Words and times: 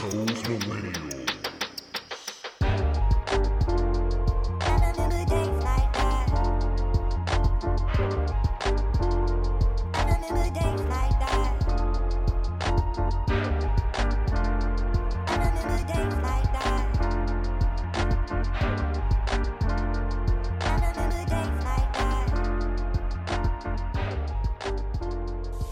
Those 0.00 0.42
millennials. 0.48 1.19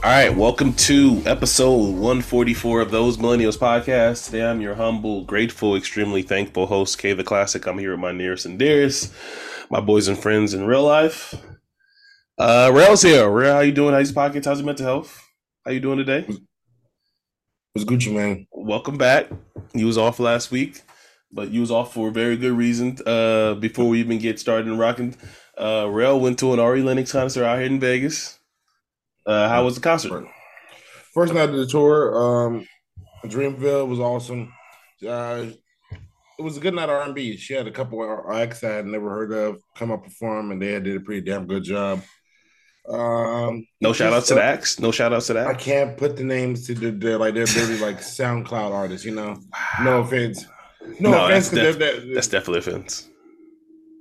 All 0.08 0.14
right, 0.14 0.34
welcome 0.34 0.72
to 0.72 1.20
episode 1.26 1.90
144 1.90 2.80
of 2.80 2.90
Those 2.90 3.18
Millennials 3.18 3.58
podcast. 3.58 4.24
Today 4.24 4.42
I'm 4.42 4.62
your 4.62 4.74
humble, 4.74 5.22
grateful, 5.24 5.76
extremely 5.76 6.22
thankful 6.22 6.64
host, 6.64 6.96
K 6.96 7.12
the 7.12 7.22
Classic. 7.22 7.66
I'm 7.66 7.76
here 7.78 7.90
with 7.90 8.00
my 8.00 8.12
nearest 8.12 8.46
and 8.46 8.58
dearest, 8.58 9.12
my 9.70 9.80
boys 9.80 10.08
and 10.08 10.18
friends 10.18 10.54
in 10.54 10.64
real 10.64 10.82
life. 10.82 11.34
Uh 12.38 12.70
Rail's 12.72 13.02
here. 13.02 13.28
Rail, 13.28 13.52
how 13.52 13.60
you 13.60 13.70
doing? 13.70 13.92
How's 13.92 14.08
your 14.08 14.14
pockets? 14.14 14.46
How's 14.46 14.60
your 14.60 14.64
mental 14.64 14.86
health? 14.86 15.22
How 15.62 15.72
you 15.72 15.80
doing 15.80 15.98
today? 15.98 16.26
What's 17.74 17.84
Gucci 17.84 18.10
man? 18.10 18.46
Welcome 18.50 18.96
back. 18.96 19.28
You 19.74 19.84
was 19.84 19.98
off 19.98 20.18
last 20.20 20.50
week, 20.50 20.80
but 21.30 21.50
you 21.50 21.60
was 21.60 21.70
off 21.70 21.92
for 21.92 22.08
a 22.08 22.12
very 22.12 22.38
good 22.38 22.56
reason. 22.56 22.96
Uh 23.04 23.56
before 23.56 23.86
we 23.86 24.00
even 24.00 24.16
get 24.16 24.40
started 24.40 24.68
and 24.68 24.78
rocking, 24.78 25.16
uh 25.60 25.86
Rail 25.86 26.18
went 26.18 26.38
to 26.38 26.54
an 26.54 26.60
Ari 26.60 26.80
Lennox 26.80 27.12
concert 27.12 27.44
out 27.44 27.58
here 27.58 27.66
in 27.66 27.78
Vegas. 27.78 28.37
Uh 29.28 29.48
how 29.48 29.64
was 29.64 29.74
the 29.74 29.80
concert? 29.80 30.24
First 31.14 31.34
night 31.34 31.50
of 31.50 31.56
the 31.56 31.66
tour, 31.66 32.16
um, 32.16 32.66
Dreamville 33.24 33.86
was 33.88 33.98
awesome. 34.00 34.52
Uh, 35.06 35.46
it 36.38 36.42
was 36.42 36.56
a 36.56 36.60
good 36.60 36.74
night 36.74 36.84
of 36.88 37.08
R&B. 37.08 37.36
She 37.36 37.52
had 37.54 37.66
a 37.66 37.70
couple 37.72 37.98
of 38.02 38.32
acts 38.36 38.62
I 38.62 38.68
had 38.78 38.86
never 38.86 39.10
heard 39.10 39.32
of 39.32 39.60
come 39.76 39.90
up 39.90 40.04
perform, 40.04 40.52
and 40.52 40.62
they 40.62 40.78
did 40.80 40.96
a 40.96 41.00
pretty 41.00 41.22
damn 41.22 41.46
good 41.46 41.64
job. 41.64 42.00
Um, 42.88 43.66
No 43.80 43.92
shout 43.92 44.12
outs 44.12 44.28
to 44.28 44.34
the 44.34 44.40
uh, 44.40 44.44
acts. 44.44 44.78
No 44.78 44.92
shout 44.92 45.12
outs 45.12 45.26
to 45.26 45.34
that. 45.34 45.46
I 45.48 45.54
can't 45.54 45.96
put 45.96 46.16
the 46.16 46.24
names 46.24 46.66
to 46.68 46.74
the 46.74 46.90
they're 46.92 47.18
like 47.18 47.34
they're 47.34 47.44
really 47.56 47.78
like 47.78 47.98
SoundCloud 47.98 48.70
artists, 48.72 49.04
you 49.04 49.14
know. 49.14 49.36
No 49.82 50.00
offense. 50.00 50.46
No, 51.00 51.10
No, 51.10 51.24
offense, 51.26 51.48
that's 51.50 51.66
'cause 51.66 51.76
they're- 51.78 52.00
they're- 52.00 52.14
That's 52.14 52.28
definitely 52.28 52.60
offense. 52.60 53.08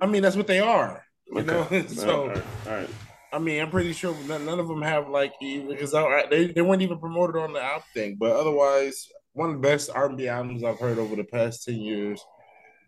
I 0.00 0.06
mean 0.06 0.22
that's 0.22 0.36
what 0.36 0.46
they 0.46 0.60
are. 0.60 1.02
You 1.26 1.42
know, 1.42 1.66
so 1.88 2.20
all 2.22 2.28
right, 2.28 2.42
all 2.68 2.72
right. 2.74 2.88
I 3.32 3.38
mean, 3.38 3.60
I'm 3.60 3.70
pretty 3.70 3.92
sure 3.92 4.16
none, 4.26 4.48
of 4.58 4.68
them 4.68 4.82
have 4.82 5.08
like 5.08 5.34
because 5.40 5.92
they 6.30 6.46
they 6.46 6.62
weren't 6.62 6.82
even 6.82 6.98
promoted 6.98 7.36
on 7.36 7.52
the 7.52 7.62
album 7.62 7.82
thing. 7.92 8.16
But 8.18 8.32
otherwise, 8.32 9.06
one 9.32 9.50
of 9.50 9.56
the 9.56 9.68
best 9.68 9.90
R&B 9.94 10.28
albums 10.28 10.64
I've 10.64 10.78
heard 10.78 10.98
over 10.98 11.14
the 11.14 11.24
past 11.24 11.64
ten 11.64 11.76
years 11.76 12.24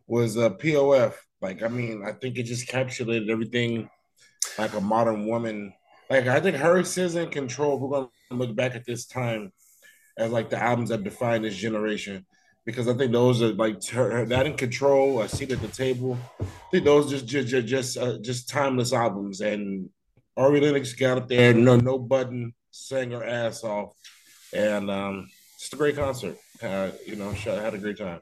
was 0.06 0.36
uh, 0.36 0.50
POF. 0.50 1.14
Like, 1.40 1.62
I 1.62 1.68
mean, 1.68 2.02
I 2.04 2.12
think 2.12 2.38
it 2.38 2.44
just 2.44 2.68
encapsulated 2.68 3.30
everything 3.30 3.88
like 4.58 4.74
a 4.74 4.80
modern 4.80 5.26
woman. 5.26 5.72
Like, 6.08 6.26
I 6.26 6.40
think 6.40 6.56
her 6.56 6.80
SZA 6.80 7.24
and 7.24 7.32
Control. 7.32 7.78
We're 7.78 7.90
gonna 7.90 8.08
look 8.30 8.56
back 8.56 8.74
at 8.74 8.84
this 8.86 9.06
time 9.06 9.52
as 10.18 10.30
like 10.32 10.50
the 10.50 10.62
albums 10.62 10.88
that 10.88 11.04
define 11.04 11.42
this 11.42 11.56
generation. 11.56 12.26
Because 12.66 12.88
I 12.88 12.94
think 12.94 13.12
those 13.12 13.42
are 13.42 13.52
like 13.52 13.84
her- 13.88 14.26
that 14.26 14.46
in 14.46 14.56
control, 14.56 15.20
a 15.20 15.28
seat 15.28 15.50
at 15.50 15.62
the 15.62 15.68
table. 15.68 16.18
I 16.40 16.44
think 16.70 16.84
those 16.84 17.10
just 17.10 17.26
just 17.26 17.48
just 17.48 17.66
just, 17.66 17.96
uh, 17.98 18.18
just 18.18 18.48
timeless 18.48 18.92
albums. 18.92 19.40
And 19.40 19.88
Ari 20.36 20.60
Lennox 20.60 20.94
got 20.94 21.18
up 21.18 21.28
there, 21.28 21.52
no 21.52 21.76
no 21.76 21.98
button, 21.98 22.54
sang 22.70 23.10
her 23.10 23.24
ass 23.24 23.64
off, 23.64 23.92
and 24.52 24.90
um, 24.90 25.28
just 25.58 25.72
a 25.74 25.76
great 25.76 25.96
concert. 25.96 26.36
Uh, 26.62 26.90
you 27.06 27.16
know, 27.16 27.30
I 27.30 27.60
had 27.60 27.74
a 27.74 27.78
great 27.78 27.98
time. 27.98 28.20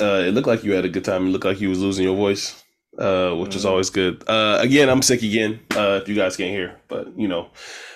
Uh, 0.00 0.22
it 0.26 0.32
looked 0.34 0.46
like 0.48 0.64
you 0.64 0.72
had 0.72 0.84
a 0.84 0.88
good 0.88 1.04
time. 1.04 1.26
It 1.26 1.30
looked 1.30 1.44
like 1.44 1.60
you 1.60 1.68
was 1.68 1.78
losing 1.80 2.04
your 2.04 2.16
voice, 2.16 2.62
uh, 2.98 3.32
which 3.32 3.54
is 3.54 3.64
Mhm. 3.64 3.68
always 3.68 3.90
good. 3.90 4.22
Uh, 4.26 4.58
again, 4.60 4.88
I'm 4.88 5.02
sick 5.02 5.22
again. 5.22 5.60
Uh, 5.76 6.00
if 6.02 6.08
you 6.08 6.14
guys 6.14 6.36
can't 6.36 6.50
hear, 6.50 6.76
but 6.88 7.08
you 7.18 7.28
know, 7.28 7.50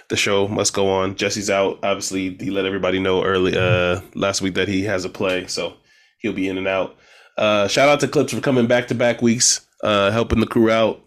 the 0.09 0.17
show 0.17 0.47
must 0.49 0.75
go 0.75 0.89
on. 0.91 1.17
Jesse's 1.17 1.49
out. 1.51 1.79
Obviously, 1.83 2.37
he 2.39 2.51
let 2.51 2.67
everybody 2.67 2.99
know 2.99 3.23
early 3.25 3.57
uh, 3.57 4.01
last 4.15 4.43
week 4.43 4.55
that 4.55 4.69
he 4.69 4.83
has 4.85 5.05
a 5.05 5.09
play, 5.09 5.47
so 5.47 5.75
he'll 6.19 6.33
be 6.33 6.49
in 6.49 6.59
and 6.59 6.69
out. 6.69 6.97
Uh, 7.39 7.67
shout 7.69 7.89
out 7.89 8.01
to 8.01 8.09
Clips 8.09 8.33
for 8.33 8.41
coming 8.41 8.67
back 8.67 8.89
to 8.89 8.95
back 8.95 9.23
weeks, 9.23 9.63
uh, 9.83 10.11
helping 10.11 10.41
the 10.41 10.47
crew 10.47 10.71
out. 10.71 11.01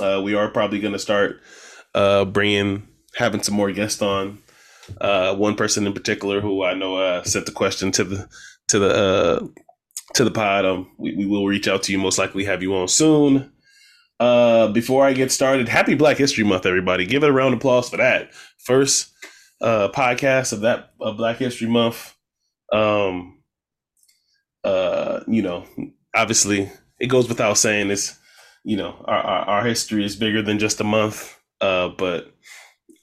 Uh, 0.00 0.20
we 0.22 0.34
are 0.34 0.48
probably 0.48 0.80
going 0.80 0.92
to 0.92 0.98
start 0.98 1.40
uh, 1.94 2.24
bringing 2.24 2.88
having 3.14 3.42
some 3.42 3.54
more 3.54 3.72
guests 3.72 4.02
on. 4.02 4.38
Uh, 5.00 5.34
one 5.36 5.54
person 5.54 5.86
in 5.86 5.92
particular 5.92 6.40
who 6.40 6.64
I 6.64 6.74
know 6.74 6.96
uh, 6.96 7.22
sent 7.22 7.46
the 7.46 7.52
question 7.52 7.92
to 7.92 8.04
the 8.04 8.28
to 8.68 8.78
the 8.78 8.88
uh, 8.88 9.46
to 10.14 10.24
the 10.24 10.30
pod. 10.30 10.64
Um, 10.64 10.90
we, 10.98 11.14
we 11.14 11.26
will 11.26 11.46
reach 11.46 11.68
out 11.68 11.82
to 11.84 11.92
you. 11.92 11.98
Most 11.98 12.18
likely 12.18 12.44
have 12.44 12.62
you 12.62 12.74
on 12.74 12.88
soon. 12.88 13.52
Uh, 14.18 14.68
before 14.68 15.04
I 15.04 15.12
get 15.12 15.32
started, 15.32 15.68
happy 15.68 15.94
Black 15.94 16.16
History 16.16 16.44
Month, 16.44 16.66
everybody! 16.66 17.06
Give 17.06 17.22
it 17.22 17.30
a 17.30 17.32
round 17.32 17.54
of 17.54 17.58
applause 17.58 17.88
for 17.88 17.96
that 17.96 18.32
first 18.58 19.12
uh, 19.60 19.88
podcast 19.88 20.52
of 20.52 20.60
that 20.60 20.90
of 21.00 21.16
Black 21.16 21.38
History 21.38 21.68
Month. 21.68 22.14
Um, 22.72 23.42
uh, 24.64 25.20
you 25.26 25.42
know, 25.42 25.66
obviously, 26.14 26.70
it 26.98 27.06
goes 27.06 27.28
without 27.28 27.58
saying 27.58 27.88
this. 27.88 28.18
You 28.64 28.76
know, 28.76 29.04
our, 29.06 29.18
our 29.18 29.44
our 29.48 29.64
history 29.64 30.04
is 30.04 30.14
bigger 30.16 30.42
than 30.42 30.58
just 30.58 30.80
a 30.80 30.84
month. 30.84 31.38
Uh, 31.60 31.88
but 31.88 32.32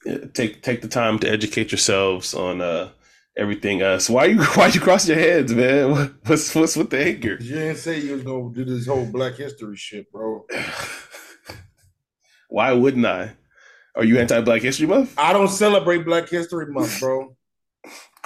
uh, 0.09 0.17
take 0.33 0.61
take 0.63 0.81
the 0.81 0.87
time 0.87 1.19
to 1.19 1.29
educate 1.29 1.71
yourselves 1.71 2.33
on 2.33 2.61
uh 2.61 2.91
everything. 3.37 3.81
Uh, 3.81 3.99
so 3.99 4.13
why 4.13 4.25
you 4.25 4.41
why 4.55 4.67
you 4.67 4.79
cross 4.79 5.07
your 5.07 5.17
heads, 5.17 5.53
man? 5.53 5.91
What- 5.91 6.13
What's 6.25 6.53
what's 6.55 6.75
with 6.75 6.89
the 6.91 7.03
anger? 7.05 7.37
You 7.41 7.55
didn't 7.55 7.77
say 7.77 7.99
you 7.99 8.13
was 8.13 8.23
gonna 8.23 8.53
do 8.53 8.63
this 8.65 8.87
whole 8.87 9.05
Black 9.05 9.35
History 9.35 9.75
shit, 9.75 10.11
bro. 10.11 10.45
Why 12.49 12.71
wouldn't 12.73 13.05
I? 13.05 13.33
Are 13.95 14.03
you 14.03 14.17
anti 14.19 14.39
Black 14.41 14.61
History 14.61 14.87
Month? 14.87 15.13
I 15.17 15.33
don't 15.33 15.47
celebrate 15.49 15.99
Black 16.05 16.29
History 16.29 16.67
Month, 16.71 16.99
bro. 16.99 17.35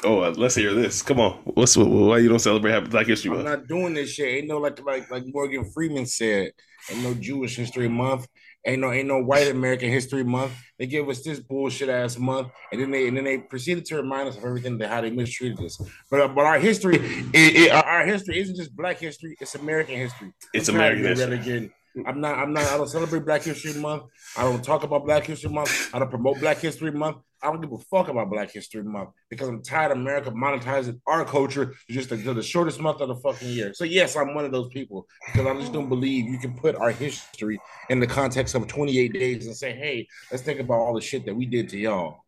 Oh, 0.06 0.20
uh, 0.20 0.34
let's 0.36 0.56
hear 0.56 0.74
this. 0.74 1.02
Come 1.02 1.22
on. 1.22 1.34
What's 1.46 1.78
why 1.78 2.18
you 2.18 2.28
don't 2.28 2.40
celebrate 2.40 2.90
Black 2.90 3.08
History 3.08 3.30
Month? 3.32 3.42
I'm 3.48 3.60
not 3.60 3.68
doing 3.68 3.94
this 3.94 4.10
shit. 4.12 4.28
Ain't 4.28 4.48
no 4.48 4.58
like 4.58 4.84
like 4.84 5.10
like 5.10 5.24
Morgan 5.28 5.64
Freeman 5.72 6.06
said. 6.06 6.52
Ain't 6.92 7.04
no 7.04 7.14
Jewish 7.14 7.56
History 7.56 7.88
Month. 7.88 8.28
Ain't 8.66 8.80
no 8.80 8.92
ain't 8.92 9.08
no 9.08 9.22
White 9.22 9.50
American 9.50 9.90
History 9.90 10.24
Month. 10.24 10.54
They 10.80 10.86
give 10.86 11.10
us 11.10 11.22
this 11.22 11.40
bullshit 11.40 11.90
ass 11.90 12.18
month, 12.18 12.50
and 12.72 12.82
then 12.82 12.92
they 12.92 13.08
and 13.08 13.18
then 13.18 13.26
they 13.26 13.40
proceeded 13.40 13.86
to 13.86 13.98
remind 13.98 14.30
us 14.30 14.38
of 14.38 14.46
everything 14.46 14.78
that 14.78 14.90
how 14.90 15.02
they 15.02 15.10
mistreated 15.10 15.60
us. 15.60 15.82
But 16.10 16.22
uh, 16.22 16.28
but 16.30 16.46
our 16.46 16.60
history, 16.60 16.96
it, 17.34 17.56
it, 17.56 17.72
our 17.72 18.06
history 18.06 18.40
isn't 18.40 18.56
just 18.56 18.76
Black 18.76 19.00
history. 19.00 19.36
It's 19.42 19.56
American 19.56 19.96
history. 19.96 20.34
It's 20.54 20.70
American 20.70 21.06
history. 21.06 21.40
Again. 21.40 21.72
I'm 22.06 22.20
not. 22.20 22.38
I'm 22.40 22.54
not. 22.54 22.64
I 22.66 22.78
don't 22.78 22.90
celebrate 22.90 23.26
Black 23.26 23.44
History 23.44 23.74
Month. 23.74 24.04
I 24.36 24.44
don't 24.44 24.64
talk 24.64 24.84
about 24.84 25.06
Black 25.06 25.26
History 25.26 25.50
Month. 25.50 25.94
I 25.94 26.00
don't 26.00 26.10
promote 26.10 26.40
Black 26.40 26.58
History 26.58 26.92
Month. 26.92 27.18
I 27.42 27.48
don't 27.48 27.62
give 27.62 27.72
a 27.72 27.78
fuck 27.78 28.08
about 28.08 28.30
Black 28.30 28.52
History 28.52 28.84
Month 28.84 29.10
because 29.30 29.48
I'm 29.48 29.62
tired 29.62 29.92
of 29.92 29.98
America 29.98 30.32
monetizing 30.32 31.00
our 31.06 31.24
culture 31.26 31.76
just 31.90 32.10
the, 32.10 32.18
to 32.18 32.34
the 32.34 32.42
shortest 32.42 32.80
month 32.80 33.02
of 33.02 33.10
the 33.10 33.16
fucking 33.18 33.50
year. 33.50 33.74
So 33.74 33.84
yes, 33.84 34.16
I'm 34.16 34.34
one 34.34 34.46
of 34.46 34.52
those 34.52 34.70
people 34.70 35.08
because 35.26 35.46
I 35.46 35.54
just 35.60 35.74
don't 35.74 35.90
believe 35.90 36.26
you 36.26 36.40
can 36.40 36.58
put 36.58 36.76
our 36.76 36.92
history 36.92 37.60
in 37.90 38.00
the 38.00 38.08
context 38.08 38.56
of 38.56 38.68
28 38.68 39.14
days 39.14 39.46
and 39.46 39.56
say, 39.56 39.74
"Hey, 39.74 40.08
let's 40.32 40.44
think 40.44 40.60
about 40.60 40.80
all 40.80 40.96
the 40.96 41.02
shit 41.02 41.26
that 41.26 41.36
we 41.36 41.46
did 41.46 41.70
to 41.70 41.78
y'all." 41.78 42.24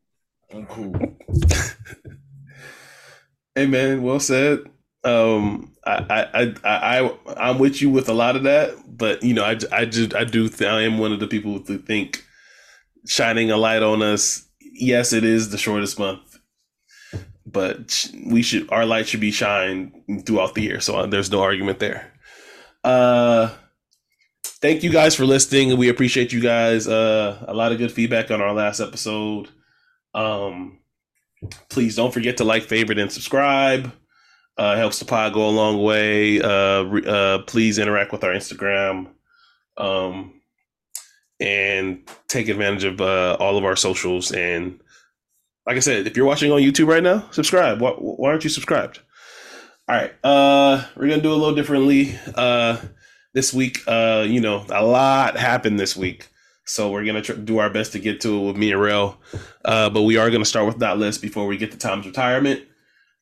I'm 0.54 0.66
cool. 0.68 0.94
Hey 3.58 3.68
man, 3.68 4.04
well 4.04 4.20
said. 4.20 4.66
Um, 5.06 5.72
I, 5.86 6.26
I, 6.34 6.54
I, 6.64 7.00
I, 7.00 7.18
I'm 7.38 7.60
with 7.60 7.80
you 7.80 7.92
with 7.92 8.10
a 8.10 8.14
lot 8.14 8.36
of 8.36 8.44
that, 8.44 8.74
but 8.88 9.22
you 9.22 9.36
know, 9.36 9.44
I, 9.44 9.58
I 9.72 9.86
just, 9.86 10.16
I 10.16 10.24
do, 10.24 10.50
th- 10.50 10.68
I 10.68 10.82
am 10.82 10.98
one 10.98 11.14
of 11.14 11.20
the 11.20 11.28
people 11.28 11.60
who 11.60 11.78
think 11.78 12.26
shining 13.08 13.52
a 13.52 13.58
light 13.58 13.84
on 13.84 14.02
us. 14.02 14.48
Yes, 14.60 15.14
it 15.14 15.24
is 15.24 15.52
the 15.52 15.60
shortest 15.60 16.00
month, 16.00 16.40
but 17.46 18.10
we 18.26 18.42
should, 18.42 18.72
our 18.72 18.86
light 18.86 19.08
should 19.08 19.20
be 19.20 19.32
shined 19.32 19.94
throughout 20.26 20.56
the 20.56 20.64
year. 20.64 20.80
So 20.80 20.96
uh, 20.96 21.06
there's 21.06 21.32
no 21.32 21.42
argument 21.44 21.78
there. 21.78 22.12
Uh, 22.84 23.50
thank 24.44 24.82
you 24.82 24.90
guys 24.90 25.16
for 25.16 25.26
listening. 25.26 25.78
We 25.78 25.90
appreciate 25.90 26.34
you 26.34 26.42
guys. 26.42 26.88
Uh, 26.88 27.46
a 27.48 27.54
lot 27.54 27.72
of 27.72 27.78
good 27.78 27.92
feedback 27.92 28.32
on 28.32 28.42
our 28.42 28.54
last 28.54 28.80
episode. 28.80 29.50
Um, 30.16 30.80
please 31.70 31.96
don't 31.96 32.14
forget 32.14 32.38
to 32.38 32.44
like, 32.44 32.64
favorite, 32.64 32.98
and 32.98 33.12
subscribe. 33.12 33.92
Uh, 34.58 34.78
helps 34.78 35.00
the 35.00 35.06
pod 35.06 35.34
go 35.34 35.50
a 35.50 35.52
long 35.52 35.84
way. 35.84 36.42
Uh, 36.42 36.48
uh, 36.48 37.40
please 37.44 37.78
interact 37.78 38.14
with 38.14 38.24
our 38.24 38.32
Instagram, 38.32 39.08
um, 39.78 40.40
and 41.42 42.10
take 42.30 42.48
advantage 42.48 42.86
of 42.86 43.02
uh, 43.02 43.36
all 43.40 43.58
of 43.58 43.66
our 43.66 43.76
socials. 43.76 44.32
And 44.32 44.80
like 45.68 45.76
I 45.76 45.82
said, 45.82 46.08
if 46.08 46.16
you're 46.16 46.26
watching 46.26 46.54
on 46.54 46.62
YouTube 46.62 46.88
right 46.88 47.04
now, 47.04 47.28
subscribe. 47.32 47.82
Why, 47.82 47.92
why 47.92 48.30
aren't 48.30 48.46
you 48.46 48.50
subscribed? 48.50 49.00
All 49.90 49.96
right, 49.96 50.14
uh, 50.24 50.86
we're 50.96 51.10
gonna 51.10 51.22
do 51.22 51.34
a 51.34 51.36
little 51.36 51.54
differently 51.54 52.18
uh, 52.34 52.78
this 53.34 53.54
week. 53.54 53.80
You 53.88 54.40
know, 54.40 54.66
a 54.70 54.86
lot 54.86 55.38
happened 55.38 55.80
this 55.80 55.98
week, 55.98 56.30
so 56.66 56.90
we're 56.92 57.06
gonna 57.06 57.22
tr- 57.22 57.34
do 57.34 57.58
our 57.58 57.70
best 57.70 57.92
to 57.92 58.00
get 58.00 58.22
to 58.22 58.38
it 58.38 58.48
with 58.48 58.56
me 58.56 58.72
and. 58.72 59.18
Uh, 59.66 59.90
but 59.90 60.04
we 60.04 60.18
are 60.18 60.32
gonna 60.32 60.46
start 60.46 60.66
with 60.66 60.80
that 60.80 60.98
list 60.98 61.22
before 61.22 61.46
we 61.46 61.58
get 61.58 61.72
to 61.72 61.78
Tom's 61.78 62.06
retirement. 62.06 62.64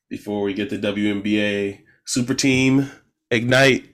Before 0.08 0.42
we 0.42 0.54
get 0.54 0.70
the 0.70 0.78
WNBA 0.78 1.80
super 2.06 2.34
team 2.34 2.90
ignite, 3.30 3.84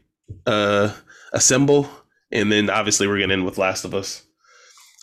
uh, 0.46 0.92
assemble, 1.32 1.88
and 2.30 2.50
then 2.50 2.70
obviously 2.70 3.06
we're 3.06 3.20
gonna 3.20 3.32
end 3.32 3.44
with 3.44 3.58
Last 3.58 3.84
of 3.84 3.94
Us. 3.94 4.24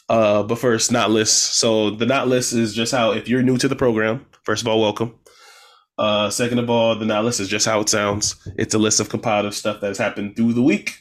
Uh, 0.09 0.44
but 0.44 0.57
first, 0.57 0.92
not 0.92 1.12
list. 1.12 1.57
So 1.59 1.89
the 1.89 2.06
not 2.06 2.27
list 2.27 2.54
is 2.54 2.74
just 2.74 2.94
how 2.94 3.12
if 3.12 3.27
you're 3.27 3.44
new 3.44 3.57
to 3.57 3.68
the 3.68 3.75
program. 3.75 4.25
First 4.44 4.62
of 4.62 4.68
all, 4.68 4.80
welcome. 4.80 5.19
Uh, 5.98 6.30
second 6.30 6.59
of 6.59 6.69
all, 6.69 6.95
the 6.95 7.06
not 7.06 7.25
list 7.25 7.39
is 7.39 7.50
just 7.50 7.65
how 7.65 7.80
it 7.81 7.89
sounds. 7.89 8.36
It's 8.57 8.74
a 8.74 8.77
list 8.77 9.00
of 9.00 9.09
compiled 9.09 9.54
stuff 9.54 9.81
that 9.81 9.88
has 9.88 9.98
happened 9.98 10.36
through 10.36 10.54
the 10.54 10.62
week 10.62 11.00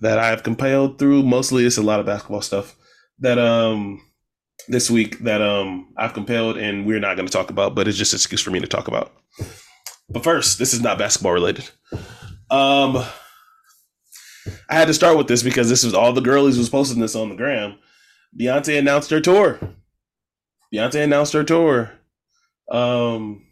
that 0.00 0.18
I've 0.18 0.42
compiled 0.42 0.98
through. 0.98 1.24
Mostly, 1.24 1.66
it's 1.66 1.76
a 1.76 1.82
lot 1.82 2.00
of 2.00 2.06
basketball 2.06 2.42
stuff 2.42 2.76
that 3.18 3.38
um 3.38 4.02
this 4.68 4.90
week 4.90 5.20
that 5.20 5.42
um 5.42 5.92
I've 5.96 6.14
compelled 6.14 6.56
and 6.56 6.86
we're 6.86 7.00
not 7.00 7.16
going 7.16 7.26
to 7.26 7.32
talk 7.32 7.50
about, 7.50 7.74
but 7.74 7.88
it's 7.88 7.98
just 7.98 8.12
an 8.12 8.18
excuse 8.18 8.40
for 8.40 8.50
me 8.50 8.60
to 8.60 8.66
talk 8.66 8.88
about. 8.88 9.12
But 10.08 10.24
first, 10.24 10.58
this 10.58 10.72
is 10.72 10.80
not 10.80 10.98
basketball 10.98 11.32
related. 11.32 11.68
Um, 12.50 13.04
I 14.68 14.74
had 14.74 14.86
to 14.86 14.94
start 14.94 15.16
with 15.16 15.26
this 15.26 15.42
because 15.42 15.68
this 15.68 15.84
was 15.84 15.94
all 15.94 16.12
the 16.12 16.20
girlies 16.20 16.58
was 16.58 16.68
posting 16.68 17.00
this 17.00 17.16
on 17.16 17.28
the 17.28 17.34
gram. 17.34 17.78
Beyonce 18.38 18.78
announced 18.78 19.10
her 19.10 19.20
tour. 19.20 19.58
Beyonce 20.72 21.04
announced 21.04 21.32
her 21.32 21.42
tour. 21.42 21.92
Um, 22.70 23.46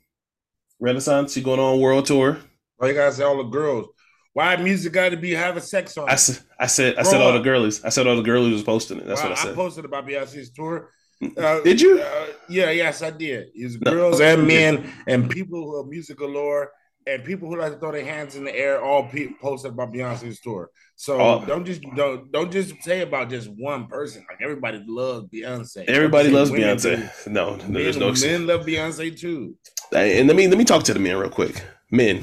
Renaissance, 0.81 1.33
she 1.33 1.43
going 1.43 1.61
on 1.61 1.81
world 1.81 2.07
tour. 2.07 2.39
Why 2.77 2.89
you 2.89 2.95
gotta 2.95 3.13
say 3.13 3.25
all 3.25 3.39
the 3.39 3.45
girls? 3.45 3.89
Why 4.33 4.57
music 4.57 4.93
got 4.93 5.11
to 5.11 5.17
be 5.17 5.31
having 5.31 5.63
sex 5.63 5.97
on? 5.97 6.11
I 6.11 6.17
said, 6.17 6.41
I 6.59 6.67
said, 6.67 6.97
I 6.97 7.03
said 7.03 7.21
all 7.21 7.33
the 7.33 7.39
girlies. 7.39 7.85
I 7.85 7.89
said 7.89 8.09
all 8.09 8.17
the 8.17 8.23
girlies 8.23 8.53
was 8.53 8.65
posting 8.65 8.99
it. 8.99 9.07
That's 9.07 9.21
well, 9.21 9.31
what 9.31 9.39
I 9.39 9.43
said. 9.43 9.53
I 9.53 9.55
posted 9.55 9.85
about 9.85 10.07
Beyonce's 10.07 10.51
tour. 10.51 10.91
Uh, 11.37 11.61
did 11.61 11.81
you? 11.81 12.01
Uh, 12.01 12.27
yeah, 12.49 12.71
yes, 12.71 13.03
I 13.03 13.11
did. 13.11 13.49
It's 13.55 13.77
no. 13.81 13.91
girls 13.91 14.21
and 14.21 14.47
men 14.47 14.93
and 15.07 15.31
people 15.31 15.63
who 15.65 15.77
are 15.77 15.85
music 15.85 16.19
galore 16.19 16.71
and 17.07 17.25
people 17.25 17.49
who 17.49 17.57
like 17.57 17.73
to 17.73 17.79
throw 17.79 17.93
their 17.93 18.05
hands 18.05 18.37
in 18.37 18.45
the 18.45 18.55
air. 18.55 18.83
All 18.83 19.09
people 19.09 19.37
posted 19.41 19.73
about 19.73 19.93
Beyonce's 19.93 20.41
tour. 20.41 20.71
So 20.97 21.21
oh. 21.21 21.45
don't 21.47 21.65
just 21.65 21.83
don't 21.97 22.31
don't 22.31 22.53
just 22.53 22.83
say 22.83 23.03
about 23.03 23.31
just 23.31 23.49
one 23.49 23.87
person. 23.87 24.25
Like 24.29 24.41
everybody 24.43 24.83
loves 24.87 25.29
Beyonce. 25.29 25.85
Everybody 25.87 26.31
loves 26.31 26.51
Beyonce. 26.51 27.27
no, 27.27 27.57
no, 27.57 27.67
there's 27.67 27.97
no. 27.97 28.13
Men 28.13 28.47
love 28.47 28.65
Beyonce 28.67 29.19
too. 29.19 29.57
And 29.93 30.29
let 30.29 30.37
me 30.37 30.49
let 30.49 30.59
me 30.59 30.65
talk 30.65 30.85
to 30.85 30.95
the 30.95 31.01
men 31.01 31.17
real 31.17 31.31
quick. 31.31 31.63
Men. 31.91 32.23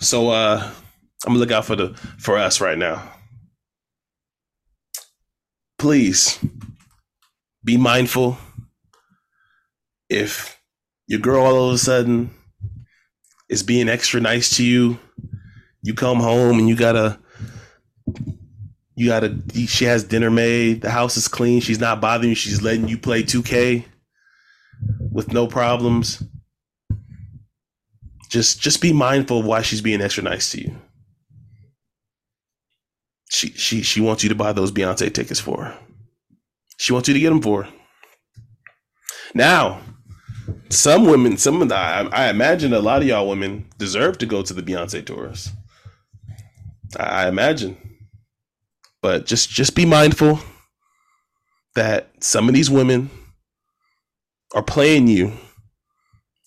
So 0.00 0.30
uh 0.30 0.70
I'm 1.26 1.32
gonna 1.32 1.38
look 1.38 1.52
out 1.52 1.64
for 1.64 1.76
the 1.76 1.94
for 2.18 2.36
us 2.36 2.60
right 2.60 2.78
now. 2.78 3.10
Please 5.78 6.38
be 7.64 7.76
mindful. 7.76 8.38
If 10.08 10.60
your 11.06 11.20
girl 11.20 11.44
all 11.44 11.68
of 11.68 11.74
a 11.74 11.78
sudden 11.78 12.30
is 13.48 13.62
being 13.62 13.88
extra 13.88 14.20
nice 14.20 14.56
to 14.56 14.64
you 14.64 14.98
you 15.82 15.92
come 15.92 16.18
home 16.18 16.58
and 16.58 16.66
you 16.68 16.74
gotta 16.74 17.18
you 18.96 19.08
gotta 19.08 19.36
she 19.66 19.84
has 19.84 20.02
dinner 20.02 20.30
made 20.30 20.80
the 20.80 20.90
house 20.90 21.18
is 21.18 21.28
clean 21.28 21.60
she's 21.60 21.78
not 21.78 22.00
bothering 22.00 22.30
you 22.30 22.34
she's 22.34 22.62
letting 22.62 22.88
you 22.88 22.96
play 22.96 23.22
2k 23.22 23.84
with 25.14 25.32
no 25.32 25.46
problems. 25.46 26.22
Just 28.28 28.60
just 28.60 28.82
be 28.82 28.92
mindful 28.92 29.40
of 29.40 29.46
why 29.46 29.62
she's 29.62 29.80
being 29.80 30.02
extra 30.02 30.24
nice 30.24 30.50
to 30.52 30.62
you. 30.62 30.76
She 33.30 33.50
she 33.50 33.82
she 33.82 34.00
wants 34.00 34.22
you 34.22 34.28
to 34.28 34.34
buy 34.34 34.52
those 34.52 34.72
beyonce 34.72 35.12
tickets 35.12 35.40
for 35.40 35.64
her 35.64 35.78
she 36.84 36.92
wants 36.92 37.08
you 37.08 37.14
to 37.14 37.20
get 37.20 37.30
them 37.30 37.42
for 37.42 37.64
her 37.64 37.72
now 39.34 39.80
some 40.68 41.06
women 41.06 41.36
some 41.36 41.62
of 41.62 41.68
the 41.68 41.74
I, 41.74 42.02
I 42.12 42.30
imagine 42.30 42.72
a 42.72 42.80
lot 42.80 43.02
of 43.02 43.08
y'all 43.08 43.28
women 43.28 43.66
deserve 43.78 44.18
to 44.18 44.26
go 44.26 44.42
to 44.42 44.54
the 44.54 44.62
beyonce 44.62 45.04
tours 45.04 45.50
I 46.98 47.28
imagine. 47.28 47.76
But 49.02 49.26
just 49.26 49.50
just 49.50 49.74
be 49.74 49.84
mindful 49.84 50.38
that 51.74 52.10
some 52.20 52.48
of 52.48 52.54
these 52.54 52.70
women 52.70 53.10
are 54.54 54.62
playing 54.62 55.08
you 55.08 55.32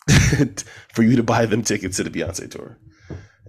for 0.94 1.04
you 1.04 1.16
to 1.18 1.24
buy 1.24 1.46
them 1.46 1.62
tickets 1.62 1.98
to 1.98 2.04
the 2.04 2.10
Beyonce 2.10 2.50
tour. 2.50 2.78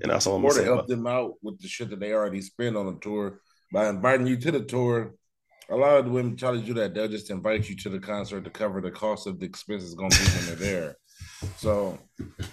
And 0.03 0.11
that's 0.11 0.27
all 0.27 0.37
I'm 0.37 0.45
or 0.45 0.53
to 0.53 0.65
help 0.65 0.87
them 0.89 1.07
out 1.07 1.35
with 1.43 1.61
the 1.61 1.69
shit 1.69 1.91
that 1.91 2.01
they 2.01 2.13
already 2.13 2.43
spend 2.43 2.77
on 2.77 2.87
the 2.87 3.01
tour 3.01 3.41
by 3.73 3.89
inviting 3.89 4.27
you 4.27 4.37
to 4.37 4.51
the 4.51 4.65
tour. 4.65 5.15
A 5.71 5.77
lot 5.77 5.99
of 5.99 6.07
the 6.07 6.11
women 6.11 6.37
try 6.37 6.53
to 6.53 6.59
do 6.59 6.73
that. 6.75 6.95
They'll 6.95 7.09
just 7.09 7.31
invite 7.31 7.69
you 7.69 7.77
to 7.77 7.91
the 7.91 7.99
concert 7.99 8.45
to 8.45 8.51
cover 8.51 8.81
the 8.81 8.91
cost 8.91 9.27
of 9.27 9.39
the 9.39 9.47
expenses 9.47 9.95
going 9.95 10.11
to 10.11 10.19
be 10.19 10.25
when 10.25 10.47
they're 10.47 10.57
there. 10.57 10.97
So 11.57 11.99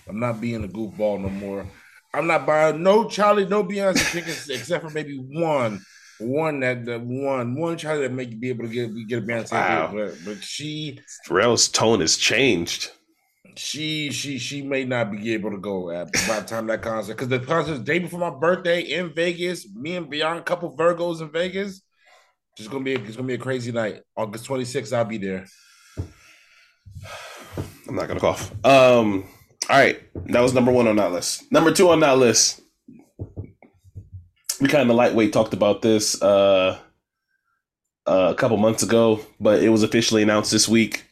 I'm 0.08 0.20
not 0.20 0.42
being 0.42 0.64
a 0.64 0.68
goofball 0.68 1.22
no 1.22 1.30
more. 1.30 1.66
I'm 2.14 2.28
not 2.28 2.46
buying 2.46 2.82
no 2.82 3.08
Charlie, 3.08 3.46
no 3.46 3.64
Beyonce 3.64 4.12
tickets 4.12 4.50
except 4.50 4.84
for 4.84 4.90
maybe 4.92 5.18
one. 5.18 5.82
One 6.18 6.62
that 6.62 6.86
the 6.86 6.98
one 6.98 7.56
one 7.56 7.78
Charlie 7.78 8.04
that 8.04 8.14
make 8.14 8.32
you 8.32 8.38
be 8.38 8.50
able 8.50 8.66
to 8.66 8.72
get 8.72 8.90
get 9.08 9.20
a 9.20 9.26
Beyonce, 9.26 9.52
wow. 9.52 9.92
but 9.94 10.16
but 10.24 10.44
she 10.44 11.00
Pharrell's 11.28 11.68
tone 11.68 12.00
has 12.00 12.16
changed. 12.16 12.92
She 13.58 14.12
she 14.12 14.38
she 14.38 14.62
may 14.62 14.86
not 14.86 15.12
be 15.12 15.34
able 15.34 15.52
to 15.52 15.58
go 15.58 15.90
at 15.92 16.12
by 16.28 16.40
the 16.40 16.46
time 16.46 16.68
that 16.68 16.82
concert 16.82 17.16
because 17.16 17.28
the 17.28 17.40
concert's 17.40 17.82
day 17.82 18.00
before 18.00 18.20
my 18.20 18.30
birthday 18.30 18.82
in 18.82 19.14
Vegas. 19.14 19.68
Me 19.74 19.98
and 19.98 20.10
Beyond, 20.10 20.40
a 20.40 20.44
couple 20.44 20.76
Virgos 20.76 21.22
in 21.22 21.32
Vegas. 21.32 21.82
It's 22.58 22.68
gonna 22.68 22.84
be 22.84 22.94
it's 22.94 23.16
gonna 23.16 23.28
be 23.28 23.34
a 23.34 23.40
crazy 23.40 23.72
night. 23.72 24.02
August 24.16 24.48
26th, 24.48 24.94
I'll 24.94 25.06
be 25.06 25.18
there. 25.18 25.46
I'm 27.88 27.96
not 27.96 28.08
gonna 28.08 28.20
cough. 28.20 28.52
Um 28.66 29.26
all 29.70 29.78
right, 29.78 30.00
that 30.28 30.42
was 30.42 30.54
number 30.54 30.72
one 30.72 30.88
on 30.88 30.98
that 30.98 31.12
list. 31.12 31.52
Number 31.52 31.72
two 31.72 31.90
on 31.90 32.00
that 32.02 32.18
list, 32.20 32.62
we 34.62 34.68
kind 34.68 34.90
of 34.90 34.96
lightweight 34.96 35.34
talked 35.34 35.54
about 35.54 35.82
this 35.82 36.22
uh, 36.22 36.78
uh, 38.06 38.28
a 38.32 38.36
couple 38.36 38.58
months 38.58 38.84
ago, 38.84 39.20
but 39.40 39.64
it 39.64 39.70
was 39.70 39.82
officially 39.82 40.22
announced 40.22 40.52
this 40.52 40.68
week. 40.68 41.06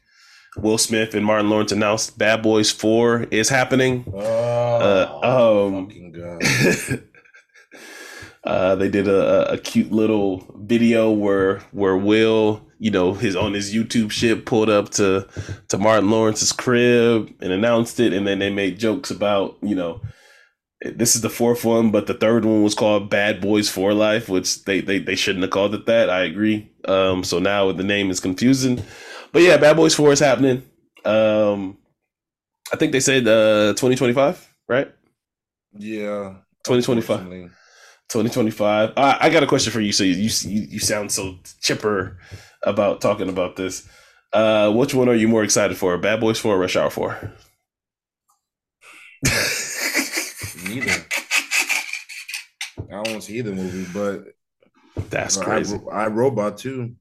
Will 0.56 0.78
Smith 0.78 1.16
and 1.16 1.26
Martin 1.26 1.50
Lawrence 1.50 1.72
announced 1.72 2.16
Bad 2.20 2.44
Boys 2.44 2.70
Four 2.70 3.24
is 3.32 3.50
happening. 3.50 4.06
Oh, 4.14 5.20
uh, 5.24 5.66
um, 5.68 5.90
uh, 8.46 8.76
they 8.76 8.90
did 8.90 9.08
a, 9.08 9.54
a 9.54 9.58
cute 9.58 9.92
little 9.92 10.46
video 10.58 11.12
where 11.12 11.60
where 11.72 11.98
Will 11.98 12.66
you 12.84 12.92
know, 12.92 13.14
his 13.14 13.34
on 13.34 13.54
his 13.54 13.74
YouTube 13.74 14.12
shit 14.12 14.46
pulled 14.46 14.70
up 14.70 14.90
to 14.90 15.26
to 15.70 15.78
Martin 15.78 16.10
Lawrence's 16.10 16.52
crib 16.52 17.34
and 17.40 17.54
announced 17.54 17.98
it, 18.02 18.12
and 18.12 18.28
then 18.28 18.40
they 18.40 18.50
made 18.50 18.78
jokes 18.78 19.10
about, 19.10 19.58
you 19.62 19.74
know, 19.74 20.02
this 20.82 21.16
is 21.16 21.22
the 21.22 21.30
fourth 21.30 21.64
one, 21.64 21.92
but 21.92 22.08
the 22.08 22.14
third 22.14 22.44
one 22.44 22.62
was 22.62 22.76
called 22.76 23.10
Bad 23.10 23.40
Boys 23.40 23.70
for 23.70 23.94
Life, 23.94 24.28
which 24.28 24.66
they 24.66 24.82
they, 24.82 25.00
they 25.00 25.16
shouldn't 25.16 25.44
have 25.44 25.52
called 25.52 25.74
it 25.74 25.86
that. 25.86 26.10
I 26.10 26.24
agree. 26.24 26.74
Um, 26.84 27.24
so 27.24 27.40
now 27.40 27.72
the 27.72 27.86
name 27.86 28.12
is 28.12 28.20
confusing, 28.20 28.84
but 29.32 29.44
yeah, 29.44 29.56
Bad 29.56 29.78
Boys 29.78 29.96
Four 29.96 30.12
is 30.12 30.20
happening. 30.20 30.64
Um, 31.06 31.78
I 32.74 32.76
think 32.76 32.92
they 32.92 33.00
said 33.00 33.26
uh 33.26 33.72
2025, 33.76 34.54
right? 34.68 34.94
Yeah, 35.72 36.36
2025. 36.66 37.50
2025. 38.10 38.94
I, 38.98 39.18
I 39.22 39.30
got 39.30 39.44
a 39.44 39.48
question 39.48 39.72
for 39.72 39.82
you. 39.82 39.92
So 39.92 40.04
you, 40.04 40.14
you 40.14 40.68
you 40.70 40.80
sound 40.80 41.12
so 41.12 41.38
chipper 41.62 42.18
about 42.64 43.02
talking 43.02 43.30
about 43.30 43.56
this. 43.56 43.88
Uh, 44.32 44.72
which 44.72 44.94
one 44.94 45.10
are 45.10 45.16
you 45.16 45.28
more 45.28 45.44
excited 45.44 45.78
for? 45.78 45.98
Bad 45.98 46.20
Boys 46.20 46.40
Four 46.40 46.56
or 46.56 46.60
Rush 46.60 46.76
Hour 46.76 46.90
Four? 46.90 47.18
Neither. 50.68 51.06
I 52.78 52.98
don't 52.98 53.08
want 53.08 53.08
to 53.08 53.22
see 53.22 53.38
either 53.38 53.54
movie, 53.54 53.88
but 53.94 54.26
that's 55.10 55.38
crazy. 55.38 55.80
I, 55.92 56.04
I 56.04 56.08
Robot 56.08 56.58
too. 56.58 56.96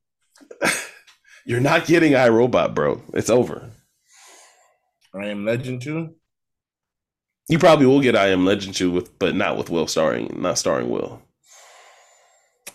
You're 1.45 1.61
not 1.61 1.87
getting 1.87 2.15
I 2.15 2.29
Robot, 2.29 2.75
bro. 2.75 3.03
It's 3.15 3.31
over. 3.31 3.71
I 5.15 5.27
am 5.27 5.45
Legend 5.45 5.83
too. 5.83 6.15
You 7.49 7.59
probably 7.59 7.87
will 7.87 8.01
get 8.01 8.17
I 8.17 8.29
Am 8.29 8.45
Legend 8.45 8.75
too, 8.75 8.91
with 8.91 9.19
but 9.19 9.35
not 9.35 9.57
with 9.57 9.71
Will 9.71 9.87
starring, 9.87 10.35
not 10.41 10.59
starring 10.59 10.89
Will. 10.89 11.23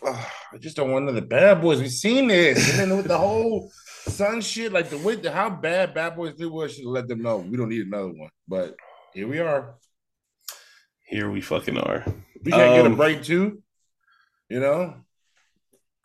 I 0.06 0.58
just 0.60 0.76
don't 0.76 0.92
want 0.92 1.04
another 1.04 1.26
Bad 1.26 1.62
Boys. 1.62 1.80
We've 1.80 1.92
seen 1.92 2.28
this, 2.28 2.70
and 2.70 2.80
then 2.80 2.98
with 2.98 3.08
the 3.08 3.18
whole 3.18 3.72
son 4.08 4.42
shit, 4.42 4.72
like 4.72 4.90
the 4.90 4.98
way 4.98 5.16
the, 5.16 5.32
how 5.32 5.50
bad 5.50 5.94
Bad 5.94 6.16
Boys 6.16 6.36
did 6.36 6.48
was, 6.48 6.76
should 6.76 6.86
let 6.86 7.08
them 7.08 7.22
know 7.22 7.38
we 7.38 7.58
don't 7.58 7.70
need 7.70 7.88
another 7.88 8.08
one. 8.08 8.30
But 8.48 8.76
here 9.14 9.28
we 9.28 9.40
are. 9.40 9.76
Here 11.06 11.30
we 11.30 11.42
fucking 11.42 11.78
are. 11.78 12.06
We 12.44 12.52
can't 12.52 12.70
um, 12.70 12.76
get 12.76 12.86
a 12.86 12.90
um, 12.90 12.96
break 12.96 13.24
too. 13.24 13.62
You 14.50 14.60
know. 14.60 14.96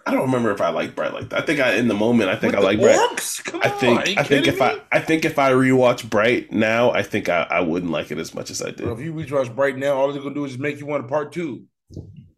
I 0.05 0.11
don't 0.11 0.23
remember 0.23 0.51
if 0.51 0.61
I 0.61 0.71
like 0.71 0.95
Bright 0.95 1.13
like 1.13 1.29
that. 1.31 1.43
I 1.43 1.47
think 1.47 1.61
I 1.61 1.75
in 1.75 1.89
the 1.89 1.95
moment 1.95 2.31
I 2.31 2.37
think 2.37 2.55
With 2.55 2.65
I 2.65 2.67
like 2.67 2.81
Bright. 2.81 3.65
I 3.65 3.69
think 3.69 4.19
I 4.19 4.23
think 4.25 4.47
if 4.49 4.59
me? 4.59 4.67
I 4.67 4.81
I 4.91 5.01
think 5.01 5.25
if 5.25 5.39
I 5.39 5.53
rewatch 5.53 6.09
Bright 6.09 6.53
now, 6.53 6.91
I 6.91 7.03
think 7.03 7.29
I, 7.29 7.43
I 7.43 7.61
wouldn't 7.61 7.93
like 7.93 8.11
it 8.11 8.19
as 8.19 8.35
much 8.35 8.51
as 8.51 8.63
I 8.63 8.71
did. 8.71 8.87
Well, 8.87 8.95
if 8.95 9.01
you 9.01 9.13
rewatch 9.13 9.55
Bright 9.55 9.77
now, 9.77 9.95
all 9.95 10.13
they're 10.13 10.23
gonna 10.23 10.35
do 10.35 10.45
is 10.45 10.59
make 10.59 10.81
you 10.81 10.87
want 10.87 11.05
a 11.05 11.09
part 11.09 11.33
two. 11.33 11.67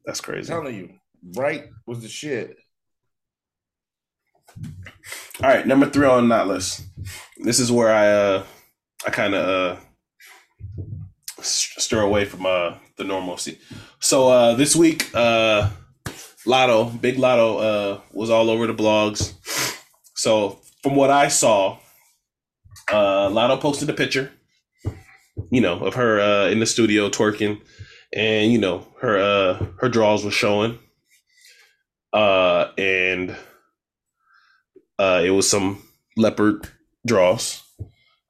That's 0.05 0.21
crazy. 0.21 0.53
I'm 0.53 0.61
telling 0.61 0.77
you. 0.77 0.91
Bright 1.23 1.71
was 1.87 2.03
the 2.03 2.09
shit. 2.09 2.57
All 5.43 5.49
right, 5.49 5.67
number 5.67 5.89
three 5.89 6.07
on 6.07 6.29
that 6.29 6.47
list. 6.47 6.83
This 7.39 7.59
is 7.59 7.73
where 7.73 7.93
I 7.93 8.09
uh 8.09 8.45
I 9.07 9.11
kind 9.11 9.35
of 9.35 9.49
uh 9.49 9.81
stir 11.41 12.03
away 12.03 12.25
from 12.27 12.47
uh 12.47 12.75
the 12.97 13.05
normalcy. 13.05 13.59
So 14.01 14.29
uh 14.29 14.55
this 14.55 14.77
week, 14.77 15.11
uh 15.15 15.71
Lotto, 16.47 16.85
Big 16.87 17.19
Lotto, 17.19 17.59
uh 17.59 18.01
was 18.13 18.31
all 18.31 18.51
over 18.51 18.67
the 18.67 18.75
blogs. 18.75 19.35
So 20.15 20.61
from 20.83 20.97
what 20.97 21.11
I 21.11 21.29
saw, 21.29 21.79
uh 22.93 23.31
Lotto 23.31 23.57
posted 23.57 23.89
a 23.91 23.95
picture, 23.95 24.31
you 25.51 25.61
know, 25.61 25.79
of 25.81 25.95
her 25.95 26.21
uh 26.21 26.49
in 26.49 26.61
the 26.61 26.67
studio 26.67 27.09
twerking, 27.09 27.61
and 28.13 28.53
you 28.53 28.59
know 28.59 28.87
her 29.01 29.19
uh 29.19 29.67
her 29.79 29.89
draws 29.89 30.25
were 30.25 30.31
showing, 30.31 30.79
uh 32.13 32.69
and 32.79 33.37
uh 34.99 35.23
it 35.25 35.31
was 35.31 35.49
some 35.49 35.83
leopard 36.17 36.69
draws. 37.07 37.63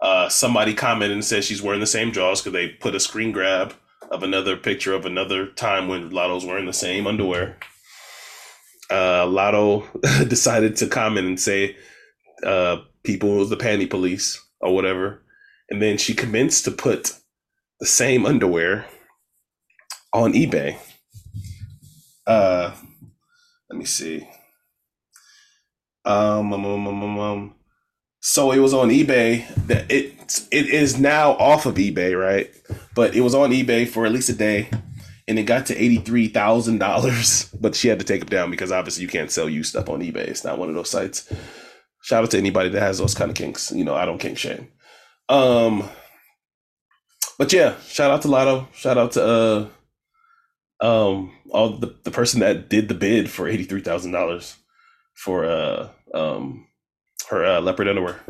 Uh, 0.01 0.29
somebody 0.29 0.75
commented 0.75 1.15
and 1.15 1.25
said 1.25 1.43
she's 1.43 1.63
wearing 1.63 1.81
the 1.81 1.87
same 1.87 2.11
draws 2.11 2.41
because 2.43 2.53
they 2.53 2.69
put 2.69 2.95
a 2.95 3.01
screen 3.01 3.33
grab 3.33 3.73
of 4.11 4.23
another 4.23 4.55
picture 4.55 4.93
of 4.93 5.07
another 5.07 5.47
time 5.47 5.89
when 5.89 6.11
Lotto's 6.11 6.45
wearing 6.45 6.67
the 6.67 6.75
same 6.75 7.07
underwear. 7.07 7.57
Uh, 8.91 9.27
Lotto 9.27 9.87
decided 10.29 10.77
to 10.77 10.87
comment 10.87 11.27
and 11.27 11.41
say 11.41 11.77
uh, 12.45 12.79
people 13.03 13.37
was 13.37 13.51
the 13.51 13.57
panty 13.57 13.89
police 13.89 14.41
or 14.61 14.75
whatever. 14.75 15.23
And 15.71 15.81
then 15.81 15.97
she 15.97 16.15
commenced 16.15 16.65
to 16.65 16.71
put 16.71 17.13
the 17.81 17.87
same 17.87 18.27
underwear 18.27 18.87
on 20.13 20.33
eBay. 20.33 20.77
Uh, 22.27 22.73
let 23.71 23.79
me 23.79 23.85
see. 23.85 24.27
Um, 26.05 26.53
um, 26.53 26.67
um, 26.67 26.87
um, 26.87 27.19
um, 27.19 27.55
so 28.21 28.53
it 28.53 28.59
was 28.59 28.75
on 28.75 28.91
eBay. 28.91 29.47
That 29.67 29.91
it 29.91 30.15
it 30.51 30.69
is 30.69 30.99
now 30.99 31.33
off 31.33 31.67
of 31.67 31.75
eBay, 31.77 32.19
right? 32.19 32.51
But 32.95 33.15
it 33.15 33.21
was 33.21 33.35
on 33.35 33.51
eBay 33.51 33.89
for 33.89 34.07
at 34.07 34.13
least 34.13 34.29
a 34.29 34.35
day, 34.35 34.71
and 35.27 35.39
it 35.39 35.45
got 35.45 35.67
to 35.67 35.77
eighty 35.77 35.99
three 35.99 36.29
thousand 36.29 36.79
dollars. 36.79 37.51
But 37.61 37.75
she 37.75 37.89
had 37.89 37.99
to 37.99 38.05
take 38.05 38.23
it 38.23 38.31
down 38.31 38.51
because 38.51 38.71
obviously 38.71 39.03
you 39.03 39.09
can't 39.09 39.31
sell 39.31 39.49
used 39.49 39.71
stuff 39.71 39.89
on 39.89 40.01
eBay. 40.01 40.17
It's 40.17 40.45
not 40.45 40.59
one 40.59 40.69
of 40.69 40.75
those 40.75 40.91
sites. 40.91 41.33
Shout 42.03 42.25
out 42.25 42.31
to 42.33 42.39
anybody 42.39 42.69
that 42.69 42.83
has 42.83 42.99
those 42.99 43.15
kind 43.15 43.31
of 43.31 43.37
kinks. 43.37 43.73
You 43.73 43.85
know, 43.85 43.95
I 43.95 44.05
don't 44.05 44.19
kink 44.19 44.37
shame. 44.37 44.69
Um, 45.31 45.89
but 47.39 47.53
yeah, 47.53 47.77
shout 47.87 48.11
out 48.11 48.21
to 48.23 48.29
Lotto. 48.29 48.69
Shout 48.75 48.99
out 48.99 49.13
to 49.13 49.71
uh, 50.83 50.87
um, 50.87 51.33
all 51.51 51.71
the 51.71 51.97
the 52.05 52.11
person 52.11 52.41
that 52.41 52.69
did 52.69 52.89
the 52.89 52.95
bid 52.95 53.31
for 53.31 53.49
eighty 53.49 53.65
three 53.65 53.81
thousand 53.81 54.13
dollars 54.13 54.57
for 55.15 55.47
uh 55.47 55.89
um 56.13 56.67
her 57.31 57.45
uh, 57.45 57.61
leopard 57.61 57.89
underwear. 57.89 58.21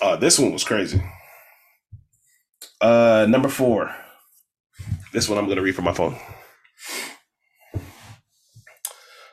Uh, 0.00 0.16
this 0.16 0.38
one 0.38 0.52
was 0.52 0.64
crazy. 0.64 1.02
Uh, 2.80 3.26
number 3.28 3.48
four. 3.48 3.94
This 5.12 5.28
one 5.28 5.38
I'm 5.38 5.46
going 5.46 5.56
to 5.56 5.62
read 5.62 5.74
from 5.74 5.84
my 5.84 5.92
phone. 5.92 6.16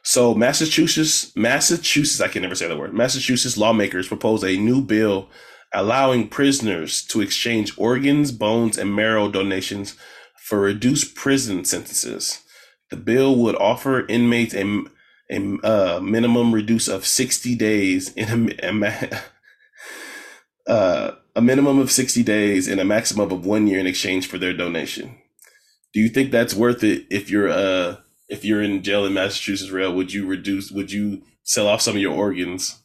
So, 0.04 0.34
Massachusetts, 0.34 1.36
Massachusetts, 1.36 2.22
I 2.22 2.30
can 2.30 2.42
never 2.42 2.56
say 2.56 2.68
that 2.68 2.78
word. 2.78 2.94
Massachusetts 2.94 3.58
lawmakers 3.58 4.08
propose 4.08 4.44
a 4.44 4.58
new 4.58 4.82
bill 4.82 5.30
allowing 5.74 6.30
prisoners 6.30 7.04
to 7.04 7.22
exchange 7.22 7.78
organs, 7.78 8.32
bones, 8.32 8.78
and 8.78 8.96
marrow 8.96 9.30
donations 9.30 9.96
for 10.38 10.62
reduced 10.62 11.14
prison 11.14 11.66
sentences. 11.66 12.42
The 12.90 12.96
bill 12.96 13.36
would 13.36 13.56
offer 13.56 14.08
inmates 14.08 14.54
a 14.54 14.86
a 15.30 15.58
uh, 15.64 16.00
minimum 16.02 16.54
reduce 16.54 16.88
of 16.88 17.06
60 17.06 17.56
days 17.56 18.14
in 18.14 18.56
a, 18.64 18.66
a, 18.66 19.22
uh, 20.72 21.16
a 21.36 21.42
minimum 21.42 21.80
of 21.80 21.92
60 21.92 22.24
days 22.24 22.68
and 22.68 22.80
a 22.80 22.86
maximum 22.86 23.30
of 23.32 23.46
one 23.46 23.68
year 23.68 23.80
in 23.80 23.88
exchange 23.88 24.28
for 24.28 24.38
their 24.38 24.54
donation. 24.54 25.18
Do 25.94 26.00
you 26.00 26.10
think 26.10 26.32
that's 26.32 26.54
worth 26.54 26.84
it 26.84 27.06
if 27.10 27.30
you're 27.30 27.50
uh 27.50 27.98
if 28.30 28.44
you're 28.44 28.62
in 28.62 28.84
jail 28.84 29.06
in 29.06 29.14
Massachusetts 29.14 29.72
rail, 29.72 29.94
would 29.94 30.14
you 30.14 30.28
reduce 30.28 30.72
would 30.72 30.92
you 30.92 31.22
sell 31.44 31.68
off 31.68 31.82
some 31.82 31.96
of 31.96 32.02
your 32.02 32.14
organs 32.14 32.82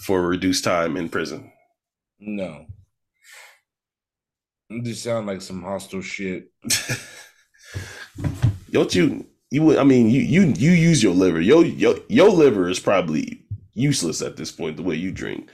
for 0.00 0.22
reduced 0.22 0.64
time 0.64 0.96
in 0.96 1.08
prison? 1.08 1.52
No. 2.18 2.66
Just 4.82 5.02
sound 5.02 5.26
like 5.26 5.42
some 5.42 5.62
hostile 5.62 6.00
shit. 6.00 6.50
Don't 8.70 8.94
you 8.94 9.26
you 9.50 9.62
would 9.62 9.78
I 9.78 9.84
mean 9.84 10.08
you 10.08 10.20
you 10.20 10.42
you 10.56 10.70
use 10.70 11.02
your 11.02 11.14
liver. 11.14 11.40
Your 11.40 11.64
your 11.64 11.96
your 12.08 12.30
liver 12.30 12.68
is 12.68 12.80
probably 12.80 13.44
useless 13.74 14.22
at 14.22 14.36
this 14.36 14.52
point 14.52 14.76
the 14.76 14.82
way 14.82 14.94
you 14.94 15.10
drink. 15.10 15.48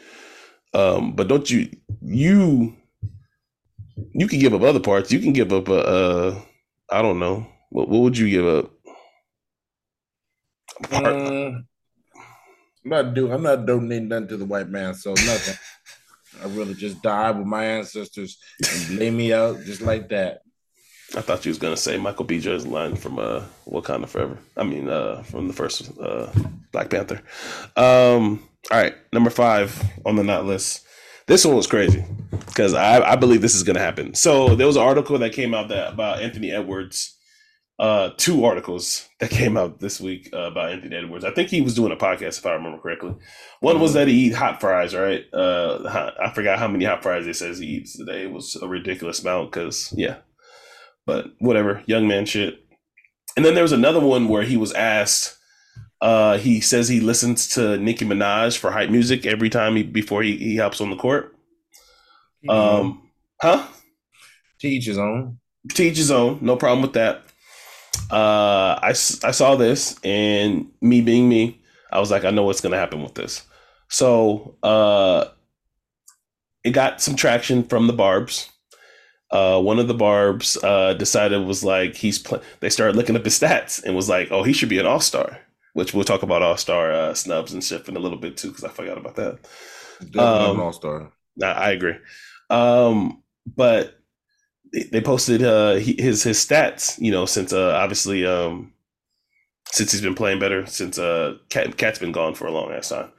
Um, 0.73 1.12
but 1.12 1.28
don't 1.28 1.50
you 1.50 1.69
you 2.00 2.76
you 4.12 4.28
can 4.28 4.38
give 4.38 4.54
up 4.54 4.62
other 4.62 4.80
parts. 4.80 5.12
You 5.12 5.19
can 5.19 5.33
give 5.33 5.52
up 5.52 5.69
a, 5.69 5.80
a 5.80 6.42
I 6.90 7.02
don't 7.02 7.18
know. 7.18 7.47
What 7.70 7.88
what 7.88 8.00
would 8.00 8.18
you 8.18 8.28
give 8.28 8.47
up? 8.47 8.70
Mm, 10.82 11.64
I'm 12.85 12.90
not 12.90 13.14
doing 13.14 13.32
I'm 13.32 13.42
not 13.42 13.66
donating 13.66 14.09
nothing 14.09 14.28
to 14.28 14.37
the 14.37 14.44
white 14.44 14.68
man, 14.68 14.94
so 14.94 15.11
nothing. 15.11 15.56
I 16.42 16.47
really 16.47 16.75
just 16.75 17.02
died 17.02 17.38
with 17.38 17.47
my 17.47 17.64
ancestors 17.64 18.38
and 18.70 18.99
lay 18.99 19.11
me 19.11 19.32
out 19.32 19.61
just 19.64 19.82
like 19.82 20.09
that. 20.09 20.42
I 21.16 21.20
thought 21.20 21.44
you 21.44 21.50
was 21.50 21.59
gonna 21.59 21.76
say 21.76 21.99
Michael 21.99 22.25
B. 22.25 22.40
Jordan's 22.40 22.66
line 22.66 22.97
from 22.97 23.18
uh 23.18 23.44
Wakanda 23.66 24.09
Forever. 24.09 24.38
I 24.56 24.64
mean, 24.64 24.88
uh 24.88 25.23
from 25.23 25.49
the 25.49 25.54
first 25.54 25.90
uh 26.00 26.32
Black 26.73 26.90
Panther. 26.90 27.23
Um, 27.76 28.42
all 28.70 28.78
right, 28.78 28.94
number 29.12 29.30
five 29.30 29.82
on 30.06 30.16
the 30.16 30.25
not 30.25 30.47
list. 30.47 30.87
This 31.30 31.44
one 31.44 31.54
was 31.54 31.68
crazy 31.68 32.04
because 32.46 32.75
I, 32.75 33.12
I 33.12 33.14
believe 33.14 33.40
this 33.40 33.54
is 33.54 33.62
gonna 33.62 33.78
happen. 33.78 34.14
So 34.14 34.56
there 34.56 34.66
was 34.66 34.75
an 34.75 34.82
article 34.82 35.16
that 35.16 35.32
came 35.32 35.54
out 35.54 35.68
that 35.68 35.92
about 35.92 36.20
Anthony 36.20 36.50
Edwards. 36.50 37.16
Uh, 37.78 38.10
two 38.16 38.44
articles 38.44 39.08
that 39.20 39.30
came 39.30 39.56
out 39.56 39.78
this 39.78 40.00
week 40.00 40.28
uh, 40.32 40.49
about 40.50 40.72
Anthony 40.72 40.96
Edwards. 40.96 41.25
I 41.25 41.30
think 41.30 41.49
he 41.49 41.60
was 41.60 41.76
doing 41.76 41.92
a 41.92 41.96
podcast, 41.96 42.38
if 42.38 42.46
I 42.46 42.54
remember 42.54 42.78
correctly. 42.78 43.14
One 43.60 43.78
was 43.78 43.94
that 43.94 44.08
he 44.08 44.14
eat 44.14 44.34
hot 44.34 44.60
fries, 44.60 44.92
right? 44.92 45.22
Uh, 45.32 46.10
I 46.20 46.32
forgot 46.34 46.58
how 46.58 46.66
many 46.66 46.84
hot 46.84 47.04
fries 47.04 47.26
he 47.26 47.32
says 47.32 47.60
he 47.60 47.66
eats 47.66 47.96
today. 47.96 48.25
It 48.25 48.32
was 48.32 48.56
a 48.56 48.66
ridiculous 48.66 49.22
amount 49.22 49.52
because, 49.52 49.94
yeah, 49.96 50.16
but 51.06 51.26
whatever, 51.38 51.84
young 51.87 52.08
man 52.08 52.26
shit. 52.26 52.58
And 53.37 53.44
then 53.44 53.54
there 53.54 53.62
was 53.62 53.70
another 53.70 54.00
one 54.00 54.26
where 54.26 54.42
he 54.42 54.56
was 54.56 54.72
asked. 54.72 55.37
Uh, 56.00 56.38
he 56.38 56.61
says 56.61 56.88
he 56.88 57.00
listens 57.00 57.49
to 57.49 57.76
Nicki 57.76 58.04
Minaj 58.04 58.57
for 58.57 58.71
hype 58.71 58.90
music 58.90 59.26
every 59.26 59.50
time 59.50 59.76
he 59.76 59.83
before 59.83 60.23
he, 60.23 60.37
he 60.37 60.57
hops 60.57 60.80
on 60.80 60.90
the 60.90 60.97
court. 60.97 61.37
Um, 62.49 63.11
huh? 63.40 63.66
Teach 64.59 64.87
his 64.87 64.99
own. 64.99 65.38
Teach 65.71 65.99
his 65.99 66.11
own. 66.11 66.38
No 66.40 66.57
problem 66.57 66.80
with 66.80 66.95
that. 66.95 67.25
Uh, 68.11 68.78
I, 68.83 68.88
I 68.90 68.92
saw 68.92 69.57
this 69.57 69.99
and 70.02 70.71
me 70.80 71.00
being 71.00 71.28
me, 71.28 71.61
I 71.92 72.00
was 72.00 72.11
like, 72.11 72.25
I 72.25 72.30
know 72.30 72.45
what's 72.45 72.61
gonna 72.61 72.78
happen 72.78 73.02
with 73.02 73.14
this. 73.14 73.42
So 73.88 74.57
uh, 74.62 75.26
it 76.64 76.71
got 76.71 77.02
some 77.02 77.14
traction 77.14 77.64
from 77.64 77.88
the 77.88 77.92
Barbs 77.92 78.50
uh, 79.30 79.61
one 79.61 79.78
of 79.78 79.88
the 79.88 79.95
barbs 79.95 80.57
uh, 80.62 80.95
decided 80.95 81.47
was 81.47 81.62
like 81.62 81.95
he's 81.95 82.19
pl- 82.19 82.42
they 82.61 82.69
started 82.69 82.97
looking 82.97 83.16
up 83.16 83.25
his 83.25 83.38
stats 83.38 83.83
and 83.83 83.95
was 83.95 84.09
like 84.09 84.28
oh 84.30 84.42
he 84.42 84.52
should 84.52 84.69
be 84.69 84.78
an 84.78 84.87
all-star 84.87 85.38
which 85.75 85.95
we'll 85.95 86.05
talk 86.05 86.23
about 86.23 86.43
all-star 86.43 86.93
uh, 86.93 87.15
snubs 87.15 87.53
and 87.53 87.62
shit 87.62 87.89
in 87.89 87.97
a 87.97 88.00
little 88.00 88.19
bit 88.19 88.37
too 88.37 88.49
because 88.49 88.65
i 88.65 88.69
forgot 88.69 88.99
about 88.99 89.17
that. 89.17 89.39
Um, 90.19 90.61
all-star. 90.61 91.12
I, 91.43 91.47
I 91.47 91.71
agree. 91.71 91.95
Um, 92.49 93.23
but 93.47 93.99
they 94.93 95.00
posted 95.00 95.43
uh, 95.43 95.75
his 95.75 96.23
his 96.23 96.39
stats 96.39 97.00
you 97.00 97.11
know 97.11 97.27
since 97.27 97.53
uh, 97.53 97.73
obviously 97.75 98.25
um, 98.27 98.73
since 99.67 99.93
he's 99.93 100.00
been 100.00 100.15
playing 100.15 100.39
better 100.39 100.67
since 100.67 100.99
uh 100.99 101.35
KAT 101.49 101.77
KAT's 101.77 101.99
been 101.99 102.12
gone 102.12 102.35
for 102.35 102.47
a 102.47 102.53
long 102.53 102.73
ass 102.73 102.89
time. 102.89 103.12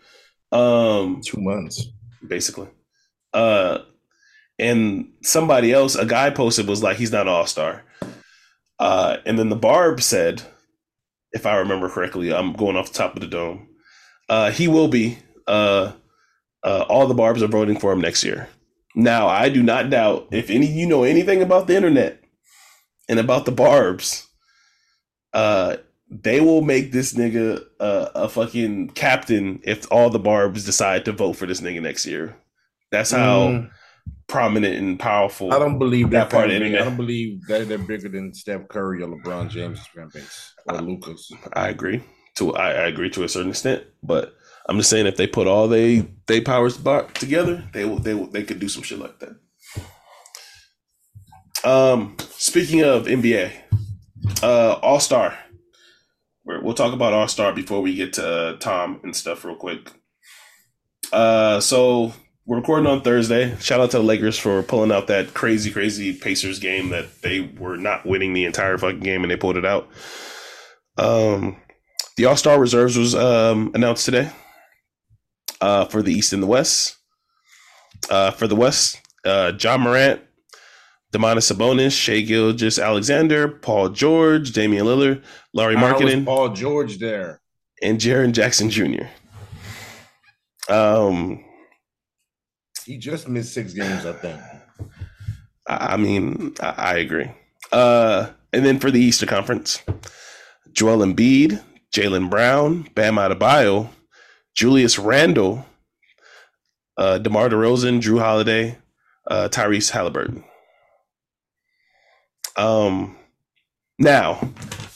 Um 0.52 1.22
two 1.24 1.40
months. 1.40 1.88
basically. 2.28 2.68
Uh 3.34 3.80
and 4.60 5.14
somebody 5.24 5.74
else, 5.74 5.96
a 5.96 6.06
guy 6.06 6.30
posted 6.30 6.68
was 6.68 6.84
like, 6.84 6.98
he's 6.98 7.12
not 7.12 7.28
all 7.28 7.48
star. 7.48 7.84
Uh, 8.80 9.18
and 9.26 9.40
then 9.40 9.50
the 9.50 9.56
Barb 9.56 10.02
said, 10.02 10.44
if 11.34 11.46
I 11.46 11.58
remember 11.58 11.90
correctly, 11.90 12.34
I'm 12.34 12.54
going 12.54 12.76
off 12.76 12.92
the 12.92 12.98
top 12.98 13.16
of 13.16 13.22
the 13.22 13.28
dome. 13.28 13.68
Uh, 14.30 14.52
he 14.52 14.68
will 14.68 14.88
be. 14.88 15.18
Uh, 15.48 15.94
uh, 16.64 16.86
all 16.88 17.08
the 17.08 17.14
Barbs 17.14 17.42
are 17.42 17.48
voting 17.48 17.80
for 17.80 17.92
him 17.92 18.02
next 18.02 18.24
year. 18.24 18.48
Now, 18.96 19.28
I 19.28 19.50
do 19.50 19.64
not 19.64 19.90
doubt 19.90 20.28
if 20.32 20.50
any 20.50 20.68
you 20.68 20.86
know 20.86 21.04
anything 21.04 21.42
about 21.42 21.68
the 21.68 21.76
internet 21.76 22.22
and 23.10 23.20
about 23.20 23.46
the 23.46 23.52
Barbs, 23.52 24.28
uh, 25.34 25.78
they 26.10 26.42
will 26.42 26.62
make 26.62 26.92
this 26.92 27.14
nigga 27.14 27.64
a 27.80 28.28
fucking 28.28 28.90
captain 28.90 29.62
if 29.64 29.90
all 29.92 30.10
the 30.10 30.20
Barbs 30.20 30.66
decide 30.66 31.06
to 31.06 31.14
vote 31.14 31.34
for 31.34 31.46
this 31.46 31.62
nigga 31.62 31.82
next 31.82 32.06
year. 32.06 32.36
That's 32.92 33.12
how. 33.12 33.48
Mm 33.48 33.72
prominent 34.28 34.76
and 34.76 35.00
powerful. 35.00 35.54
I 35.54 35.60
don't 35.60 35.78
believe 35.78 36.10
that 36.12 36.30
part 36.30 36.50
of 36.50 36.62
it. 36.62 36.76
I 36.76 36.84
don't 36.84 36.98
believe 36.98 37.46
that 37.48 37.68
they're 37.68 37.78
bigger 37.78 38.10
than 38.10 38.34
Steph 38.34 38.68
Curry 38.70 39.04
or 39.04 39.08
LeBron 39.10 39.50
James' 39.50 39.86
fan 39.88 40.10
base 40.14 40.54
or 40.68 40.78
I, 40.78 40.80
Lucas. 40.80 41.32
I 41.54 41.70
agree 41.70 42.02
to 42.36 42.56
I, 42.56 42.70
I, 42.70 42.88
agree 42.88 43.10
to 43.12 43.24
a 43.24 43.30
certain 43.30 43.50
extent, 43.50 43.84
but 44.02 44.34
I'm 44.68 44.78
just 44.78 44.90
saying 44.90 45.06
if 45.06 45.18
they 45.18 45.28
put 45.28 45.48
all 45.48 45.68
they 45.68 46.08
they 46.28 46.42
powers 46.42 46.78
together, 47.14 47.68
they 47.74 47.86
will 47.86 48.00
they 48.00 48.14
will, 48.14 48.28
they 48.28 48.44
could 48.44 48.60
do 48.60 48.70
some 48.70 48.84
shit 48.84 49.00
like 49.00 49.20
that. 49.20 49.36
Um, 51.64 52.16
speaking 52.32 52.84
of 52.84 53.06
NBA, 53.06 53.52
uh, 54.42 54.80
All 54.82 55.00
Star. 55.00 55.38
We'll 56.44 56.74
talk 56.74 56.94
about 56.94 57.14
All 57.14 57.28
Star 57.28 57.54
before 57.54 57.82
we 57.82 57.96
get 57.96 58.14
to 58.14 58.28
uh, 58.28 58.58
Tom 58.58 59.00
and 59.04 59.16
stuff 59.16 59.46
real 59.46 59.56
quick. 59.56 59.92
Uh, 61.14 61.60
so 61.60 62.14
we're 62.52 62.58
recording 62.58 62.86
on 62.86 63.00
Thursday. 63.00 63.56
Shout 63.62 63.80
out 63.80 63.92
to 63.92 63.98
the 63.98 64.04
Lakers 64.04 64.38
for 64.38 64.62
pulling 64.62 64.92
out 64.92 65.08
that 65.08 65.34
crazy, 65.34 65.72
crazy 65.72 66.12
Pacers 66.12 66.60
game 66.60 66.90
that 66.90 67.22
they 67.22 67.40
were 67.40 67.78
not 67.78 68.06
winning 68.06 68.34
the 68.34 68.44
entire 68.44 68.78
fucking 68.78 69.00
game 69.00 69.24
and 69.24 69.32
they 69.32 69.38
pulled 69.38 69.56
it 69.56 69.64
out. 69.64 69.88
Um, 70.98 71.56
the 72.18 72.26
All 72.26 72.36
Star 72.36 72.60
reserves 72.60 72.98
was 72.98 73.16
um, 73.16 73.72
announced 73.74 74.04
today. 74.04 74.32
Uh, 75.62 75.86
for 75.86 76.02
the 76.02 76.12
East 76.12 76.34
and 76.34 76.44
the 76.44 76.48
West. 76.48 76.98
Uh, 78.10 78.32
for 78.32 78.48
the 78.48 78.56
West, 78.58 79.00
uh, 79.24 79.54
Ja 79.58 79.78
Morant, 79.78 80.20
Domantas 81.14 81.50
Sabonis, 81.50 81.98
Shai 81.98 82.20
Gilgeous-Alexander, 82.20 83.48
Paul 83.48 83.90
George, 83.90 84.52
Damian 84.52 84.88
Lillard, 84.88 85.24
Larry 85.54 85.76
Markkanen, 85.76 86.26
Paul 86.26 86.50
George 86.50 86.98
there, 86.98 87.40
and 87.82 87.98
Jaren 87.98 88.34
Jackson 88.34 88.70
Jr. 88.70 89.06
Um, 90.68 91.46
he 92.92 92.98
just 92.98 93.30
missed 93.30 93.54
six 93.54 93.74
games, 93.74 94.06
I 94.06 94.12
think. 94.12 94.42
I 95.66 95.96
mean, 95.96 96.54
I, 96.60 96.74
I 96.78 96.98
agree. 96.98 97.32
Uh, 97.72 98.28
and 98.52 98.66
then 98.66 98.80
for 98.80 98.92
the 98.92 99.00
Easter 99.00 99.26
Conference, 99.26 99.82
Joel 100.74 100.98
Embiid, 100.98 101.64
Jaylen 101.96 102.30
Brown, 102.30 102.90
Bam 102.94 103.16
Adebayo, 103.16 103.88
Julius 104.56 105.00
Randle, 105.00 105.66
uh, 106.98 107.18
DeMar 107.20 107.48
DeRozan, 107.48 108.02
Jrue 108.02 108.20
Holiday, 108.20 108.78
uh, 109.26 109.48
Tyrese 109.50 109.92
Halliburton. 109.92 110.44
Um, 112.58 113.16
now, 114.00 114.52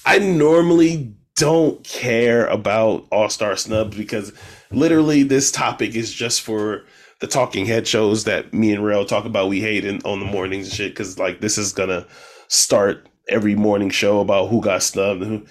I 0.05 0.19
normally 0.19 1.15
don't 1.37 1.81
care 1.85 2.45
about 2.47 3.07
All 3.09 3.29
Star 3.29 3.55
snubs 3.55 3.95
because 3.95 4.33
literally 4.69 5.23
this 5.23 5.49
topic 5.49 5.95
is 5.95 6.13
just 6.13 6.41
for 6.41 6.83
the 7.21 7.27
talking 7.27 7.65
head 7.65 7.87
shows 7.87 8.25
that 8.25 8.53
me 8.53 8.71
and 8.73 8.85
Rail 8.85 9.05
talk 9.05 9.25
about 9.25 9.49
we 9.49 9.61
hate 9.61 9.85
in, 9.85 10.01
on 10.03 10.19
the 10.19 10.25
mornings 10.25 10.67
and 10.67 10.75
shit 10.75 10.91
because 10.91 11.17
like 11.17 11.41
this 11.41 11.57
is 11.57 11.73
gonna 11.73 12.05
start 12.47 13.07
every 13.29 13.55
morning 13.55 13.89
show 13.89 14.19
about 14.19 14.49
who 14.49 14.61
got 14.61 14.83
snubbed 14.83 15.21
and 15.21 15.31
who. 15.31 15.45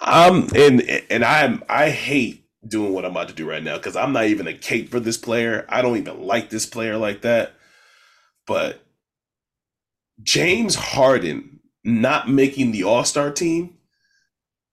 I'm 0.00 0.48
and 0.54 0.82
and 1.10 1.24
I 1.24 1.42
am 1.42 1.62
I 1.68 1.90
hate 1.90 2.46
doing 2.66 2.92
what 2.92 3.04
I'm 3.04 3.12
about 3.12 3.28
to 3.28 3.34
do 3.34 3.48
right 3.48 3.62
now 3.62 3.76
because 3.76 3.96
I'm 3.96 4.12
not 4.12 4.26
even 4.26 4.46
a 4.46 4.54
cape 4.54 4.90
for 4.90 5.00
this 5.00 5.16
player. 5.16 5.64
I 5.68 5.82
don't 5.82 5.96
even 5.96 6.22
like 6.22 6.50
this 6.50 6.66
player 6.66 6.96
like 6.96 7.22
that. 7.22 7.54
But 8.46 8.82
James 10.22 10.74
Harden 10.74 11.60
not 11.84 12.28
making 12.28 12.72
the 12.72 12.84
All 12.84 13.04
Star 13.04 13.30
team 13.30 13.76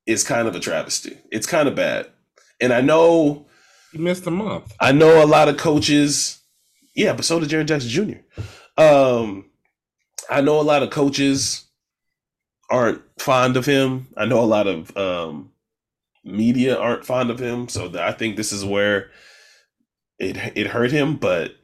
is 0.06 0.24
kind 0.24 0.48
of 0.48 0.56
a 0.56 0.60
travesty. 0.60 1.18
It's 1.32 1.48
kind 1.48 1.68
of 1.68 1.76
bad. 1.76 2.08
And 2.60 2.74
I 2.74 2.82
know 2.82 3.46
he 3.92 3.98
missed 3.98 4.28
a 4.28 4.32
month. 4.32 4.76
I 4.80 4.92
know 4.92 5.24
a 5.24 5.26
lot 5.26 5.50
of 5.50 5.58
coaches. 5.58 6.40
Yeah, 6.96 7.14
but 7.14 7.26
so 7.26 7.40
did 7.40 7.50
Jaren 7.50 7.66
Jackson 7.66 7.90
Jr. 7.90 8.82
Um, 8.82 9.46
I 10.30 10.42
know 10.42 10.60
a 10.60 10.64
lot 10.64 10.84
of 10.84 10.90
coaches 10.90 11.66
aren't 12.70 13.02
fond 13.20 13.58
of 13.58 13.66
him. 13.66 14.08
I 14.16 14.26
know 14.26 14.40
a 14.40 14.46
lot 14.46 14.68
of 14.68 14.96
um, 14.96 15.52
media 16.24 16.78
aren't 16.78 17.06
fond 17.06 17.32
of 17.32 17.40
him. 17.40 17.68
So 17.68 17.92
I 18.00 18.12
think 18.12 18.36
this 18.36 18.52
is 18.52 18.64
where 18.64 19.10
it 20.18 20.38
it 20.56 20.68
hurt 20.68 20.92
him. 20.92 21.18
But 21.18 21.56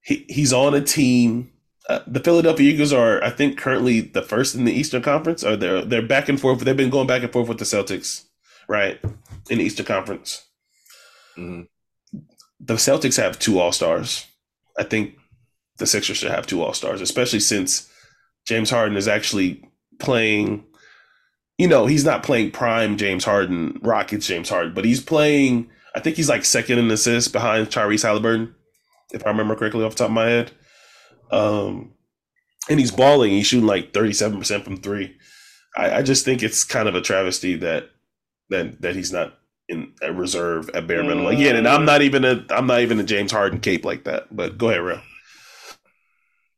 he 0.00 0.24
he's 0.28 0.52
on 0.52 0.74
a 0.74 0.80
team. 0.80 1.52
Uh, 1.88 2.00
the 2.04 2.18
Philadelphia 2.18 2.72
Eagles 2.72 2.92
are, 2.92 3.22
I 3.22 3.30
think, 3.30 3.56
currently 3.56 4.00
the 4.00 4.22
first 4.22 4.56
in 4.56 4.64
the 4.64 4.72
Eastern 4.72 5.02
Conference. 5.02 5.44
Or 5.44 5.56
they're 5.56 5.84
they're 5.84 6.02
back 6.02 6.28
and 6.28 6.40
forth. 6.40 6.60
They've 6.60 6.76
been 6.76 6.90
going 6.90 7.06
back 7.06 7.22
and 7.22 7.32
forth 7.32 7.48
with 7.48 7.58
the 7.58 7.64
Celtics, 7.64 8.24
right, 8.68 9.00
in 9.48 9.58
the 9.58 9.64
Eastern 9.64 9.86
Conference. 9.86 10.45
Mm-hmm. 11.36 11.62
The 12.60 12.74
Celtics 12.74 13.16
have 13.16 13.38
two 13.38 13.58
All 13.58 13.72
Stars. 13.72 14.26
I 14.78 14.82
think 14.82 15.16
the 15.78 15.86
Sixers 15.86 16.16
should 16.16 16.30
have 16.30 16.46
two 16.46 16.62
All 16.62 16.72
Stars, 16.72 17.00
especially 17.00 17.40
since 17.40 17.90
James 18.46 18.70
Harden 18.70 18.96
is 18.96 19.08
actually 19.08 19.62
playing 19.98 20.64
you 21.58 21.68
know, 21.68 21.86
he's 21.86 22.04
not 22.04 22.22
playing 22.22 22.50
prime 22.50 22.96
James 22.96 23.24
Harden, 23.24 23.78
Rockets 23.82 24.26
James 24.26 24.48
Harden, 24.48 24.74
but 24.74 24.84
he's 24.84 25.00
playing. 25.00 25.70
I 25.94 26.00
think 26.00 26.16
he's 26.16 26.28
like 26.28 26.44
second 26.44 26.78
in 26.78 26.90
assists 26.90 27.30
behind 27.30 27.68
Tyrese 27.68 28.02
Halliburton, 28.02 28.54
if 29.12 29.24
I 29.26 29.30
remember 29.30 29.56
correctly 29.56 29.84
off 29.84 29.92
the 29.92 29.98
top 29.98 30.08
of 30.08 30.14
my 30.14 30.26
head. 30.26 30.52
Um, 31.30 31.94
and 32.68 32.78
he's 32.78 32.90
balling. 32.90 33.30
He's 33.32 33.46
shooting 33.46 33.66
like 33.66 33.94
thirty 33.94 34.12
seven 34.12 34.38
percent 34.38 34.64
from 34.64 34.76
three. 34.76 35.16
I, 35.76 35.96
I, 35.96 36.02
just 36.02 36.24
think 36.24 36.42
it's 36.42 36.64
kind 36.64 36.88
of 36.88 36.94
a 36.94 37.00
travesty 37.00 37.56
that 37.56 37.90
that 38.50 38.82
that 38.82 38.94
he's 38.94 39.12
not 39.12 39.38
in 39.68 39.92
a 40.02 40.12
reserve 40.12 40.70
at 40.70 40.86
bare 40.86 41.02
minimum 41.02 41.26
again. 41.26 41.56
And 41.56 41.66
I'm 41.66 41.84
not 41.84 42.02
even 42.02 42.24
a 42.24 42.44
I'm 42.50 42.66
not 42.66 42.80
even 42.80 43.00
a 43.00 43.04
James 43.04 43.32
Harden 43.32 43.60
cape 43.60 43.84
like 43.84 44.04
that. 44.04 44.34
But 44.34 44.58
go 44.58 44.68
ahead, 44.68 44.82
real. 44.82 45.00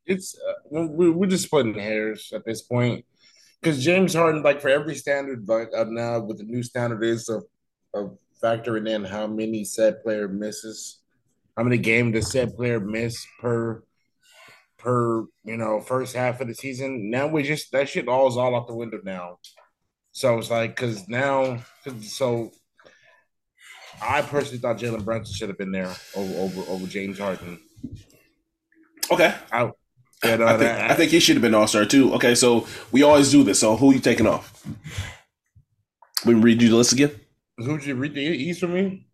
It's 0.05 0.35
uh, 0.35 0.87
we're 0.87 1.27
just 1.27 1.45
splitting 1.45 1.75
hairs 1.75 2.31
at 2.33 2.45
this 2.45 2.61
point 2.61 3.05
because 3.61 3.83
James 3.83 4.13
Harden, 4.13 4.43
like 4.43 4.61
for 4.61 4.69
every 4.69 4.95
standard, 4.95 5.45
but 5.45 5.73
uh, 5.73 5.85
now 5.87 6.19
with 6.19 6.37
the 6.37 6.43
new 6.43 6.63
standard 6.63 7.03
is 7.03 7.29
of, 7.29 7.43
of 7.93 8.17
factoring 8.41 8.89
in 8.89 9.03
how 9.03 9.27
many 9.27 9.63
said 9.63 10.01
player 10.01 10.27
misses, 10.27 10.99
how 11.57 11.63
many 11.63 11.77
games 11.77 12.13
the 12.13 12.21
said 12.21 12.55
player 12.55 12.79
miss 12.79 13.25
per 13.39 13.83
per 14.77 15.25
you 15.43 15.57
know 15.57 15.81
first 15.81 16.15
half 16.15 16.41
of 16.41 16.47
the 16.47 16.55
season. 16.55 17.09
Now 17.09 17.27
we 17.27 17.43
just 17.43 17.71
that 17.71 17.89
shit 17.89 18.07
all 18.07 18.27
is 18.27 18.37
all 18.37 18.55
out 18.55 18.67
the 18.67 18.75
window 18.75 18.99
now. 19.03 19.37
So 20.11 20.37
it's 20.39 20.49
like 20.49 20.75
because 20.75 21.07
now, 21.07 21.59
cause, 21.83 22.11
so 22.11 22.51
I 24.01 24.21
personally 24.21 24.59
thought 24.59 24.77
Jalen 24.77 25.03
Brunson 25.03 25.33
should 25.33 25.49
have 25.49 25.57
been 25.57 25.71
there 25.71 25.93
over 26.15 26.33
over 26.39 26.71
over 26.71 26.87
James 26.87 27.19
Harden. 27.19 27.59
Okay, 29.11 29.33
I 29.51 29.71
I, 30.23 30.31
uh, 30.33 30.57
think, 30.57 30.71
I 30.71 30.93
think 30.95 31.11
he 31.11 31.19
should 31.19 31.35
have 31.35 31.41
been 31.41 31.55
All 31.55 31.67
Star 31.67 31.85
too. 31.85 32.13
Okay, 32.15 32.35
so 32.35 32.67
we 32.91 33.03
always 33.03 33.31
do 33.31 33.43
this. 33.43 33.59
So 33.59 33.77
who 33.77 33.91
are 33.91 33.93
you 33.93 33.99
taking 33.99 34.27
off? 34.27 34.65
We 36.25 36.33
read 36.33 36.61
you 36.61 36.69
the 36.69 36.75
list 36.75 36.91
again. 36.91 37.11
Who'd 37.57 37.85
you 37.85 37.95
read 37.95 38.13
the 38.13 38.21
East 38.21 38.59
for 38.59 38.67
me? 38.67 39.07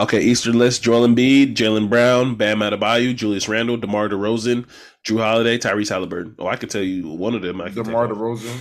Okay, 0.00 0.20
Eastern 0.20 0.58
list: 0.58 0.82
Joel 0.82 1.06
Embiid, 1.06 1.54
Jaylen 1.54 1.88
Brown, 1.88 2.34
Bam 2.34 2.58
Adebayo, 2.58 3.14
Julius 3.14 3.48
Randle, 3.48 3.76
DeMar 3.76 4.08
DeRozan, 4.08 4.66
Jrue 5.04 5.20
Holiday, 5.20 5.58
Tyrese 5.58 5.90
Halliburton. 5.90 6.34
Oh, 6.38 6.46
I 6.46 6.56
could 6.56 6.70
tell 6.70 6.82
you 6.82 7.08
one 7.08 7.34
of 7.34 7.42
them. 7.42 7.60
I 7.60 7.68
DeMar 7.68 8.08
DeRozan. 8.08 8.60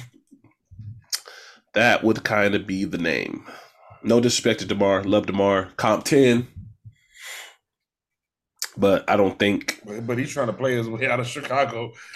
That 1.73 2.03
would 2.03 2.23
kind 2.23 2.55
of 2.55 2.65
be 2.65 2.85
the 2.85 2.97
name. 2.97 3.45
No 4.07 4.21
disrespect 4.21 4.61
to 4.61 4.65
DeMar, 4.65 5.03
love 5.03 5.25
DeMar. 5.25 5.65
Comp 5.75 6.05
ten, 6.05 6.47
but 8.77 9.03
I 9.09 9.17
don't 9.17 9.37
think. 9.37 9.81
But, 9.85 10.17
he's 10.17 10.31
trying 10.31 10.47
to 10.47 10.53
play 10.53 10.77
his 10.77 10.87
way 10.87 11.07
out 11.07 11.19
of 11.19 11.27
Chicago. 11.27 11.91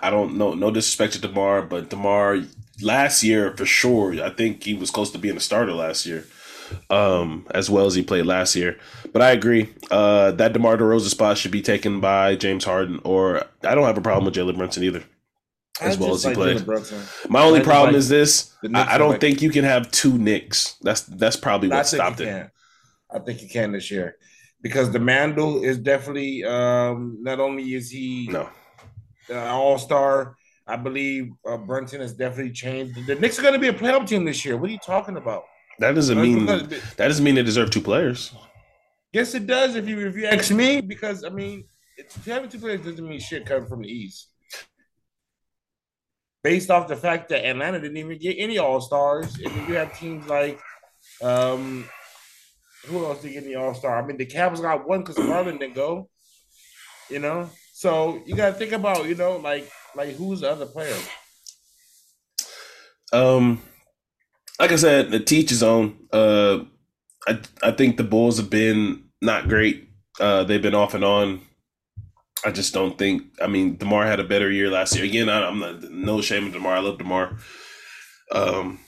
I 0.00 0.10
don't 0.10 0.36
know. 0.36 0.54
No 0.54 0.72
disrespect 0.72 1.12
to 1.12 1.20
Demar, 1.20 1.62
but 1.62 1.90
Demar 1.90 2.40
last 2.82 3.22
year 3.22 3.56
for 3.56 3.64
sure. 3.64 4.20
I 4.24 4.30
think 4.30 4.64
he 4.64 4.74
was 4.74 4.90
close 4.90 5.12
to 5.12 5.18
being 5.18 5.36
a 5.36 5.40
starter 5.40 5.72
last 5.72 6.04
year, 6.04 6.24
um, 6.88 7.46
as 7.52 7.70
well 7.70 7.86
as 7.86 7.94
he 7.94 8.02
played 8.02 8.26
last 8.26 8.56
year. 8.56 8.76
But 9.12 9.22
I 9.22 9.30
agree 9.30 9.72
uh, 9.92 10.32
that 10.32 10.52
Demar 10.52 10.78
Derozan 10.78 11.10
spot 11.10 11.38
should 11.38 11.52
be 11.52 11.62
taken 11.62 12.00
by 12.00 12.34
James 12.34 12.64
Harden, 12.64 13.00
or 13.04 13.44
I 13.62 13.76
don't 13.76 13.86
have 13.86 13.98
a 13.98 14.02
problem 14.02 14.24
with 14.24 14.34
Jalen 14.34 14.56
Brunson 14.56 14.82
either. 14.82 15.04
As 15.80 15.98
well 15.98 16.14
as 16.14 16.22
he 16.22 16.34
like 16.34 16.64
played. 16.64 16.90
My 17.28 17.42
only 17.42 17.60
problem 17.60 17.94
like 17.94 17.98
is 17.98 18.08
this: 18.08 18.54
I, 18.74 18.94
I, 18.94 18.98
don't 18.98 19.12
like, 19.12 19.20
think 19.20 19.42
you 19.42 19.50
can 19.50 19.64
have 19.64 19.90
two 19.90 20.18
Knicks. 20.18 20.76
That's 20.82 21.02
that's 21.02 21.36
probably 21.36 21.68
what 21.68 21.86
stopped 21.86 22.20
it. 22.20 22.50
I 23.12 23.18
think 23.18 23.42
you 23.42 23.48
can 23.48 23.72
this 23.72 23.90
year 23.90 24.16
because 24.62 24.90
the 24.90 24.98
Mandel 24.98 25.62
is 25.62 25.78
definitely 25.78 26.44
um, 26.44 27.18
not 27.20 27.40
only 27.40 27.74
is 27.74 27.90
he 27.90 28.28
no 28.30 28.48
uh, 29.30 29.36
all 29.36 29.78
star. 29.78 30.36
I 30.66 30.76
believe 30.76 31.32
uh, 31.44 31.56
Brunson 31.56 32.00
has 32.00 32.12
definitely 32.12 32.52
changed. 32.52 32.94
The 33.06 33.16
Knicks 33.16 33.38
are 33.38 33.42
going 33.42 33.54
to 33.54 33.60
be 33.60 33.68
a 33.68 33.72
playoff 33.72 34.06
team 34.06 34.24
this 34.24 34.44
year. 34.44 34.56
What 34.56 34.70
are 34.70 34.72
you 34.72 34.78
talking 34.78 35.16
about? 35.16 35.44
That 35.80 35.94
doesn't 35.94 36.20
mean 36.20 36.46
that 36.46 36.96
doesn't 36.96 37.24
mean 37.24 37.34
they 37.34 37.42
deserve 37.42 37.70
two 37.70 37.80
players. 37.80 38.32
Yes, 39.12 39.34
it 39.34 39.46
does. 39.46 39.74
If 39.74 39.88
you 39.88 40.06
if 40.06 40.16
you 40.16 40.26
ask 40.26 40.50
me, 40.52 40.80
because 40.80 41.24
I 41.24 41.30
mean, 41.30 41.64
having 42.24 42.48
two 42.48 42.58
players 42.58 42.82
doesn't 42.82 43.06
mean 43.06 43.18
shit 43.18 43.46
coming 43.46 43.66
from 43.66 43.82
the 43.82 43.88
East. 43.88 44.29
Based 46.42 46.70
off 46.70 46.88
the 46.88 46.96
fact 46.96 47.28
that 47.28 47.44
Atlanta 47.44 47.80
didn't 47.80 47.98
even 47.98 48.18
get 48.18 48.36
any 48.38 48.58
All 48.58 48.80
Stars, 48.80 49.38
and 49.38 49.54
you 49.68 49.74
have 49.74 49.98
teams 49.98 50.26
like 50.26 50.58
um, 51.22 51.84
who 52.86 53.04
else 53.04 53.22
did 53.22 53.32
get 53.32 53.44
the 53.44 53.56
All 53.56 53.74
Star? 53.74 54.02
I 54.02 54.06
mean, 54.06 54.16
the 54.16 54.26
Cavs 54.26 54.62
got 54.62 54.88
one 54.88 55.00
because 55.00 55.16
Marlon 55.16 55.58
didn't 55.58 55.74
go. 55.74 56.08
You 57.10 57.18
know, 57.18 57.50
so 57.74 58.22
you 58.24 58.36
got 58.36 58.50
to 58.50 58.54
think 58.54 58.72
about 58.72 59.06
you 59.06 59.14
know 59.14 59.36
like 59.36 59.68
like 59.96 60.10
who's 60.10 60.40
the 60.40 60.50
other 60.50 60.66
player. 60.66 60.96
Um, 63.12 63.60
like 64.58 64.72
I 64.72 64.76
said, 64.76 65.10
the 65.10 65.20
teach 65.20 65.50
is 65.50 65.62
on. 65.62 65.96
Uh, 66.12 66.60
I 67.26 67.40
I 67.62 67.70
think 67.72 67.96
the 67.96 68.04
Bulls 68.04 68.36
have 68.36 68.50
been 68.50 69.04
not 69.20 69.48
great. 69.48 69.88
Uh, 70.18 70.44
they've 70.44 70.62
been 70.62 70.74
off 70.74 70.94
and 70.94 71.04
on. 71.04 71.40
I 72.44 72.50
just 72.50 72.72
don't 72.72 72.96
think. 72.96 73.24
I 73.40 73.46
mean, 73.46 73.76
Demar 73.76 74.06
had 74.06 74.20
a 74.20 74.24
better 74.24 74.50
year 74.50 74.70
last 74.70 74.94
year. 74.96 75.04
Again, 75.04 75.28
I, 75.28 75.48
am 75.48 75.60
not 75.60 75.82
no 75.90 76.20
shame 76.20 76.46
of 76.46 76.52
Demar. 76.52 76.76
I 76.76 76.80
love 76.80 76.98
Demar. 76.98 77.36
Um, 78.32 78.80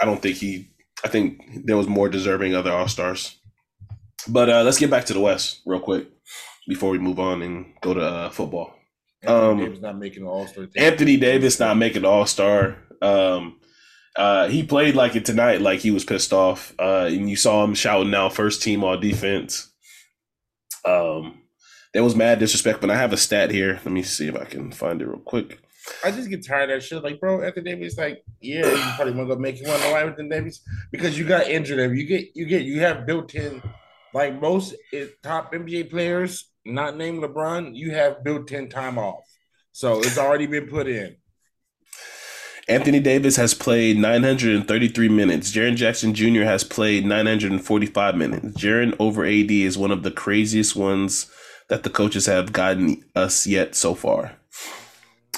I 0.00 0.04
don't 0.04 0.22
think 0.22 0.36
he. 0.36 0.70
I 1.04 1.08
think 1.08 1.64
there 1.64 1.76
was 1.76 1.88
more 1.88 2.08
deserving 2.08 2.54
other 2.54 2.72
All 2.72 2.88
Stars. 2.88 3.36
But 4.28 4.50
uh, 4.50 4.62
let's 4.62 4.78
get 4.78 4.90
back 4.90 5.06
to 5.06 5.14
the 5.14 5.20
West 5.20 5.62
real 5.66 5.80
quick 5.80 6.08
before 6.68 6.90
we 6.90 6.98
move 6.98 7.18
on 7.18 7.42
and 7.42 7.72
go 7.80 7.94
to 7.94 8.00
uh, 8.00 8.30
football. 8.30 8.74
Anthony 9.22 9.50
um, 9.50 9.58
Davis 9.58 9.80
not 9.80 9.98
making 9.98 10.22
an 10.22 10.28
All 10.28 10.46
Star. 10.46 10.68
Anthony 10.76 11.16
Davis 11.16 11.60
not 11.60 11.76
making 11.76 12.02
an 12.02 12.06
All 12.06 12.26
Star. 12.26 12.76
Um, 13.02 13.60
uh, 14.16 14.48
he 14.48 14.62
played 14.62 14.94
like 14.94 15.16
it 15.16 15.24
tonight, 15.24 15.60
like 15.60 15.80
he 15.80 15.90
was 15.90 16.04
pissed 16.04 16.32
off, 16.32 16.74
uh, 16.78 17.08
and 17.10 17.30
you 17.30 17.36
saw 17.36 17.64
him 17.64 17.74
shouting 17.74 18.14
out 18.14 18.34
first 18.34 18.62
team 18.62 18.82
all 18.84 18.98
defense. 18.98 19.72
Um, 20.84 21.42
there 21.92 22.04
was 22.04 22.14
mad 22.14 22.38
disrespect, 22.38 22.80
but 22.80 22.90
I 22.90 22.96
have 22.96 23.12
a 23.12 23.16
stat 23.16 23.50
here. 23.50 23.80
Let 23.84 23.92
me 23.92 24.02
see 24.02 24.28
if 24.28 24.36
I 24.36 24.44
can 24.44 24.70
find 24.70 25.02
it 25.02 25.06
real 25.06 25.18
quick. 25.18 25.60
I 26.04 26.10
just 26.10 26.30
get 26.30 26.46
tired 26.46 26.70
of 26.70 26.76
that 26.76 26.86
shit. 26.86 27.02
Like, 27.02 27.18
bro, 27.18 27.42
Anthony 27.42 27.72
Davis, 27.72 27.98
like, 27.98 28.22
yeah, 28.40 28.66
you 28.66 28.92
probably 28.94 29.14
want 29.14 29.28
to 29.28 29.34
go 29.34 29.40
make 29.40 29.56
to 29.62 29.68
lie 29.68 30.04
with 30.04 30.16
the 30.16 30.28
Davis 30.28 30.60
because 30.92 31.18
you 31.18 31.24
got 31.24 31.48
injured. 31.48 31.96
You 31.96 32.06
get, 32.06 32.28
you 32.34 32.46
get, 32.46 32.62
you 32.62 32.80
have 32.80 33.06
built 33.06 33.34
in, 33.34 33.62
like 34.14 34.40
most 34.40 34.74
top 35.22 35.52
NBA 35.52 35.90
players, 35.90 36.50
not 36.64 36.96
named 36.96 37.22
LeBron, 37.22 37.74
you 37.74 37.92
have 37.92 38.22
built 38.22 38.52
in 38.52 38.68
time 38.68 38.98
off, 38.98 39.24
so 39.72 40.00
it's 40.00 40.18
already 40.18 40.46
been 40.46 40.66
put 40.66 40.86
in. 40.86 41.16
Anthony 42.68 43.00
Davis 43.00 43.34
has 43.34 43.52
played 43.52 43.98
933 43.98 45.08
minutes. 45.08 45.50
Jaren 45.50 45.74
Jackson 45.74 46.14
Jr. 46.14 46.42
has 46.42 46.62
played 46.62 47.04
945 47.04 48.14
minutes. 48.14 48.46
Jaren 48.56 48.94
over 49.00 49.24
AD 49.24 49.50
is 49.50 49.76
one 49.76 49.90
of 49.90 50.04
the 50.04 50.12
craziest 50.12 50.76
ones 50.76 51.28
that 51.70 51.84
the 51.84 51.90
coaches 51.90 52.26
have 52.26 52.52
gotten 52.52 53.02
us 53.16 53.46
yet 53.46 53.74
so 53.74 53.94
far. 53.94 54.36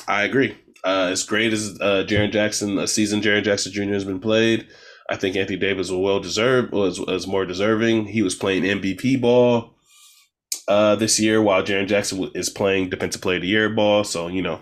I 0.08 0.24
agree. 0.24 0.56
Uh, 0.82 1.10
as 1.12 1.22
great 1.22 1.52
as 1.52 1.78
uh, 1.80 2.04
Jaren 2.08 2.32
Jackson, 2.32 2.78
a 2.78 2.88
season 2.88 3.20
Jaren 3.20 3.44
Jackson 3.44 3.70
Jr. 3.70 3.92
has 3.92 4.04
been 4.04 4.18
played, 4.18 4.66
I 5.08 5.16
think 5.16 5.36
Anthony 5.36 5.58
Davis 5.58 5.90
was 5.90 6.00
well 6.00 6.18
deserved, 6.18 6.72
was 6.72 6.98
was 6.98 7.26
more 7.26 7.44
deserving. 7.44 8.06
He 8.06 8.22
was 8.22 8.34
playing 8.34 8.64
MVP 8.64 9.20
ball 9.20 9.76
uh, 10.66 10.96
this 10.96 11.20
year, 11.20 11.40
while 11.40 11.62
Jaren 11.62 11.86
Jackson 11.86 12.30
is 12.34 12.48
playing 12.48 12.88
Defensive 12.88 13.20
Player 13.20 13.36
of 13.36 13.42
the 13.42 13.48
Year 13.48 13.68
ball. 13.68 14.02
So 14.02 14.26
you 14.26 14.42
know, 14.42 14.60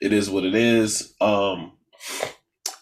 it 0.00 0.12
is 0.12 0.30
what 0.30 0.44
it 0.44 0.54
is. 0.54 1.12
Um, 1.20 1.72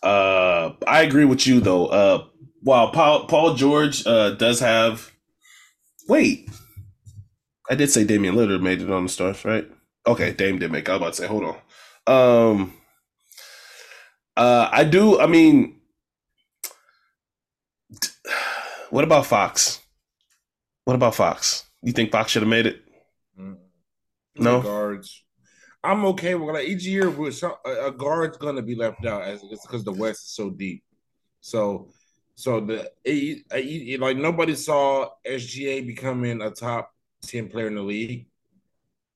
uh, 0.03 0.73
I 0.87 1.03
agree 1.03 1.25
with 1.25 1.47
you 1.47 1.61
though. 1.61 1.87
Uh, 1.87 2.27
while 2.61 2.93
Paul 2.93 3.27
Paul 3.27 3.55
George 3.55 4.07
uh, 4.07 4.33
does 4.33 4.61
have, 4.61 5.11
wait, 6.09 6.49
I 7.71 7.75
did 7.75 7.91
say 7.91 8.05
Damian 8.05 8.35
Lillard 8.35 8.63
made 8.63 8.83
it 8.83 8.91
on 8.91 9.05
the 9.05 9.09
stars, 9.09 9.45
right? 9.45 9.69
Okay, 10.07 10.33
Dame 10.33 10.59
did 10.59 10.73
make. 10.73 10.89
I 10.89 10.93
was 10.93 11.01
about 11.01 11.13
to 11.15 11.23
say, 11.23 11.27
hold 11.27 11.45
on. 11.45 11.57
Um, 12.07 12.75
uh, 14.37 14.69
I 14.73 14.85
do. 14.85 15.21
I 15.21 15.27
mean, 15.27 15.81
what 18.91 19.05
about 19.05 19.27
Fox? 19.27 19.81
What 20.85 20.95
about 20.95 21.15
Fox? 21.15 21.65
You 21.83 21.93
think 21.93 22.11
Fox 22.11 22.33
should 22.33 22.43
have 22.43 22.49
made 22.49 22.67
it? 22.67 22.83
Mm. 23.39 23.57
No 24.37 24.61
guards. 24.61 25.23
I'm 25.85 26.05
okay 26.07 26.35
with 26.35 26.55
like 26.55 26.69
each 26.69 26.85
year 26.85 27.11
with 27.11 27.35
some, 27.35 27.55
a 27.65 27.91
guard's 27.91 28.37
gonna 28.37 28.63
be 28.63 28.77
left 28.77 29.05
out 29.05 29.23
as 29.23 29.43
because 29.43 29.85
the 29.85 29.93
West 29.93 30.25
is 30.25 30.35
so 30.35 30.51
deep. 30.51 30.83
So, 31.41 31.91
so 32.37 32.61
the 32.61 32.91
it, 33.05 34.01
like 34.01 34.17
nobody 34.17 34.55
saw 34.55 35.09
SGA 35.27 35.87
becoming 35.87 36.41
a 36.41 36.51
top 36.51 36.92
10 37.27 37.49
player 37.49 37.67
in 37.67 37.75
the 37.75 37.83
league. 37.83 38.27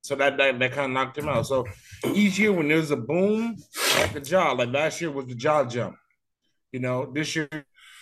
So 0.02 0.14
that, 0.14 0.36
that 0.36 0.58
that 0.60 0.72
kind 0.72 0.86
of 0.86 0.90
knocked 0.92 1.18
him 1.18 1.28
out. 1.28 1.46
So 1.46 1.66
each 2.14 2.38
year 2.38 2.52
when 2.52 2.68
there's 2.68 2.92
a 2.92 2.96
boom 2.96 3.56
at 3.98 4.12
the 4.12 4.20
job, 4.20 4.58
like 4.58 4.72
last 4.72 5.00
year 5.00 5.10
was 5.10 5.26
the 5.26 5.34
Ja 5.34 5.64
jump. 5.64 5.96
You 6.70 6.78
know, 6.78 7.10
this 7.12 7.34
year 7.34 7.48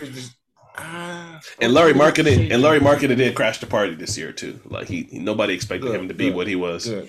is 0.01 0.11
just 0.11 0.37
uh, 0.77 1.41
and 1.61 1.73
Lauri 1.73 1.93
Markkanen 1.93 2.53
and 2.53 2.61
Lauri 2.61 2.81
Markkanen 2.81 3.17
did 3.17 3.35
crash 3.35 3.59
the 3.59 3.67
party 3.67 3.95
this 3.95 4.19
year 4.19 4.33
too. 4.33 4.61
Like 4.65 4.89
he, 4.89 5.09
nobody 5.13 5.55
expected 5.55 5.87
good, 5.87 6.01
him 6.01 6.09
to 6.09 6.15
be 6.15 6.27
good, 6.27 6.35
what 6.37 6.47
he 6.47 6.57
was. 6.57 6.87
Good, 6.87 7.09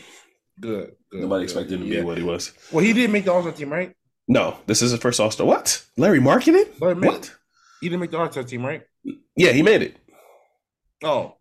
good. 0.59 0.95
good 1.11 1.21
nobody 1.21 1.43
expected 1.43 1.73
him 1.73 1.81
to 1.81 1.87
yeah. 1.87 1.99
be 2.01 2.05
what 2.05 2.17
he 2.17 2.23
was. 2.23 2.53
Well, 2.71 2.85
he 2.85 2.93
didn't 2.93 3.11
make 3.11 3.25
the 3.25 3.33
All 3.33 3.41
Star 3.41 3.51
team, 3.51 3.73
right? 3.73 3.93
No, 4.27 4.57
this 4.65 4.81
is 4.81 4.91
his 4.91 4.99
first 4.99 5.19
All 5.19 5.31
Star. 5.31 5.47
What? 5.47 5.83
Larry? 5.97 6.19
Larry 6.19 6.53
what? 6.79 7.35
He 7.81 7.89
didn't 7.89 8.01
make 8.01 8.11
the 8.11 8.17
All 8.19 8.31
Star 8.31 8.43
team, 8.43 8.65
right? 8.65 8.83
Yeah, 9.35 9.51
he 9.51 9.63
made 9.63 9.81
it. 9.81 9.97
Oh! 11.03 11.35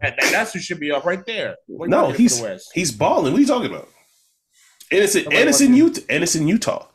That, 0.00 0.16
that, 0.20 0.30
that's 0.30 0.52
who 0.52 0.60
should 0.60 0.80
be 0.80 0.92
up 0.92 1.04
right 1.04 1.24
there. 1.26 1.56
No, 1.68 2.10
he's 2.10 2.42
he's 2.72 2.92
balling. 2.92 3.32
What 3.32 3.38
are 3.38 3.40
you 3.40 3.46
talking 3.46 3.70
about? 3.70 3.88
and 4.90 4.98
Innocent, 4.98 5.32
innocent 5.32 5.74
Utah, 5.74 6.00
innocent 6.08 6.48
Utah 6.48 6.86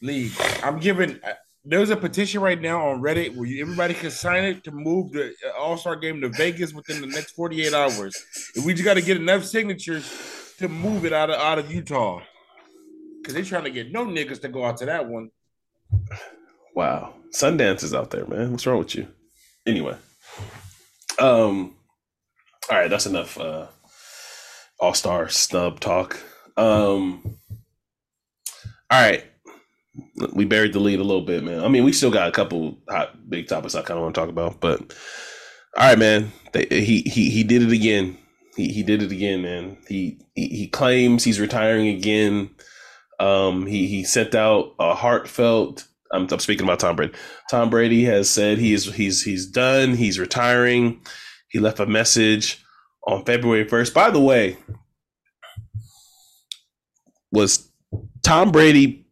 league. 0.00 0.32
I'm 0.62 0.78
giving. 0.78 1.18
Uh, 1.22 1.32
there's 1.64 1.90
a 1.90 1.96
petition 1.96 2.40
right 2.40 2.60
now 2.60 2.88
on 2.88 3.00
Reddit 3.00 3.36
where 3.36 3.46
you, 3.46 3.62
everybody 3.62 3.94
can 3.94 4.10
sign 4.10 4.44
it 4.44 4.64
to 4.64 4.72
move 4.72 5.12
the 5.12 5.32
uh, 5.46 5.58
All 5.58 5.76
Star 5.76 5.96
game 5.96 6.20
to 6.20 6.28
Vegas 6.28 6.72
within 6.72 7.00
the 7.00 7.06
next 7.06 7.32
48 7.32 7.72
hours. 7.72 8.16
And 8.56 8.64
we 8.64 8.72
just 8.72 8.84
got 8.84 8.94
to 8.94 9.02
get 9.02 9.16
enough 9.16 9.44
signatures 9.44 10.54
to 10.58 10.68
move 10.68 11.04
it 11.04 11.12
out 11.12 11.30
of 11.30 11.36
out 11.36 11.58
of 11.58 11.72
Utah 11.72 12.20
because 13.18 13.34
they're 13.34 13.44
trying 13.44 13.64
to 13.64 13.70
get 13.70 13.92
no 13.92 14.04
niggas 14.04 14.40
to 14.42 14.48
go 14.48 14.64
out 14.64 14.78
to 14.78 14.86
that 14.86 15.06
one. 15.06 15.30
Wow, 16.74 17.14
Sundance 17.30 17.84
is 17.84 17.94
out 17.94 18.10
there, 18.10 18.26
man. 18.26 18.50
What's 18.50 18.66
wrong 18.66 18.78
with 18.78 18.94
you? 18.94 19.06
Anyway. 19.66 19.96
Um. 21.22 21.76
All 22.70 22.78
right, 22.78 22.90
that's 22.90 23.06
enough. 23.06 23.38
Uh, 23.38 23.68
All 24.80 24.94
Star 24.94 25.28
snub 25.28 25.80
talk. 25.80 26.18
Um. 26.56 27.38
All 28.90 29.00
right, 29.00 29.24
we 30.34 30.44
buried 30.44 30.72
the 30.72 30.80
lead 30.80 30.98
a 30.98 31.04
little 31.04 31.24
bit, 31.24 31.44
man. 31.44 31.64
I 31.64 31.68
mean, 31.68 31.84
we 31.84 31.92
still 31.92 32.10
got 32.10 32.28
a 32.28 32.32
couple 32.32 32.78
hot 32.90 33.30
big 33.30 33.46
topics 33.46 33.74
I 33.74 33.82
kind 33.82 33.98
of 33.98 34.02
want 34.02 34.14
to 34.14 34.20
talk 34.20 34.30
about, 34.30 34.60
but 34.60 34.80
all 35.76 35.88
right, 35.88 35.98
man. 35.98 36.32
They, 36.52 36.66
he 36.68 37.02
he 37.02 37.30
he 37.30 37.44
did 37.44 37.62
it 37.62 37.72
again. 37.72 38.18
He 38.56 38.72
he 38.72 38.82
did 38.82 39.02
it 39.02 39.12
again, 39.12 39.42
man. 39.42 39.78
He 39.88 40.18
he, 40.34 40.48
he 40.48 40.68
claims 40.68 41.24
he's 41.24 41.40
retiring 41.40 41.88
again. 41.88 42.50
Um, 43.20 43.66
he 43.66 43.86
he 43.86 44.02
sent 44.04 44.34
out 44.34 44.74
a 44.80 44.94
heartfelt 44.94 45.86
I'm, 46.12 46.28
I'm 46.30 46.38
speaking 46.38 46.64
about 46.64 46.80
Tom 46.80 46.96
Brady. 46.96 47.14
Tom 47.50 47.70
Brady 47.70 48.04
has 48.04 48.28
said 48.28 48.58
he's 48.58 48.94
he's 48.94 49.22
he's 49.22 49.46
done. 49.46 49.94
He's 49.94 50.18
retiring. 50.18 51.00
He 51.48 51.58
left 51.58 51.80
a 51.80 51.86
message 51.86 52.62
on 53.06 53.24
February 53.24 53.64
1st. 53.64 53.94
By 53.94 54.10
the 54.10 54.20
way, 54.20 54.56
was 57.30 57.68
Tom 58.22 58.52
Brady 58.52 59.06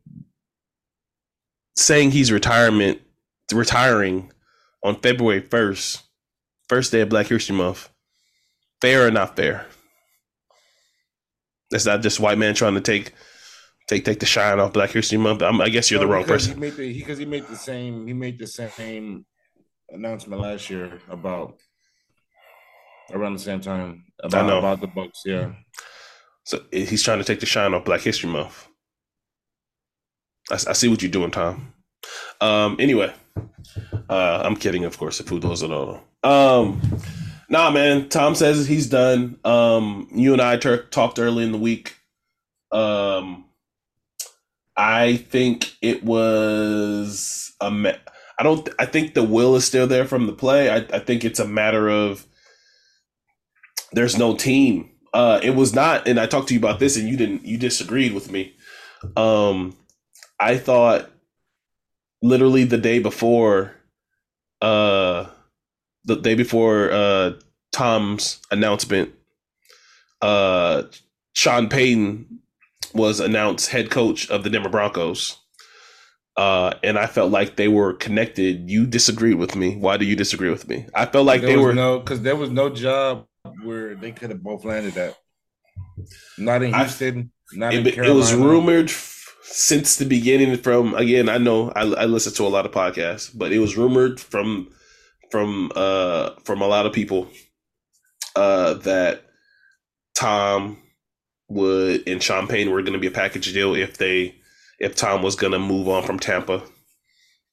saying 1.77 2.11
he's 2.11 2.31
retirement 2.31 3.01
retiring 3.53 4.31
on 4.85 5.01
February 5.01 5.43
1st, 5.43 6.03
first 6.69 6.93
day 6.93 7.01
of 7.01 7.09
Black 7.09 7.27
History 7.27 7.57
Month, 7.57 7.89
fair 8.81 9.07
or 9.07 9.11
not 9.11 9.37
fair? 9.37 9.67
That's 11.71 11.87
not 11.87 12.03
just 12.03 12.21
white 12.21 12.39
man 12.39 12.55
trying 12.55 12.75
to 12.75 12.81
take 12.81 13.13
take 13.91 14.05
take 14.05 14.21
the 14.21 14.27
shine 14.27 14.61
off 14.61 14.73
Black 14.73 14.91
History 14.91 15.19
Month. 15.19 15.43
I'm, 15.43 15.61
i 15.61 15.69
guess 15.69 15.91
you're 15.91 16.01
no, 16.01 16.07
the 16.07 16.13
wrong 16.13 16.25
person. 16.25 16.55
He 16.55 16.61
made 16.61 16.77
the 16.77 16.99
because 16.99 17.19
he, 17.19 17.25
he, 17.25 17.31
made 17.31 17.47
the 17.49 17.57
same 17.57 18.07
he 18.07 18.13
made 18.13 18.39
the 18.39 18.47
same 18.47 19.27
announcement 19.91 20.41
last 20.41 20.71
year 20.71 21.01
about 21.09 21.59
around 23.13 23.33
the 23.33 23.41
same 23.41 23.61
time 23.61 24.05
about 24.23 24.59
about 24.59 24.81
the 24.81 24.87
books. 24.87 25.23
Yeah. 25.27 25.53
So 26.45 26.63
he's 26.71 27.03
trying 27.03 27.19
to 27.19 27.25
take 27.25 27.41
the 27.41 27.47
shine 27.47 27.75
off 27.75 27.85
Black 27.85 28.01
History 28.01 28.31
Month. 28.31 28.69
I, 30.51 30.55
I 30.55 30.73
see 30.73 30.89
what 30.89 31.03
you're 31.03 31.11
doing, 31.11 31.33
Tom. 31.33 31.75
Um. 32.41 32.77
Anyway, 32.79 33.13
uh, 34.09 34.43
I'm 34.45 34.57
kidding, 34.57 34.85
of 34.85 34.97
course. 34.99 35.21
If 35.21 35.29
who 35.29 35.41
knows 35.41 35.63
it 35.63 35.73
all. 35.73 36.01
Um. 36.23 36.81
Nah, 37.49 37.73
man. 37.73 38.09
Tom 38.09 38.37
says 38.37 38.69
he's 38.69 38.89
done. 38.89 39.39
Um. 39.45 40.09
You 40.13 40.33
and 40.33 40.41
I 40.41 40.57
ter- 40.57 40.85
talked 40.85 41.19
early 41.19 41.43
in 41.43 41.51
the 41.51 41.59
week. 41.59 41.97
Um 42.73 43.50
I 44.81 45.19
think 45.19 45.77
it 45.83 46.03
was 46.03 47.53
a. 47.61 47.71
Ma- 47.71 47.93
I 48.39 48.43
don't. 48.43 48.67
I 48.79 48.87
think 48.87 49.13
the 49.13 49.23
will 49.23 49.55
is 49.55 49.67
still 49.67 49.87
there 49.87 50.07
from 50.07 50.27
the 50.27 50.33
play. 50.33 50.71
I, 50.71 50.77
I 50.77 51.01
think 51.01 51.23
it's 51.23 51.39
a 51.39 51.47
matter 51.47 51.91
of 51.91 52.27
there's 53.93 54.17
no 54.17 54.35
team. 54.35 54.91
Uh, 55.13 55.39
it 55.43 55.51
was 55.51 55.75
not, 55.75 56.09
and 56.09 56.19
I 56.19 56.25
talked 56.25 56.49
to 56.49 56.55
you 56.55 56.61
about 56.61 56.79
this, 56.79 56.97
and 56.97 57.07
you 57.07 57.19
didn't. 57.19 57.45
You 57.45 57.59
disagreed 57.59 58.15
with 58.15 58.33
me. 58.33 58.55
Um, 59.19 59.77
I 60.41 60.57
thought 60.57 61.11
literally 62.23 62.65
the 62.65 62.79
day 62.79 63.01
before, 63.01 63.75
uh, 64.63 65.27
the 66.05 66.17
day 66.17 66.35
before 66.35 66.91
uh 66.91 67.33
Tom's 67.71 68.41
announcement, 68.51 69.13
uh, 70.23 70.85
Sean 71.35 71.69
Payton 71.69 72.40
was 72.95 73.21
announced 73.21 73.71
head 73.71 73.91
coach 73.91 74.31
of 74.31 74.45
the 74.45 74.51
Denver 74.51 74.69
Broncos. 74.69 75.37
Uh, 76.37 76.75
and 76.83 76.99
I 76.99 77.07
felt 77.07 77.31
like 77.31 77.57
they 77.57 77.69
were 77.69 77.93
connected. 77.93 78.71
You 78.71 78.87
disagreed 78.87 79.35
with 79.35 79.57
me. 79.57 79.77
Why 79.77 79.97
do 79.97 80.05
you 80.05 80.17
disagree 80.17 80.51
with 80.51 80.69
me? 80.69 80.87
I 80.95 81.07
felt 81.07 81.27
like 81.27 81.43
there 81.43 81.51
they 81.51 81.57
were 81.57 81.75
no 81.75 81.99
because 81.99 82.23
there 82.23 82.37
was 82.37 82.51
no 82.51 82.71
job 82.71 83.27
where 83.63 83.95
they 83.95 84.13
could 84.13 84.31
have 84.31 84.43
both 84.43 84.65
landed 84.65 84.97
at. 84.97 85.17
Not 86.39 86.63
in 86.63 86.73
Houston, 86.73 87.33
I, 87.53 87.57
not 87.57 87.75
it, 87.75 87.87
in 87.87 87.93
Carolina. 87.93 88.15
It 88.15 88.17
was 88.17 88.35
rumored 88.35 88.91
since 89.43 89.97
the 89.97 90.07
beginning. 90.07 90.57
From 90.57 90.95
again, 90.95 91.29
I 91.29 91.39
know 91.39 91.71
I, 91.71 91.83
I 91.83 92.05
listen 92.07 92.33
to 92.35 92.47
a 92.47 92.49
lot 92.49 92.65
of 92.65 92.73
podcasts, 92.73 93.31
but 93.37 93.53
it 93.53 93.59
was 93.59 93.77
rumored 93.77 94.19
from 94.19 94.71
from 95.31 95.71
uh 95.75 96.31
from 96.45 96.63
a 96.63 96.67
lot 96.67 96.87
of 96.87 96.93
people 96.93 97.29
uh 98.37 98.75
that 98.75 99.25
Tom 100.15 100.79
would 101.51 102.09
and 102.09 102.23
Champagne 102.23 102.71
were 102.71 102.81
going 102.81 102.95
to 102.95 102.99
be 102.99 103.09
a 103.09 103.13
package 103.13 103.53
deal 103.53 103.75
if 103.75 103.99
they 103.99 104.37
if 104.79 104.97
Tom 104.97 105.23
was 105.23 105.37
going 105.37 105.53
to 105.53 105.59
move 105.59 105.89
on 105.89 106.03
from 106.03 106.19
Tampa. 106.19 106.63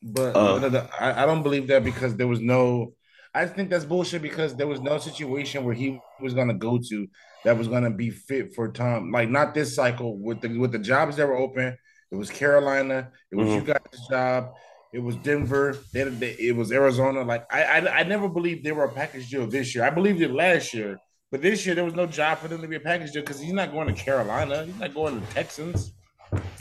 But 0.01 0.35
uh, 0.35 0.87
I, 0.99 1.23
I 1.23 1.25
don't 1.25 1.43
believe 1.43 1.67
that 1.67 1.83
because 1.83 2.15
there 2.15 2.27
was 2.27 2.39
no. 2.39 2.93
I 3.33 3.45
think 3.45 3.69
that's 3.69 3.85
bullshit 3.85 4.21
because 4.21 4.55
there 4.55 4.67
was 4.67 4.79
no 4.79 4.97
situation 4.97 5.63
where 5.63 5.73
he 5.73 5.99
was 6.21 6.33
going 6.33 6.47
to 6.47 6.53
go 6.53 6.79
to 6.89 7.07
that 7.43 7.57
was 7.57 7.67
going 7.67 7.83
to 7.83 7.89
be 7.89 8.09
fit 8.09 8.55
for 8.55 8.71
Tom. 8.71 9.11
Like 9.11 9.29
not 9.29 9.53
this 9.53 9.75
cycle 9.75 10.17
with 10.17 10.41
the 10.41 10.57
with 10.57 10.71
the 10.71 10.79
jobs 10.79 11.17
that 11.17 11.27
were 11.27 11.37
open. 11.37 11.77
It 12.11 12.15
was 12.15 12.29
Carolina. 12.29 13.11
It 13.31 13.35
was 13.35 13.47
mm-hmm. 13.47 13.67
you 13.67 13.73
guys' 13.73 14.07
job. 14.09 14.53
It 14.93 14.99
was 14.99 15.17
Denver. 15.17 15.77
They, 15.91 16.03
they, 16.03 16.31
it 16.39 16.55
was 16.55 16.71
Arizona. 16.71 17.23
Like 17.23 17.45
I, 17.51 17.63
I, 17.63 17.99
I 17.99 18.03
never 18.03 18.29
believed 18.29 18.63
they 18.63 18.71
were 18.71 18.85
a 18.85 18.93
package 18.93 19.29
deal 19.29 19.45
this 19.45 19.75
year. 19.75 19.83
I 19.83 19.89
believed 19.89 20.21
it 20.21 20.31
last 20.31 20.73
year, 20.73 20.97
but 21.31 21.41
this 21.41 21.65
year 21.65 21.75
there 21.75 21.83
was 21.83 21.95
no 21.95 22.05
job 22.05 22.37
for 22.39 22.47
them 22.47 22.61
to 22.61 22.67
be 22.67 22.75
a 22.75 22.79
package 22.79 23.11
deal 23.11 23.21
because 23.21 23.39
he's 23.39 23.53
not 23.53 23.71
going 23.71 23.87
to 23.87 23.93
Carolina. 23.93 24.65
He's 24.65 24.79
not 24.79 24.93
going 24.93 25.19
to 25.19 25.27
Texans. 25.33 25.93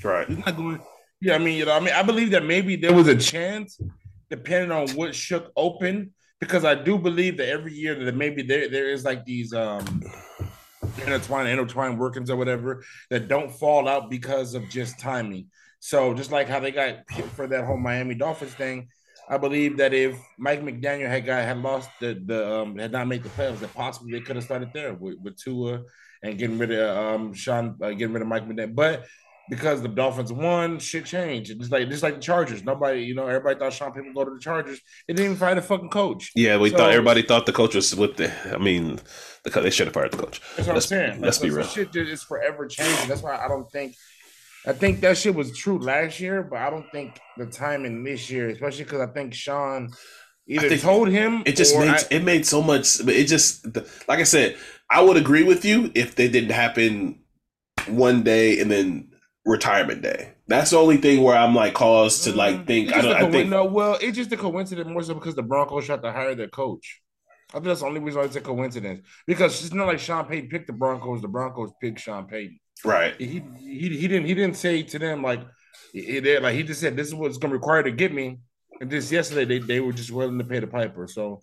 Right. 0.02 0.28
He's 0.28 0.38
not 0.38 0.56
going. 0.56 0.80
Yeah, 1.20 1.34
I 1.34 1.38
mean, 1.38 1.56
you 1.56 1.64
know, 1.64 1.74
I 1.74 1.80
mean, 1.80 1.94
I 1.94 2.02
believe 2.02 2.30
that 2.32 2.44
maybe 2.44 2.76
there 2.76 2.92
was 2.92 3.08
a 3.08 3.16
chance, 3.16 3.80
depending 4.28 4.70
on 4.70 4.88
what 4.90 5.14
shook 5.14 5.50
open, 5.56 6.12
because 6.40 6.64
I 6.64 6.74
do 6.74 6.98
believe 6.98 7.38
that 7.38 7.48
every 7.48 7.72
year 7.72 7.94
that 8.04 8.14
maybe 8.14 8.42
there 8.42 8.68
there 8.68 8.90
is 8.90 9.04
like 9.04 9.24
these 9.24 9.52
um 9.54 10.02
intertwined 10.98 11.48
intertwined 11.48 11.98
workings 11.98 12.30
or 12.30 12.36
whatever 12.36 12.84
that 13.10 13.28
don't 13.28 13.50
fall 13.50 13.88
out 13.88 14.10
because 14.10 14.54
of 14.54 14.68
just 14.68 14.98
timing. 14.98 15.46
So 15.80 16.14
just 16.14 16.32
like 16.32 16.48
how 16.48 16.60
they 16.60 16.70
got 16.70 17.08
for 17.34 17.46
that 17.46 17.64
whole 17.64 17.76
Miami 17.76 18.14
Dolphins 18.14 18.54
thing, 18.54 18.88
I 19.28 19.38
believe 19.38 19.76
that 19.78 19.92
if 19.92 20.16
Mike 20.38 20.62
McDaniel 20.62 21.08
had 21.08 21.26
got 21.26 21.42
had 21.42 21.58
lost 21.58 21.90
the 22.00 22.20
the 22.24 22.48
um, 22.48 22.78
had 22.78 22.92
not 22.92 23.08
made 23.08 23.22
the 23.22 23.28
playoffs, 23.30 23.58
that 23.60 23.74
possibly 23.74 24.12
they 24.12 24.20
could 24.20 24.36
have 24.36 24.44
started 24.44 24.70
there 24.72 24.94
with, 24.94 25.18
with 25.20 25.36
Tua 25.36 25.82
and 26.22 26.38
getting 26.38 26.58
rid 26.58 26.72
of 26.72 26.96
um 26.96 27.34
Sean, 27.34 27.76
uh, 27.82 27.90
getting 27.90 28.12
rid 28.12 28.22
of 28.22 28.28
Mike 28.28 28.48
McDaniel. 28.48 28.74
But 28.74 29.06
because 29.48 29.80
the 29.82 29.88
Dolphins 29.88 30.32
won, 30.32 30.78
shit 30.78 31.04
changed. 31.04 31.50
It's 31.50 31.70
like 31.70 31.88
just 31.88 32.02
like 32.02 32.16
the 32.16 32.20
Chargers. 32.20 32.64
Nobody, 32.64 33.02
you 33.02 33.14
know, 33.14 33.26
everybody 33.26 33.58
thought 33.58 33.72
Sean 33.72 33.92
Payton 33.92 34.08
would 34.08 34.14
go 34.14 34.24
to 34.24 34.34
the 34.34 34.40
Chargers. 34.40 34.80
They 35.06 35.14
didn't 35.14 35.26
even 35.26 35.36
find 35.36 35.58
a 35.58 35.62
fucking 35.62 35.90
coach. 35.90 36.32
Yeah, 36.34 36.58
we 36.58 36.70
so, 36.70 36.78
thought 36.78 36.90
everybody 36.90 37.22
thought 37.22 37.46
the 37.46 37.52
coach 37.52 37.74
was 37.74 37.94
with 37.94 38.16
the. 38.16 38.32
I 38.52 38.58
mean, 38.58 39.00
the 39.44 39.50
they 39.60 39.70
should 39.70 39.86
have 39.86 39.94
fired 39.94 40.12
the 40.12 40.18
coach. 40.18 40.40
That's 40.56 40.66
what 40.66 40.74
let's, 40.74 40.90
I'm 40.90 40.98
saying. 40.98 41.20
Let's 41.20 41.40
like, 41.40 41.50
be 41.50 41.56
real. 41.56 41.66
Shit 41.66 41.94
is 41.94 42.22
forever 42.22 42.66
changing. 42.66 43.08
That's 43.08 43.22
why 43.22 43.36
I 43.36 43.48
don't 43.48 43.70
think. 43.70 43.94
I 44.66 44.72
think 44.72 45.00
that 45.00 45.16
shit 45.16 45.34
was 45.34 45.56
true 45.56 45.78
last 45.78 46.18
year, 46.18 46.42
but 46.42 46.58
I 46.58 46.70
don't 46.70 46.90
think 46.90 47.20
the 47.36 47.46
timing 47.46 48.02
this 48.02 48.28
year, 48.28 48.48
especially 48.48 48.84
because 48.84 49.00
I 49.00 49.06
think 49.06 49.32
Sean 49.32 49.90
either 50.48 50.76
told 50.76 51.08
him. 51.08 51.42
It 51.46 51.56
just 51.56 51.78
made 51.78 51.88
I, 51.88 52.02
it 52.10 52.24
made 52.24 52.44
so 52.44 52.62
much. 52.62 53.04
But 53.04 53.14
it 53.14 53.26
just 53.26 53.66
like 54.08 54.18
I 54.18 54.24
said, 54.24 54.56
I 54.90 55.02
would 55.02 55.16
agree 55.16 55.44
with 55.44 55.64
you 55.64 55.92
if 55.94 56.16
they 56.16 56.28
didn't 56.28 56.50
happen 56.50 57.20
one 57.88 58.22
day 58.22 58.58
and 58.58 58.70
then 58.70 59.10
retirement 59.44 60.02
day. 60.02 60.32
That's 60.48 60.70
the 60.70 60.78
only 60.78 60.96
thing 60.96 61.22
where 61.22 61.36
I'm 61.36 61.54
like 61.54 61.74
caused 61.74 62.24
to 62.24 62.32
like 62.32 62.56
mm, 62.56 62.66
think. 62.66 62.92
I 62.92 63.00
don't. 63.00 63.16
I 63.16 63.30
think 63.30 63.48
no. 63.48 63.64
Well, 63.64 63.98
it's 64.00 64.16
just 64.16 64.32
a 64.32 64.36
coincidence 64.36 64.88
more 64.88 65.02
so 65.02 65.14
because 65.14 65.34
the 65.34 65.42
Broncos 65.42 65.86
tried 65.86 66.02
to 66.02 66.12
hire 66.12 66.34
their 66.34 66.48
coach. 66.48 67.02
I 67.50 67.54
think 67.54 67.66
that's 67.66 67.80
the 67.80 67.86
only 67.86 68.00
reason 68.00 68.20
why 68.20 68.26
it's 68.26 68.34
a 68.34 68.40
coincidence 68.40 69.06
because 69.26 69.64
it's 69.64 69.72
not 69.72 69.86
like 69.86 70.00
Sean 70.00 70.24
Payton 70.24 70.48
picked 70.50 70.66
the 70.66 70.72
Broncos. 70.72 71.22
The 71.22 71.28
Broncos 71.28 71.70
picked 71.80 72.00
Sean 72.00 72.26
Payton. 72.26 72.58
Right. 72.84 73.14
He 73.18 73.42
he, 73.58 73.88
he 73.88 74.08
didn't 74.08 74.26
he 74.26 74.34
didn't 74.34 74.56
say 74.56 74.82
to 74.82 74.98
them 74.98 75.22
like 75.22 75.40
he, 75.92 76.20
like 76.20 76.54
he 76.54 76.62
just 76.62 76.80
said 76.80 76.96
this 76.96 77.08
is 77.08 77.14
what's 77.14 77.38
going 77.38 77.50
to 77.50 77.56
require 77.56 77.82
to 77.82 77.90
get 77.90 78.12
me. 78.12 78.38
And 78.78 78.90
just 78.90 79.10
yesterday 79.10 79.44
they, 79.46 79.58
they 79.58 79.80
were 79.80 79.92
just 79.92 80.10
willing 80.10 80.36
to 80.36 80.44
pay 80.44 80.60
the 80.60 80.66
piper. 80.66 81.06
So, 81.06 81.40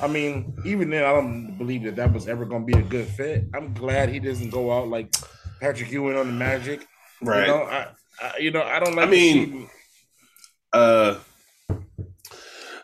I 0.00 0.06
mean, 0.06 0.56
even 0.64 0.90
then, 0.90 1.04
I 1.04 1.12
don't 1.12 1.58
believe 1.58 1.82
that 1.82 1.96
that 1.96 2.12
was 2.12 2.28
ever 2.28 2.44
going 2.44 2.64
to 2.64 2.72
be 2.72 2.78
a 2.78 2.84
good 2.84 3.08
fit. 3.08 3.46
I'm 3.52 3.74
glad 3.74 4.10
he 4.10 4.20
doesn't 4.20 4.50
go 4.50 4.70
out 4.70 4.86
like 4.86 5.12
Patrick 5.60 5.90
Ewing 5.90 6.16
on 6.16 6.28
the 6.28 6.32
Magic 6.32 6.86
Right. 7.20 7.46
You 7.46 7.46
know, 7.46 7.62
I, 7.62 7.86
I 8.20 8.38
you 8.38 8.50
know, 8.50 8.62
I 8.62 8.80
don't 8.80 8.94
like. 8.94 9.08
I 9.08 9.10
mean, 9.10 9.68
uh, 10.72 11.16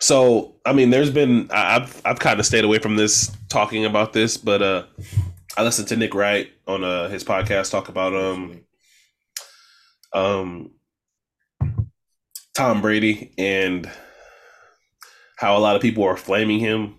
so 0.00 0.57
I 0.64 0.72
mean, 0.72 0.90
there's 0.90 1.11
been 1.11 1.48
I've 1.50 2.00
I've 2.04 2.18
kind 2.18 2.40
of 2.40 2.46
stayed 2.46 2.64
away 2.64 2.78
from 2.78 2.96
this 2.96 3.30
talking 3.48 3.85
about 3.85 4.12
this, 4.12 4.37
but 4.37 4.62
uh, 4.62 4.85
I 5.57 5.62
listened 5.62 5.88
to 5.88 5.97
Nick 5.97 6.14
Wright 6.14 6.51
on 6.67 6.83
uh 6.83 7.09
his 7.09 7.25
podcast 7.25 7.71
talk 7.71 7.88
about 7.88 8.14
um 8.14 8.61
um 10.12 10.73
Tom 12.57 12.81
Brady 12.81 13.33
and 13.38 13.88
how 15.37 15.57
a 15.57 15.61
lot 15.61 15.77
of 15.77 15.83
people 15.83 16.05
are 16.05 16.17
flaming 16.17 16.59
him 16.61 16.97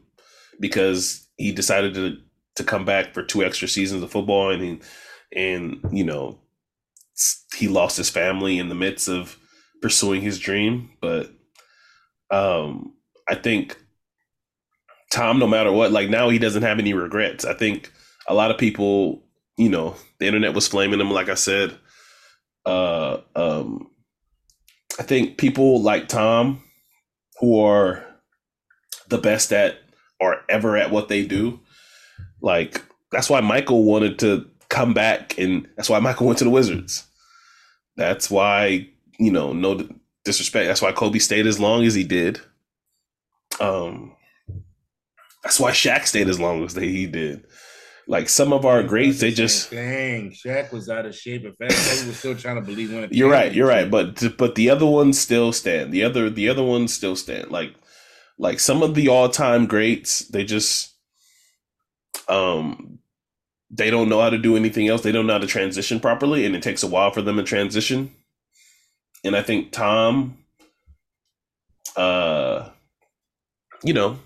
because 0.59 1.27
he 1.37 1.51
decided 1.51 1.93
to 1.95 2.17
to 2.55 2.63
come 2.63 2.85
back 2.85 3.13
for 3.13 3.23
two 3.23 3.43
extra 3.43 3.67
seasons 3.67 4.01
of 4.03 4.11
football 4.11 4.51
and 4.51 4.61
he, 4.61 4.79
and 5.35 5.79
you 5.91 6.03
know 6.03 6.39
he 7.55 7.67
lost 7.67 7.97
his 7.97 8.09
family 8.09 8.57
in 8.57 8.69
the 8.69 8.75
midst 8.75 9.07
of 9.07 9.37
pursuing 9.81 10.21
his 10.21 10.39
dream. 10.39 10.89
But 11.01 11.31
um, 12.31 12.93
I 13.27 13.35
think 13.35 13.77
Tom, 15.11 15.39
no 15.39 15.47
matter 15.47 15.71
what, 15.71 15.91
like 15.91 16.09
now 16.09 16.29
he 16.29 16.39
doesn't 16.39 16.63
have 16.63 16.79
any 16.79 16.93
regrets. 16.93 17.45
I 17.45 17.53
think 17.53 17.91
a 18.27 18.33
lot 18.33 18.51
of 18.51 18.57
people, 18.57 19.23
you 19.57 19.69
know, 19.69 19.95
the 20.19 20.25
internet 20.25 20.53
was 20.53 20.67
flaming 20.67 20.99
him, 20.99 21.11
like 21.11 21.29
I 21.29 21.35
said. 21.35 21.77
Uh, 22.65 23.19
um, 23.35 23.89
I 24.99 25.03
think 25.03 25.37
people 25.37 25.81
like 25.81 26.07
Tom, 26.07 26.63
who 27.39 27.59
are 27.59 28.03
the 29.09 29.17
best 29.17 29.51
at 29.53 29.77
or 30.19 30.41
ever 30.49 30.77
at 30.77 30.91
what 30.91 31.09
they 31.09 31.25
do, 31.25 31.59
like 32.41 32.81
that's 33.11 33.29
why 33.29 33.41
Michael 33.41 33.83
wanted 33.83 34.19
to 34.19 34.49
come 34.69 34.93
back, 34.93 35.37
and 35.37 35.67
that's 35.75 35.89
why 35.89 35.99
Michael 35.99 36.27
went 36.27 36.39
to 36.39 36.45
the 36.45 36.49
Wizards. 36.49 37.05
That's 37.97 38.31
why 38.31 38.87
you 39.19 39.31
know, 39.31 39.53
no 39.53 39.87
disrespect. 40.23 40.67
That's 40.67 40.81
why 40.81 40.91
Kobe 40.91 41.19
stayed 41.19 41.47
as 41.47 41.59
long 41.59 41.83
as 41.83 41.93
he 41.93 42.03
did. 42.03 42.41
Um, 43.59 44.15
that's 45.43 45.59
why 45.59 45.71
Shaq 45.71 46.05
stayed 46.05 46.27
as 46.27 46.39
long 46.39 46.63
as 46.63 46.73
they, 46.73 46.87
he 46.87 47.05
did. 47.05 47.45
Like 48.07 48.29
some 48.29 48.53
of 48.53 48.65
our 48.65 48.83
greats, 48.83 49.19
they 49.19 49.31
just 49.31 49.71
dang. 49.71 50.31
Shaq 50.31 50.71
was 50.71 50.89
out 50.89 51.05
of 51.07 51.15
shape. 51.15 51.43
If 51.43 51.57
Kobe 51.57 52.07
was 52.07 52.17
still 52.17 52.35
trying 52.35 52.57
to 52.57 52.61
believe 52.61 52.93
one. 52.93 53.05
it. 53.05 53.13
You're 53.13 53.31
right. 53.31 53.51
You're 53.51 53.67
right. 53.67 53.89
But 53.89 54.37
but 54.37 54.55
the 54.55 54.69
other 54.69 54.85
ones 54.85 55.19
still 55.19 55.51
stand. 55.51 55.91
The 55.91 56.03
other 56.03 56.29
the 56.29 56.47
other 56.47 56.63
ones 56.63 56.93
still 56.93 57.15
stand. 57.15 57.49
Like 57.49 57.73
like 58.37 58.59
some 58.59 58.83
of 58.83 58.93
the 58.93 59.07
all 59.07 59.29
time 59.29 59.65
greats, 59.65 60.19
they 60.19 60.43
just 60.43 60.93
um 62.27 62.99
they 63.71 63.89
don't 63.89 64.09
know 64.09 64.21
how 64.21 64.29
to 64.29 64.37
do 64.37 64.55
anything 64.55 64.87
else. 64.87 65.01
They 65.01 65.11
don't 65.11 65.25
know 65.25 65.33
how 65.33 65.39
to 65.39 65.47
transition 65.47 65.99
properly, 65.99 66.45
and 66.45 66.55
it 66.55 66.61
takes 66.61 66.83
a 66.83 66.87
while 66.87 67.11
for 67.11 67.21
them 67.21 67.37
to 67.37 67.43
transition. 67.43 68.13
And 69.23 69.35
I 69.35 69.41
think 69.41 69.71
Tom, 69.71 70.37
uh, 71.95 72.69
you 73.83 73.93
know, 73.93 74.19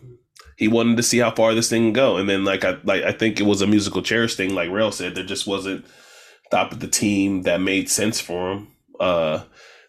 he 0.60 0.67
wanted 0.67 0.98
to 0.98 1.04
see 1.04 1.19
how 1.19 1.32
far 1.32 1.56
this 1.56 1.69
thing 1.69 1.93
go, 1.93 2.17
and 2.17 2.28
then 2.28 2.43
like 2.43 2.65
I 2.65 2.78
like 2.84 3.04
I 3.04 3.13
think 3.13 3.39
it 3.39 3.45
was 3.45 3.62
a 3.62 3.67
musical 3.67 4.02
chairs 4.02 4.36
thing. 4.36 4.54
Like 4.54 4.69
Rail 4.69 4.91
said, 4.91 5.15
there 5.15 5.24
just 5.24 5.48
wasn't 5.48 5.86
top 6.52 6.74
of 6.74 6.82
the 6.82 6.88
team 6.88 7.43
that 7.43 7.62
made 7.62 7.89
sense 7.89 8.19
for 8.19 8.52
him. 8.52 8.67
Uh, 9.00 9.43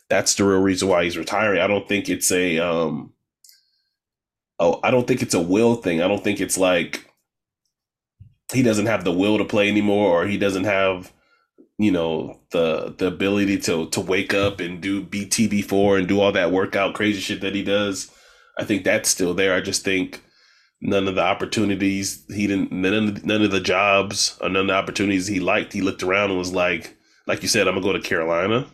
that's 0.09 0.37
the 0.37 0.45
real 0.45 0.61
reason 0.61 0.87
why 0.87 1.03
he's 1.03 1.19
retiring. 1.19 1.61
I 1.61 1.67
don't 1.67 1.89
think 1.89 2.09
it's 2.09 2.31
a 2.31 2.61
um. 2.61 3.13
Oh, 4.61 4.79
I 4.85 4.93
don't 4.93 5.09
think 5.09 5.23
it's 5.23 5.35
a 5.35 5.41
will 5.41 5.75
thing. 5.75 6.01
I 6.03 6.07
don't 6.07 6.23
think 6.23 6.41
it's 6.41 6.57
like 6.57 7.05
he 8.53 8.63
doesn't 8.63 8.87
have 8.87 9.03
the 9.03 9.13
will 9.13 9.39
to 9.39 9.45
play 9.45 9.69
anymore 9.69 10.23
or 10.23 10.27
he 10.29 10.39
doesn't 10.39 10.65
have 10.65 11.13
you 11.79 11.91
know 11.91 12.39
the 12.53 12.95
the 12.99 13.07
ability 13.09 13.59
to 13.59 13.89
to 13.89 14.01
wake 14.01 14.35
up 14.35 14.61
and 14.61 14.81
do 14.81 15.03
BTB4 15.03 15.99
and 15.99 16.07
do 16.07 16.21
all 16.21 16.31
that 16.31 16.53
workout 16.53 16.95
crazy 16.95 17.21
shit 17.21 17.41
that 17.41 17.57
he 17.57 17.65
does. 17.65 18.09
I 18.57 18.65
think 18.65 18.85
that's 18.85 19.09
still 19.09 19.35
there. 19.35 19.55
I 19.55 19.61
just 19.61 19.85
think 19.85 20.21
none 20.81 21.09
of 21.09 21.15
the 21.15 21.23
opportunities 21.23 22.25
he 22.29 22.47
didn't 22.47 22.73
none 22.73 22.95
of, 22.95 23.25
none 23.25 23.43
of 23.43 23.51
the 23.51 23.61
jobs 23.61 24.39
or 24.41 24.49
none 24.49 24.63
of 24.63 24.69
the 24.69 24.75
opportunities 24.75 25.27
he 25.27 25.41
liked. 25.41 25.73
He 25.73 25.81
looked 25.81 26.03
around 26.03 26.31
and 26.31 26.39
was 26.39 26.53
like, 26.53 26.97
like 27.27 27.43
you 27.43 27.49
said, 27.49 27.69
I'm 27.69 27.75
gonna 27.75 27.87
go 27.87 27.93
to 27.93 28.01
Carolina. 28.01 28.67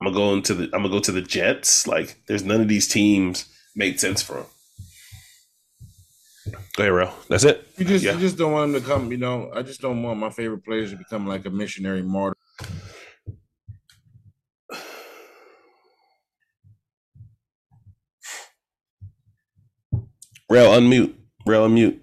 I'm 0.00 0.12
gonna 0.12 0.16
go 0.16 0.34
into 0.34 0.54
the 0.54 0.64
I'm 0.64 0.82
gonna 0.82 0.88
go 0.88 1.00
to 1.00 1.12
the 1.12 1.22
Jets. 1.22 1.86
Like, 1.86 2.22
there's 2.26 2.44
none 2.44 2.60
of 2.60 2.68
these 2.68 2.88
teams 2.88 3.46
made 3.74 4.00
sense 4.00 4.22
for 4.22 4.38
him. 4.38 4.46
Go 6.76 6.82
ahead, 6.82 6.92
Real. 6.92 7.14
That's 7.28 7.44
it. 7.44 7.66
You 7.76 7.84
just 7.84 8.04
yeah. 8.04 8.12
you 8.12 8.20
just 8.20 8.38
don't 8.38 8.52
want 8.52 8.72
them 8.72 8.82
to 8.82 8.86
come. 8.86 9.10
You 9.10 9.18
know, 9.18 9.50
I 9.54 9.62
just 9.62 9.80
don't 9.80 10.02
want 10.02 10.18
my 10.18 10.30
favorite 10.30 10.64
players 10.64 10.90
to 10.90 10.96
become 10.96 11.26
like 11.26 11.44
a 11.46 11.50
missionary 11.50 12.02
martyr. 12.02 12.36
Real 20.48 20.70
unmute. 20.70 21.14
Real 21.46 21.68
unmute. 21.68 22.00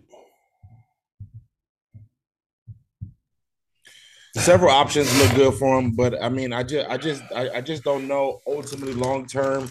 several 4.35 4.71
options 4.71 5.15
look 5.19 5.35
good 5.35 5.53
for 5.53 5.79
him, 5.79 5.91
but 5.91 6.21
I 6.21 6.29
mean, 6.29 6.53
I 6.53 6.63
just, 6.63 6.89
I 6.89 6.97
just, 6.97 7.23
I, 7.35 7.49
I 7.57 7.61
just 7.61 7.83
don't 7.83 8.07
know 8.07 8.39
ultimately 8.47 8.93
long 8.93 9.25
term 9.25 9.69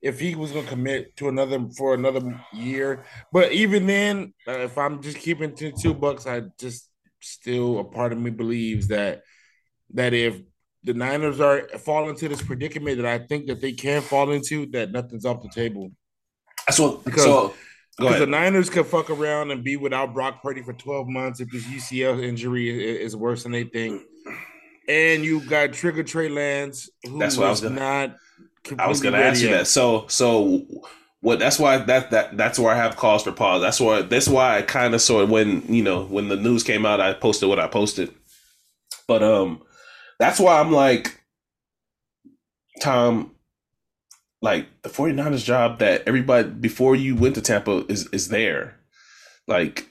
if 0.00 0.20
he 0.20 0.34
was 0.34 0.52
going 0.52 0.64
to 0.64 0.70
commit 0.70 1.16
to 1.16 1.28
another 1.28 1.66
for 1.76 1.94
another 1.94 2.40
year. 2.52 3.04
But 3.32 3.52
even 3.52 3.86
then, 3.86 4.34
uh, 4.46 4.60
if 4.60 4.78
I'm 4.78 5.02
just 5.02 5.18
keeping 5.18 5.54
to 5.56 5.72
two 5.72 5.94
bucks, 5.94 6.26
I 6.26 6.42
just 6.58 6.88
still 7.20 7.80
a 7.80 7.84
part 7.84 8.12
of 8.12 8.18
me 8.18 8.30
believes 8.30 8.88
that 8.88 9.22
that 9.94 10.14
if 10.14 10.40
the 10.84 10.94
Niners 10.94 11.40
are 11.40 11.68
fall 11.78 12.08
into 12.08 12.28
this 12.28 12.42
predicament 12.42 12.98
that 12.98 13.06
I 13.06 13.18
think 13.26 13.46
that 13.48 13.60
they 13.60 13.72
can 13.72 14.00
fall 14.00 14.30
into, 14.30 14.66
that 14.66 14.92
nothing's 14.92 15.24
off 15.24 15.42
the 15.42 15.48
table. 15.48 15.90
So 16.70 16.98
because 16.98 17.24
so, 17.24 17.54
because 17.98 18.20
the 18.20 18.26
Niners 18.26 18.70
could 18.70 18.86
fuck 18.86 19.10
around 19.10 19.50
and 19.50 19.64
be 19.64 19.76
without 19.76 20.14
Brock 20.14 20.42
Purdy 20.42 20.62
for 20.62 20.72
12 20.72 21.08
months 21.08 21.40
if 21.40 21.50
his 21.50 21.64
UCL 21.64 22.22
injury 22.22 23.02
is, 23.02 23.16
worse 23.16 23.42
than 23.42 23.52
they 23.52 23.64
think. 23.64 24.02
And 24.88 25.24
you 25.24 25.40
got 25.48 25.72
Trigger 25.72 26.04
Trey 26.04 26.28
Lance, 26.28 26.88
who 27.04 27.18
That's 27.18 27.36
what 27.36 27.48
I 27.48 27.50
was 27.50 27.60
gonna, 27.60 27.74
not. 27.74 28.16
I 28.78 28.88
was 28.88 29.00
going 29.00 29.14
to 29.14 29.24
ask 29.24 29.42
you 29.42 29.50
that. 29.50 29.66
So, 29.66 30.06
so 30.08 30.62
what? 31.20 31.38
That's 31.38 31.58
why 31.58 31.78
that 31.78 32.10
that 32.10 32.36
that's 32.36 32.58
where 32.58 32.72
I 32.72 32.76
have 32.76 32.96
cause 32.96 33.22
for 33.22 33.32
pause. 33.32 33.60
That's 33.60 33.80
why 33.80 34.02
that's 34.02 34.28
why 34.28 34.58
I 34.58 34.62
kind 34.62 34.94
of 34.94 35.00
sort 35.00 35.24
of 35.24 35.30
when 35.30 35.62
you 35.72 35.82
know 35.82 36.04
when 36.04 36.28
the 36.28 36.36
news 36.36 36.62
came 36.62 36.86
out, 36.86 37.00
I 37.00 37.12
posted 37.14 37.48
what 37.48 37.58
I 37.58 37.66
posted. 37.66 38.14
But 39.06 39.22
um, 39.22 39.62
that's 40.18 40.38
why 40.38 40.60
I'm 40.60 40.70
like, 40.72 41.20
Tom, 42.80 43.32
like 44.40 44.82
the 44.82 44.88
49ers 44.88 45.44
job 45.44 45.78
that 45.80 46.02
everybody 46.06 46.48
before 46.48 46.94
you 46.94 47.16
went 47.16 47.34
to 47.34 47.40
Tampa 47.40 47.84
is 47.88 48.06
is 48.08 48.28
there. 48.28 48.76
Like 49.46 49.90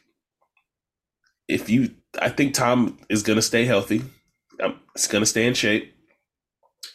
if 1.47 1.69
you 1.69 1.91
I 2.19 2.29
think 2.29 2.53
Tom 2.53 2.97
is 3.09 3.23
going 3.23 3.37
to 3.37 3.41
stay 3.41 3.65
healthy. 3.65 4.03
Um, 4.61 4.79
it's 4.95 5.07
going 5.07 5.21
to 5.21 5.27
stay 5.27 5.45
in 5.45 5.53
shape. 5.53 5.93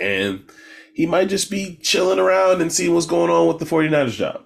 And 0.00 0.50
he 0.94 1.06
might 1.06 1.28
just 1.28 1.50
be 1.50 1.76
chilling 1.76 2.18
around 2.18 2.60
and 2.60 2.72
seeing 2.72 2.92
what's 2.92 3.06
going 3.06 3.30
on 3.30 3.46
with 3.46 3.58
the 3.58 3.64
49ers 3.64 4.12
job. 4.12 4.42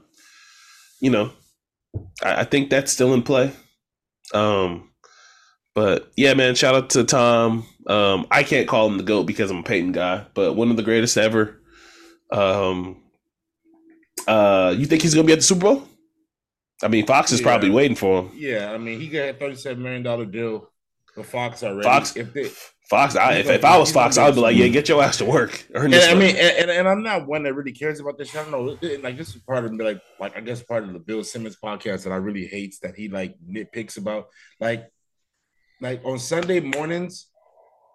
You 1.00 1.10
know, 1.10 1.32
I, 2.22 2.40
I 2.40 2.44
think 2.44 2.70
that's 2.70 2.92
still 2.92 3.14
in 3.14 3.22
play. 3.22 3.52
Um 4.34 4.90
but 5.76 6.10
yeah, 6.16 6.32
man, 6.32 6.54
shout 6.54 6.74
out 6.74 6.90
to 6.90 7.04
Tom. 7.04 7.66
Um, 7.86 8.26
I 8.30 8.44
can't 8.44 8.66
call 8.66 8.86
him 8.86 8.96
the 8.96 9.04
GOAT 9.04 9.24
because 9.24 9.50
I'm 9.50 9.58
a 9.58 9.62
Peyton 9.62 9.92
guy, 9.92 10.24
but 10.32 10.54
one 10.56 10.70
of 10.70 10.78
the 10.78 10.82
greatest 10.82 11.18
ever. 11.18 11.60
Um, 12.30 13.02
uh, 14.26 14.74
you 14.76 14.86
think 14.86 15.02
he's 15.02 15.14
gonna 15.14 15.26
be 15.26 15.32
at 15.32 15.38
the 15.38 15.44
Super 15.44 15.60
Bowl? 15.60 15.88
I 16.82 16.88
mean, 16.88 17.06
Fox 17.06 17.32
is 17.32 17.40
yeah. 17.40 17.46
probably 17.46 17.70
waiting 17.70 17.96
for 17.96 18.22
him. 18.22 18.32
Yeah, 18.34 18.72
I 18.72 18.78
mean, 18.78 19.00
he 19.00 19.08
got 19.08 19.28
a 19.28 19.34
thirty-seven 19.34 19.82
million 19.82 20.02
dollar 20.02 20.26
deal 20.26 20.70
with 21.16 21.26
Fox 21.26 21.62
already. 21.62 21.82
Fox, 21.82 22.16
if 22.16 22.32
they, 22.34 22.50
Fox, 22.88 23.16
I, 23.16 23.34
if, 23.34 23.48
if 23.48 23.64
I 23.64 23.78
was 23.78 23.90
Fox, 23.90 24.16
I 24.18 24.26
would 24.26 24.34
be 24.34 24.40
like, 24.40 24.56
yeah, 24.56 24.68
get 24.68 24.88
your 24.88 25.02
ass 25.02 25.16
to 25.18 25.24
work. 25.24 25.66
And, 25.74 25.92
I 25.92 26.14
mean, 26.14 26.36
and, 26.36 26.70
and, 26.70 26.86
I'm 26.86 27.02
not 27.02 27.26
one 27.26 27.42
that 27.42 27.54
really 27.54 27.72
cares 27.72 27.98
about 27.98 28.16
this. 28.16 28.36
I 28.36 28.42
don't 28.42 28.52
know, 28.52 28.78
like 29.02 29.16
this 29.16 29.34
is 29.34 29.42
part 29.42 29.64
of 29.64 29.72
me, 29.72 29.84
like, 29.84 30.00
like 30.20 30.36
I 30.36 30.40
guess 30.40 30.62
part 30.62 30.84
of 30.84 30.92
the 30.92 31.00
Bill 31.00 31.24
Simmons 31.24 31.56
podcast 31.56 32.04
that 32.04 32.12
I 32.12 32.16
really 32.16 32.46
hates 32.46 32.78
that 32.80 32.94
he 32.94 33.08
like 33.08 33.34
nitpicks 33.44 33.96
about. 33.98 34.28
Like, 34.60 34.88
like 35.80 36.02
on 36.04 36.18
Sunday 36.18 36.60
mornings, 36.60 37.26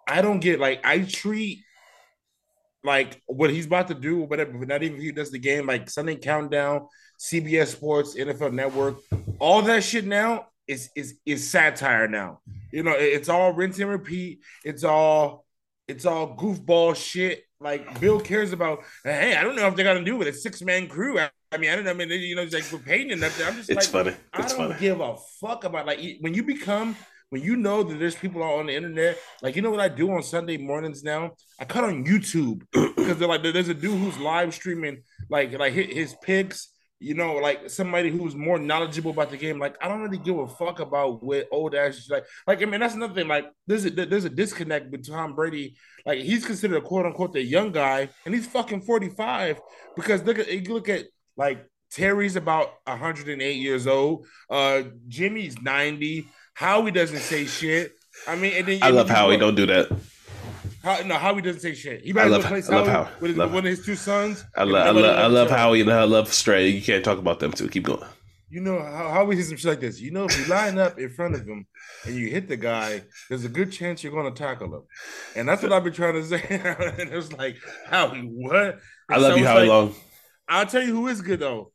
I 0.07 0.21
don't 0.21 0.39
get 0.39 0.59
like 0.59 0.85
I 0.85 1.03
treat 1.03 1.59
like 2.83 3.21
what 3.27 3.49
he's 3.49 3.65
about 3.65 3.87
to 3.89 3.93
do, 3.93 4.21
whatever, 4.21 4.51
but 4.53 4.67
not 4.67 4.83
even 4.83 4.97
if 4.97 5.03
he 5.03 5.11
does 5.11 5.31
the 5.31 5.39
game, 5.39 5.67
like 5.67 5.89
Sunday 5.89 6.15
Countdown, 6.15 6.87
CBS 7.19 7.67
Sports, 7.67 8.15
NFL 8.15 8.53
Network, 8.53 8.97
all 9.39 9.61
that 9.63 9.83
shit 9.83 10.05
now 10.05 10.47
is 10.67 10.89
is 10.95 11.19
is 11.25 11.49
satire 11.49 12.07
now. 12.07 12.39
You 12.71 12.83
know, 12.83 12.93
it's 12.93 13.29
all 13.29 13.53
rinse 13.53 13.79
and 13.79 13.89
repeat. 13.89 14.39
It's 14.63 14.83
all 14.83 15.45
it's 15.87 16.05
all 16.05 16.35
goofball 16.35 16.95
shit. 16.95 17.43
Like 17.59 17.99
Bill 17.99 18.19
cares 18.19 18.53
about. 18.53 18.79
Hey, 19.03 19.35
I 19.35 19.43
don't 19.43 19.55
know 19.55 19.67
if 19.67 19.75
they're 19.75 19.85
gonna 19.85 20.03
do 20.03 20.17
with 20.17 20.27
a 20.27 20.33
six 20.33 20.61
man 20.61 20.87
crew. 20.87 21.19
I, 21.19 21.29
I, 21.51 21.57
mean, 21.57 21.69
I 21.69 21.75
don't 21.75 21.85
know. 21.85 21.91
I 21.91 21.93
mean, 21.93 22.09
you 22.09 22.35
know, 22.35 22.41
it's 22.41 22.53
like 22.53 22.71
we're 22.71 22.79
paying 22.79 23.11
and 23.11 23.23
I'm 23.23 23.31
just 23.31 23.69
it's 23.69 23.75
like, 23.75 23.85
funny. 23.85 24.15
It's 24.39 24.53
I 24.53 24.57
don't 24.57 24.69
funny. 24.69 24.79
give 24.79 24.99
a 24.99 25.15
fuck 25.39 25.63
about 25.65 25.85
like 25.85 25.99
when 26.21 26.33
you 26.33 26.43
become 26.43 26.95
when 27.31 27.41
you 27.41 27.55
know 27.55 27.81
that 27.81 27.97
there's 27.97 28.15
people 28.15 28.43
on 28.43 28.65
the 28.65 28.75
internet, 28.75 29.17
like 29.41 29.55
you 29.55 29.61
know 29.61 29.71
what 29.71 29.79
I 29.79 29.87
do 29.87 30.11
on 30.11 30.21
Sunday 30.21 30.57
mornings 30.57 31.01
now? 31.01 31.31
I 31.57 31.65
cut 31.65 31.85
on 31.85 32.03
YouTube 32.03 32.61
because 32.71 33.17
they're 33.17 33.27
like 33.27 33.41
there's 33.41 33.69
a 33.69 33.73
dude 33.73 33.97
who's 33.97 34.17
live 34.19 34.53
streaming 34.53 35.03
like 35.29 35.57
like 35.57 35.73
his 35.73 36.13
picks. 36.21 36.67
You 36.99 37.15
know, 37.15 37.37
like 37.37 37.69
somebody 37.69 38.11
who's 38.11 38.35
more 38.35 38.59
knowledgeable 38.59 39.09
about 39.09 39.31
the 39.31 39.37
game. 39.37 39.57
Like 39.57 39.75
I 39.81 39.87
don't 39.87 40.01
really 40.01 40.19
give 40.19 40.37
a 40.37 40.47
fuck 40.47 40.81
about 40.81 41.23
what 41.23 41.47
old 41.51 41.73
ass 41.73 42.07
like. 42.09 42.25
Like 42.45 42.61
I 42.61 42.65
mean, 42.65 42.81
that's 42.81 42.95
another 42.95 43.15
thing. 43.15 43.29
Like 43.29 43.45
there's 43.65 43.85
a 43.85 43.89
there's 43.89 44.25
a 44.25 44.29
disconnect 44.29 44.91
with 44.91 45.07
Tom 45.07 45.33
Brady. 45.33 45.77
Like 46.05 46.19
he's 46.19 46.45
considered 46.45 46.77
a 46.77 46.81
quote 46.81 47.05
unquote 47.05 47.31
the 47.31 47.41
young 47.41 47.71
guy, 47.71 48.09
and 48.25 48.35
he's 48.35 48.45
fucking 48.45 48.81
45. 48.81 49.61
Because 49.95 50.21
look 50.23 50.37
at 50.37 50.51
you 50.51 50.73
look 50.73 50.89
at 50.89 51.05
like 51.37 51.65
Terry's 51.91 52.35
about 52.35 52.73
108 52.83 53.53
years 53.53 53.87
old. 53.87 54.27
Uh 54.49 54.83
Jimmy's 55.07 55.59
90. 55.61 56.27
Howie 56.61 56.91
doesn't 56.91 57.17
say 57.21 57.45
shit. 57.45 57.93
I 58.27 58.35
mean, 58.35 58.53
and 58.53 58.67
then 58.67 58.79
I 58.83 58.91
love 58.91 59.09
Howie. 59.09 59.35
Don't 59.35 59.55
do 59.55 59.65
that. 59.65 59.89
How, 60.83 61.01
no, 61.01 61.15
Howie 61.15 61.41
doesn't 61.41 61.61
say 61.61 61.73
shit. 61.73 62.03
He 62.03 62.13
might 62.13 62.27
love, 62.27 62.43
Howie, 62.43 62.61
love 62.61 62.87
Howie 62.87 63.07
with 63.19 63.35
love, 63.35 63.51
one 63.51 63.65
of 63.65 63.71
his 63.71 63.83
two 63.83 63.95
sons. 63.95 64.45
I, 64.55 64.63
lo- 64.63 64.79
I, 64.79 64.91
lo- 64.91 65.15
I 65.15 65.25
love 65.25 65.49
Howie 65.49 65.81
and 65.81 65.91
I 65.91 66.03
love 66.03 66.31
Stray. 66.31 66.67
You 66.67 66.79
can't 66.79 67.03
talk 67.03 67.17
about 67.17 67.39
them 67.39 67.51
too. 67.51 67.67
Keep 67.67 67.85
going. 67.85 68.07
You 68.51 68.61
know 68.61 68.77
how 68.79 69.09
Howie 69.09 69.37
says 69.37 69.47
some 69.47 69.57
shit 69.57 69.69
like 69.69 69.79
this. 69.79 69.99
You 69.99 70.11
know, 70.11 70.25
if 70.25 70.37
you 70.37 70.45
line 70.53 70.77
up 70.77 70.99
in 70.99 71.09
front 71.09 71.33
of 71.33 71.47
him 71.47 71.65
and 72.05 72.15
you 72.15 72.29
hit 72.29 72.47
the 72.47 72.57
guy, 72.57 73.01
there's 73.27 73.43
a 73.43 73.49
good 73.49 73.71
chance 73.71 74.03
you're 74.03 74.13
going 74.13 74.31
to 74.31 74.39
tackle 74.39 74.71
him. 74.75 74.83
And 75.35 75.49
that's 75.49 75.63
what 75.63 75.73
I've 75.73 75.83
been 75.83 75.93
trying 75.93 76.13
to 76.13 76.23
say. 76.27 76.43
and 76.47 77.09
it 77.09 77.15
was 77.15 77.33
like, 77.33 77.57
Howie, 77.87 78.19
what? 78.21 78.55
And 78.55 78.75
I 79.09 79.17
love 79.17 79.31
so 79.33 79.37
you, 79.37 79.47
Howie 79.47 79.61
like, 79.61 79.69
Long. 79.69 79.95
I'll 80.47 80.67
tell 80.67 80.83
you 80.83 80.93
who 80.93 81.07
is 81.07 81.21
good 81.21 81.39
though. 81.39 81.71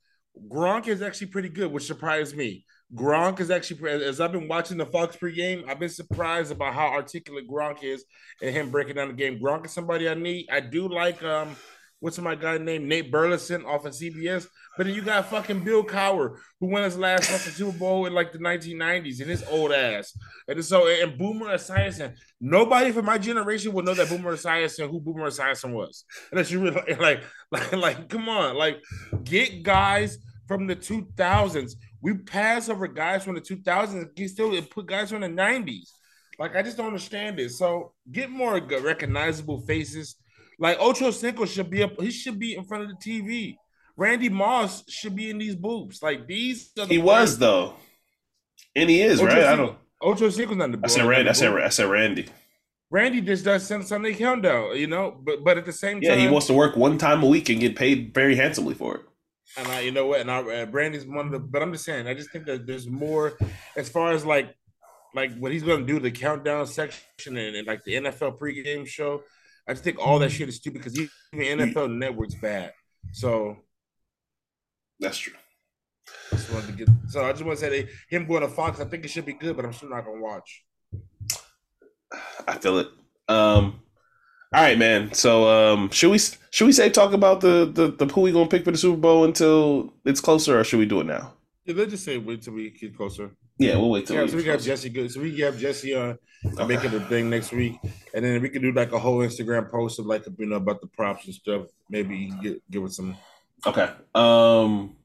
Gronk 0.48 0.86
is 0.86 1.02
actually 1.02 1.28
pretty 1.28 1.48
good, 1.48 1.72
which 1.72 1.86
surprised 1.86 2.36
me. 2.36 2.64
Gronk 2.94 3.40
is 3.40 3.50
actually, 3.50 3.90
as 3.90 4.20
I've 4.20 4.32
been 4.32 4.48
watching 4.48 4.78
the 4.78 4.86
Fox 4.86 5.16
pregame, 5.16 5.68
I've 5.68 5.80
been 5.80 5.88
surprised 5.88 6.52
about 6.52 6.74
how 6.74 6.86
articulate 6.86 7.48
Gronk 7.48 7.82
is 7.82 8.04
and 8.40 8.54
him 8.54 8.70
breaking 8.70 8.94
down 8.94 9.08
the 9.08 9.14
game. 9.14 9.40
Gronk 9.40 9.66
is 9.66 9.72
somebody 9.72 10.08
I 10.08 10.14
need. 10.14 10.48
I 10.50 10.60
do 10.60 10.88
like, 10.88 11.22
um, 11.24 11.56
what's 12.00 12.18
my 12.18 12.34
guy 12.34 12.58
named 12.58 12.86
Nate 12.86 13.10
Burleson 13.10 13.64
off 13.64 13.84
of 13.84 13.92
CBS. 13.92 14.46
But 14.76 14.86
then 14.86 14.94
you 14.94 15.02
got 15.02 15.28
fucking 15.30 15.64
Bill 15.64 15.82
Cowher, 15.82 16.36
who 16.60 16.66
won 16.66 16.82
his 16.82 16.98
last 16.98 17.30
fucking 17.30 17.52
Super 17.52 17.76
Bowl 17.76 18.06
in 18.06 18.12
like 18.12 18.32
the 18.32 18.38
1990s 18.38 19.20
and 19.20 19.30
his 19.30 19.42
old 19.44 19.72
ass. 19.72 20.16
And 20.46 20.64
so, 20.64 20.86
and 20.86 21.18
Boomer 21.18 21.46
Esiason. 21.46 22.14
Nobody 22.40 22.92
from 22.92 23.06
my 23.06 23.18
generation 23.18 23.72
would 23.72 23.84
know 23.84 23.94
that 23.94 24.08
Boomer 24.08 24.34
Esiason, 24.36 24.90
who 24.90 25.00
Boomer 25.00 25.28
Esiason 25.28 25.72
was. 25.72 26.04
Unless 26.30 26.50
you 26.50 26.60
really 26.60 26.80
like, 27.00 27.24
like, 27.50 27.72
like, 27.72 28.08
come 28.08 28.28
on, 28.28 28.56
like, 28.56 28.82
get 29.24 29.62
guys 29.62 30.18
from 30.46 30.66
the 30.66 30.76
2000s. 30.76 31.72
We 32.02 32.14
pass 32.14 32.68
over 32.68 32.86
guys 32.86 33.24
from 33.24 33.34
the 33.34 33.40
2000s. 33.40 34.18
You 34.18 34.28
still 34.28 34.60
put 34.62 34.86
guys 34.86 35.10
from 35.10 35.22
the 35.22 35.28
90s. 35.28 35.88
Like 36.38 36.54
I 36.54 36.62
just 36.62 36.76
don't 36.76 36.86
understand 36.86 37.40
it. 37.40 37.50
So 37.50 37.92
get 38.10 38.30
more 38.30 38.60
recognizable 38.60 39.60
faces. 39.62 40.16
Like 40.58 40.78
Ocho 40.80 41.10
Cinco 41.10 41.46
should 41.46 41.70
be 41.70 41.82
up. 41.82 42.00
He 42.00 42.10
should 42.10 42.38
be 42.38 42.54
in 42.54 42.64
front 42.64 42.84
of 42.84 42.90
the 42.90 42.96
TV. 42.96 43.56
Randy 43.96 44.28
Moss 44.28 44.84
should 44.90 45.16
be 45.16 45.30
in 45.30 45.38
these 45.38 45.56
booths. 45.56 46.02
Like 46.02 46.26
these. 46.26 46.72
The 46.72 46.86
he 46.86 46.98
was 46.98 47.38
though, 47.38 47.74
and 48.74 48.90
he 48.90 49.00
is 49.00 49.20
Ocho 49.20 49.26
right. 49.26 49.36
Cinco, 49.36 49.52
I 49.52 49.56
don't. 49.56 49.78
Ocho 50.02 50.30
Cinco's 50.30 50.56
not 50.56 50.72
the. 50.72 50.80
I 50.84 50.88
said 50.88 51.06
Randy. 51.06 51.30
I 51.30 51.32
said 51.32 51.52
I 51.54 51.68
said 51.68 51.88
Randy. 51.88 52.26
Randy 52.90 53.20
just 53.20 53.44
does 53.44 53.66
Sunday 53.66 54.14
countdown, 54.14 54.76
you 54.76 54.86
know, 54.86 55.18
but 55.22 55.42
but 55.42 55.58
at 55.58 55.64
the 55.64 55.72
same 55.72 56.00
time, 56.00 56.02
yeah, 56.02 56.16
he 56.16 56.28
wants 56.28 56.46
to 56.46 56.54
work 56.54 56.76
one 56.76 56.98
time 56.98 57.22
a 57.22 57.26
week 57.26 57.48
and 57.48 57.60
get 57.60 57.74
paid 57.74 58.14
very 58.14 58.36
handsomely 58.36 58.74
for 58.74 58.96
it. 58.96 59.02
And 59.56 59.68
I, 59.68 59.80
you 59.80 59.90
know 59.90 60.06
what? 60.06 60.20
And 60.20 60.30
I, 60.30 60.40
uh, 60.40 60.66
Brandy's 60.66 61.06
one 61.06 61.26
of 61.26 61.32
the. 61.32 61.38
But 61.38 61.62
I'm 61.62 61.72
just 61.72 61.84
saying, 61.84 62.06
I 62.06 62.14
just 62.14 62.30
think 62.30 62.46
that 62.46 62.66
there's 62.66 62.88
more 62.88 63.38
as 63.76 63.88
far 63.88 64.12
as 64.12 64.24
like, 64.24 64.54
like 65.14 65.36
what 65.38 65.52
he's 65.52 65.62
going 65.62 65.86
to 65.86 65.92
do 65.92 65.98
the 65.98 66.10
countdown 66.10 66.66
section 66.66 67.36
and, 67.36 67.56
and, 67.56 67.66
like 67.66 67.82
the 67.84 67.94
NFL 67.94 68.38
pregame 68.38 68.86
show. 68.86 69.22
I 69.68 69.72
just 69.72 69.84
think 69.84 69.98
all 69.98 70.18
that 70.20 70.30
shit 70.30 70.48
is 70.48 70.56
stupid 70.56 70.78
because 70.78 70.98
even 70.98 71.10
NFL 71.32 71.96
Network's 71.96 72.34
bad. 72.34 72.72
So 73.12 73.56
that's 75.00 75.18
true. 75.18 75.34
I 76.32 76.36
just 76.36 76.52
wanted 76.52 76.66
to 76.66 76.72
get. 76.72 76.88
So 77.08 77.24
I 77.24 77.32
just 77.32 77.44
want 77.44 77.58
to 77.58 77.64
say 77.64 77.82
that 77.82 77.88
him 78.08 78.26
going 78.26 78.42
to 78.42 78.48
Fox, 78.48 78.80
I 78.80 78.84
think 78.84 79.04
it 79.04 79.08
should 79.08 79.26
be 79.26 79.32
good, 79.32 79.56
but 79.56 79.64
I'm 79.64 79.72
still 79.72 79.90
not 79.90 80.04
going 80.04 80.18
to 80.18 80.22
watch. 80.22 80.64
I 82.46 82.58
feel 82.58 82.78
it. 82.78 82.88
Um, 83.28 83.80
all 84.54 84.62
right, 84.62 84.78
man. 84.78 85.12
So 85.12 85.48
um, 85.48 85.90
should 85.90 86.10
we 86.10 86.18
should 86.18 86.66
we 86.66 86.72
say 86.72 86.88
talk 86.88 87.12
about 87.12 87.40
the 87.40 87.70
the, 87.72 87.88
the 87.88 88.12
who 88.12 88.22
we 88.22 88.32
gonna 88.32 88.48
pick 88.48 88.64
for 88.64 88.70
the 88.70 88.78
Super 88.78 88.98
Bowl 88.98 89.24
until 89.24 89.92
it's 90.04 90.20
closer, 90.20 90.58
or 90.58 90.64
should 90.64 90.78
we 90.78 90.86
do 90.86 91.00
it 91.00 91.06
now? 91.06 91.32
Yeah, 91.64 91.74
let's 91.76 91.90
just 91.90 92.04
say 92.04 92.18
wait 92.18 92.42
till 92.42 92.54
we 92.54 92.70
get 92.70 92.96
closer. 92.96 93.32
Yeah, 93.58 93.76
we'll 93.76 93.90
wait 93.90 94.06
till. 94.06 94.16
Yeah, 94.16 94.22
we 94.22 94.28
so 94.28 94.36
we 94.36 94.44
got 94.44 94.60
Jesse 94.60 94.88
good. 94.88 95.10
So 95.10 95.20
we 95.20 95.38
have 95.40 95.58
Jesse 95.58 95.94
on 95.94 96.18
okay. 96.44 96.66
make 96.66 96.84
it 96.84 96.94
a 96.94 97.00
thing 97.00 97.28
next 97.28 97.52
week, 97.52 97.74
and 98.14 98.24
then 98.24 98.40
we 98.40 98.48
can 98.48 98.62
do 98.62 98.72
like 98.72 98.92
a 98.92 98.98
whole 98.98 99.18
Instagram 99.18 99.70
post 99.70 99.98
of 99.98 100.06
like 100.06 100.24
you 100.38 100.46
know 100.46 100.56
about 100.56 100.80
the 100.80 100.86
props 100.88 101.26
and 101.26 101.34
stuff. 101.34 101.66
Maybe 101.90 102.30
get 102.42 102.62
give 102.70 102.84
it 102.84 102.92
some. 102.92 103.16
Okay. 103.66 103.90
Um. 104.14 104.96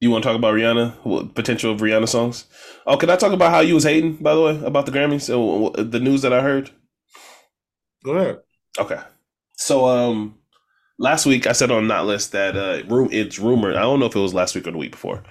You 0.00 0.12
want 0.12 0.22
to 0.22 0.28
talk 0.28 0.36
about 0.36 0.54
Rihanna? 0.54 0.94
What, 1.02 1.34
potential 1.34 1.72
of 1.72 1.80
Rihanna 1.80 2.08
songs? 2.08 2.44
Oh, 2.86 2.96
can 2.96 3.10
I 3.10 3.16
talk 3.16 3.32
about 3.32 3.50
how 3.50 3.58
you 3.58 3.74
was 3.74 3.82
hating, 3.82 4.14
by 4.18 4.32
the 4.32 4.40
way, 4.40 4.64
about 4.64 4.86
the 4.86 4.92
Grammys? 4.92 5.28
Uh, 5.28 5.82
the 5.82 5.98
news 5.98 6.22
that 6.22 6.32
I 6.32 6.40
heard. 6.40 6.70
Go 8.04 8.12
ahead. 8.12 8.38
Okay. 8.78 9.00
So 9.56 9.86
um 9.86 10.36
last 10.98 11.26
week 11.26 11.46
I 11.46 11.52
said 11.52 11.70
on 11.70 11.86
not 11.86 12.06
list 12.06 12.32
that 12.32 12.56
uh 12.56 12.86
room 12.86 13.08
it's 13.12 13.38
rumored. 13.38 13.76
I 13.76 13.82
don't 13.82 14.00
know 14.00 14.06
if 14.06 14.16
it 14.16 14.20
was 14.20 14.34
last 14.34 14.54
week 14.54 14.66
or 14.66 14.72
the 14.72 14.78
week 14.78 14.92
before. 14.92 15.22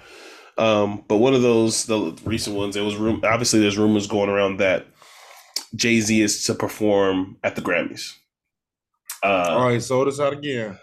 Um, 0.58 1.04
but 1.08 1.18
one 1.18 1.36
of 1.36 1.44
those 1.44 1.86
the 1.86 2.18
recent 2.24 2.56
ones, 2.56 2.76
it 2.76 2.82
was 2.82 2.96
room 2.96 3.22
obviously 3.24 3.60
there's 3.60 3.78
rumors 3.78 4.08
going 4.08 4.30
around 4.30 4.58
that 4.58 4.88
Jay-Z 5.76 6.22
is 6.22 6.44
to 6.46 6.56
perform 6.56 7.38
at 7.44 7.56
the 7.56 7.62
Grammys. 7.62 8.14
Uh 9.24 9.48
all 9.50 9.68
right, 9.68 9.82
sold 9.82 10.08
us 10.08 10.20
out 10.20 10.34
again. 10.34 10.78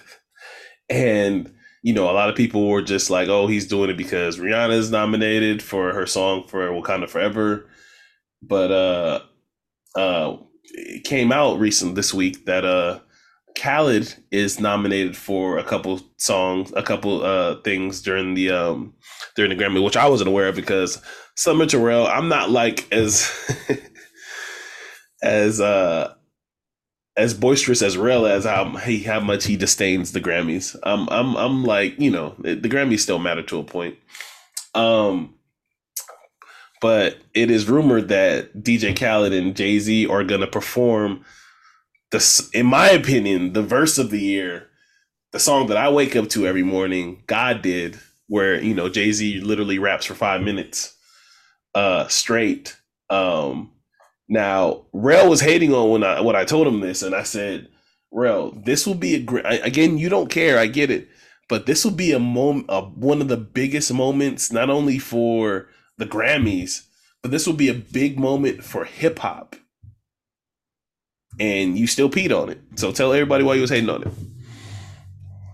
and 0.90 1.52
you 1.82 1.94
know, 1.94 2.10
a 2.10 2.12
lot 2.12 2.28
of 2.28 2.36
people 2.36 2.68
were 2.68 2.82
just 2.82 3.08
like, 3.08 3.28
"Oh, 3.28 3.46
he's 3.46 3.66
doing 3.66 3.90
it 3.90 3.96
because 3.96 4.38
Rihanna 4.38 4.72
is 4.72 4.90
nominated 4.90 5.62
for 5.62 5.94
her 5.94 6.06
song 6.06 6.46
for 6.46 6.68
Wakanda 6.68 7.08
Forever." 7.08 7.66
But 8.42 8.70
uh, 8.70 9.20
uh, 9.96 10.36
it 10.70 11.04
came 11.04 11.32
out 11.32 11.58
recent 11.58 11.94
this 11.94 12.14
week 12.14 12.46
that 12.46 12.64
uh, 12.64 13.00
Khaled 13.56 14.14
is 14.30 14.60
nominated 14.60 15.16
for 15.16 15.58
a 15.58 15.64
couple 15.64 16.00
songs, 16.16 16.72
a 16.74 16.82
couple 16.82 17.22
uh 17.24 17.60
things 17.62 18.00
during 18.00 18.34
the 18.34 18.50
um 18.50 18.94
during 19.36 19.56
the 19.56 19.62
Grammy, 19.62 19.82
which 19.82 19.96
I 19.96 20.08
wasn't 20.08 20.28
aware 20.28 20.48
of 20.48 20.56
because 20.56 21.00
Summer 21.36 21.66
Terrell, 21.66 22.06
I'm 22.06 22.28
not 22.28 22.50
like 22.50 22.90
as 22.92 23.30
as 25.22 25.60
uh 25.60 26.14
as 27.16 27.34
boisterous 27.34 27.82
as 27.82 27.98
real 27.98 28.26
as 28.26 28.44
how 28.44 28.76
he 28.76 29.00
how 29.00 29.20
much 29.20 29.44
he 29.44 29.56
disdains 29.56 30.12
the 30.12 30.20
Grammys. 30.20 30.76
I'm 30.82 31.08
I'm 31.10 31.36
I'm 31.36 31.64
like 31.64 31.98
you 31.98 32.10
know 32.10 32.34
the 32.38 32.56
Grammys 32.56 33.00
still 33.00 33.18
matter 33.18 33.42
to 33.42 33.58
a 33.58 33.64
point. 33.64 33.96
Um, 34.74 35.34
but 36.80 37.18
it 37.34 37.50
is 37.50 37.68
rumored 37.68 38.08
that 38.08 38.62
DJ 38.62 38.98
Khaled 38.98 39.32
and 39.32 39.54
Jay 39.56 39.78
Z 39.78 40.06
are 40.06 40.24
gonna 40.24 40.46
perform 40.46 41.24
the 42.10 42.50
in 42.54 42.66
my 42.66 42.90
opinion 42.90 43.52
the 43.52 43.62
verse 43.62 43.98
of 43.98 44.10
the 44.10 44.20
year, 44.20 44.68
the 45.32 45.38
song 45.38 45.66
that 45.68 45.76
I 45.76 45.90
wake 45.90 46.16
up 46.16 46.28
to 46.30 46.46
every 46.46 46.62
morning. 46.62 47.22
God 47.26 47.62
did 47.62 47.98
where 48.28 48.62
you 48.62 48.74
know 48.74 48.88
Jay 48.88 49.12
Z 49.12 49.40
literally 49.40 49.78
raps 49.78 50.06
for 50.06 50.14
five 50.14 50.42
minutes, 50.42 50.94
uh, 51.74 52.08
straight. 52.08 52.76
Um, 53.10 53.72
now, 54.28 54.86
Rel 54.92 55.28
was 55.28 55.40
hating 55.40 55.74
on 55.74 55.90
when 55.90 56.04
I 56.04 56.20
when 56.20 56.36
I 56.36 56.44
told 56.44 56.66
him 56.66 56.80
this, 56.80 57.02
and 57.02 57.14
I 57.14 57.24
said, 57.24 57.68
"Rel, 58.10 58.52
this 58.52 58.86
will 58.86 58.94
be 58.94 59.14
a 59.16 59.20
great. 59.20 59.44
Again, 59.44 59.98
you 59.98 60.08
don't 60.08 60.30
care, 60.30 60.58
I 60.58 60.66
get 60.66 60.90
it, 60.90 61.08
but 61.48 61.66
this 61.66 61.84
will 61.84 61.92
be 61.92 62.12
a 62.12 62.20
moment, 62.20 62.70
one 62.96 63.20
of 63.20 63.28
the 63.28 63.36
biggest 63.36 63.92
moments, 63.92 64.52
not 64.52 64.70
only 64.70 64.98
for 64.98 65.68
the 66.00 66.06
Grammys, 66.06 66.82
but 67.22 67.30
this 67.30 67.46
will 67.46 67.54
be 67.54 67.68
a 67.68 67.74
big 67.74 68.18
moment 68.18 68.64
for 68.64 68.84
hip 68.84 69.20
hop." 69.20 69.54
And 71.38 71.78
you 71.78 71.86
still 71.86 72.10
peed 72.10 72.36
on 72.36 72.50
it. 72.50 72.60
So 72.74 72.90
tell 72.90 73.12
everybody 73.12 73.44
why 73.44 73.54
you 73.54 73.60
was 73.60 73.70
hating 73.70 73.88
on 73.88 74.02
it. 74.02 74.12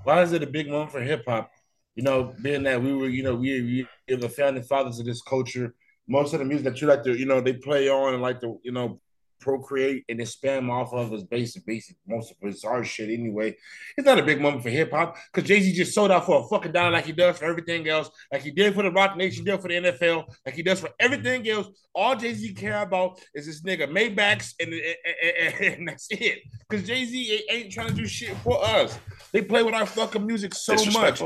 Why 0.05 0.23
is 0.23 0.33
it 0.33 0.43
a 0.43 0.47
big 0.47 0.69
moment 0.69 0.91
for 0.91 1.03
hip 1.03 1.25
hop? 1.29 1.51
You 1.95 2.03
know, 2.03 2.35
being 2.41 2.63
that 2.63 2.83
we 2.83 2.95
were, 2.95 3.09
you 3.09 3.23
know, 3.23 3.35
we, 3.35 3.87
are 4.11 4.17
the 4.17 4.29
founding 4.29 4.63
fathers 4.63 4.99
of 4.99 5.07
this 5.07 5.21
culture 5.23 5.75
most 6.09 6.33
of 6.33 6.39
the 6.39 6.45
music 6.45 6.65
that 6.65 6.81
you 6.81 6.87
like 6.87 7.03
to, 7.05 7.15
you 7.15 7.27
know, 7.27 7.41
they 7.41 7.53
play 7.53 7.89
on 7.89 8.15
and 8.15 8.23
like 8.23 8.41
to, 8.41 8.61
you 8.63 8.73
know, 8.73 9.01
procreate 9.41 10.05
and 10.09 10.19
then 10.19 10.27
spam 10.27 10.71
off 10.71 10.93
of 10.93 11.13
is 11.13 11.25
basic, 11.25 11.65
basic, 11.67 11.97
most 12.07 12.31
of 12.31 12.37
it's 12.43 12.65
our 12.65 12.85
shit 12.85 13.11
anyway. 13.11 13.57
It's 13.97 14.07
not 14.07 14.19
a 14.19 14.23
big 14.23 14.41
moment 14.41 14.63
for 14.63 14.71
hip 14.71 14.91
hop 14.91 15.17
because 15.33 15.49
Jay 15.49 15.61
Z 15.61 15.73
just 15.73 15.95
sold 15.95 16.11
out 16.11 16.27
for 16.27 16.45
a 16.45 16.49
fucking 16.49 16.73
dollar 16.73 16.91
like 16.91 17.07
he 17.07 17.13
does 17.13 17.39
for 17.39 17.45
everything 17.45 17.89
else, 17.89 18.11
like 18.33 18.43
he 18.43 18.51
did 18.51 18.75
for 18.75 18.83
the 18.83 18.91
Roc 18.91 19.17
Nation, 19.17 19.45
did 19.45 19.61
for 19.61 19.69
the 19.69 19.75
NFL, 19.75 20.25
like 20.45 20.55
he 20.55 20.63
does 20.63 20.81
for 20.81 20.91
everything 20.99 21.49
else. 21.49 21.69
All 21.95 22.17
Jay 22.17 22.35
Z 22.35 22.55
care 22.55 22.83
about 22.83 23.21
is 23.35 23.47
this 23.47 23.63
nigga 23.63 23.91
Maybachs 23.91 24.55
and, 24.61 24.73
and, 24.73 25.55
and, 25.55 25.75
and 25.75 25.89
that's 25.89 26.09
it. 26.11 26.41
Because 26.69 26.87
Jay 26.87 27.05
Z 27.05 27.45
ain't 27.51 27.73
trying 27.73 27.89
to 27.89 27.95
do 27.95 28.07
shit 28.07 28.37
for 28.39 28.63
us. 28.65 28.99
They 29.33 29.43
play 29.43 29.63
with 29.63 29.75
our 29.75 29.87
fucking 29.87 30.27
music 30.27 30.55
so 30.55 30.75
much. 30.93 31.23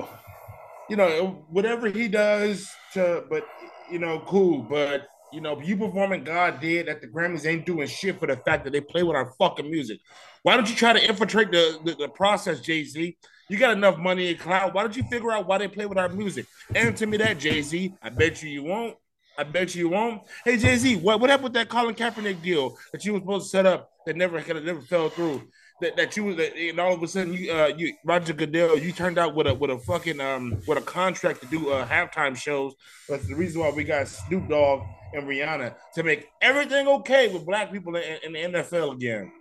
You 0.88 0.96
know, 0.96 1.44
whatever 1.48 1.88
he 1.88 2.08
does 2.08 2.68
to, 2.94 3.24
but 3.30 3.46
you 3.90 3.98
know, 3.98 4.22
cool, 4.26 4.62
but 4.62 5.06
you 5.32 5.40
know, 5.40 5.60
you 5.60 5.76
performing 5.76 6.24
God 6.24 6.60
did 6.60 6.86
that 6.86 7.00
the 7.00 7.06
Grammys 7.06 7.46
ain't 7.46 7.66
doing 7.66 7.86
shit 7.86 8.18
for 8.18 8.26
the 8.26 8.36
fact 8.36 8.64
that 8.64 8.72
they 8.72 8.80
play 8.80 9.02
with 9.02 9.16
our 9.16 9.32
fucking 9.38 9.70
music. 9.70 10.00
Why 10.42 10.56
don't 10.56 10.68
you 10.68 10.74
try 10.74 10.92
to 10.92 11.08
infiltrate 11.08 11.50
the, 11.50 11.78
the, 11.84 11.94
the 11.94 12.08
process, 12.08 12.60
Jay 12.60 12.84
Z? 12.84 13.16
You 13.48 13.58
got 13.58 13.72
enough 13.72 13.98
money 13.98 14.30
in 14.30 14.36
cloud. 14.36 14.74
Why 14.74 14.82
don't 14.82 14.96
you 14.96 15.02
figure 15.04 15.32
out 15.32 15.46
why 15.46 15.58
they 15.58 15.68
play 15.68 15.86
with 15.86 15.98
our 15.98 16.08
music? 16.08 16.46
Answer 16.74 17.06
me 17.06 17.16
that, 17.18 17.38
Jay 17.38 17.62
Z. 17.62 17.94
I 18.02 18.08
bet 18.08 18.42
you 18.42 18.48
you 18.48 18.62
won't. 18.62 18.96
I 19.36 19.42
bet 19.44 19.74
you 19.74 19.88
won't. 19.88 20.22
Hey 20.44 20.56
Jay 20.56 20.76
Z, 20.76 20.96
what, 20.96 21.20
what 21.20 21.30
happened 21.30 21.44
with 21.44 21.52
that 21.54 21.68
Colin 21.68 21.94
Kaepernick 21.94 22.42
deal 22.42 22.76
that 22.92 23.04
you 23.04 23.12
were 23.14 23.20
supposed 23.20 23.46
to 23.46 23.50
set 23.50 23.66
up 23.66 23.90
that 24.06 24.16
never 24.16 24.40
never 24.60 24.80
fell 24.82 25.08
through? 25.08 25.42
That, 25.80 25.96
that 25.96 26.16
you 26.16 26.24
was 26.24 26.38
and 26.38 26.78
all 26.78 26.92
of 26.92 27.02
a 27.02 27.08
sudden 27.08 27.32
you 27.34 27.52
uh 27.52 27.70
you 27.76 27.94
Roger 28.04 28.32
Goodell 28.32 28.78
you 28.78 28.92
turned 28.92 29.18
out 29.18 29.34
with 29.34 29.46
a 29.46 29.54
with 29.54 29.70
a 29.70 29.78
fucking 29.78 30.20
um 30.20 30.60
with 30.66 30.78
a 30.78 30.82
contract 30.82 31.40
to 31.40 31.46
do 31.46 31.70
uh 31.70 31.86
halftime 31.86 32.36
shows. 32.36 32.74
That's 33.08 33.26
the 33.26 33.34
reason 33.34 33.60
why 33.60 33.70
we 33.70 33.84
got 33.84 34.08
Snoop 34.08 34.48
Dogg 34.48 34.82
and 35.12 35.26
Rihanna 35.26 35.74
to 35.94 36.02
make 36.02 36.28
everything 36.40 36.86
okay 36.88 37.32
with 37.32 37.44
black 37.44 37.72
people 37.72 37.96
in, 37.96 38.18
in 38.22 38.32
the 38.32 38.58
NFL 38.58 38.94
again. 38.94 39.32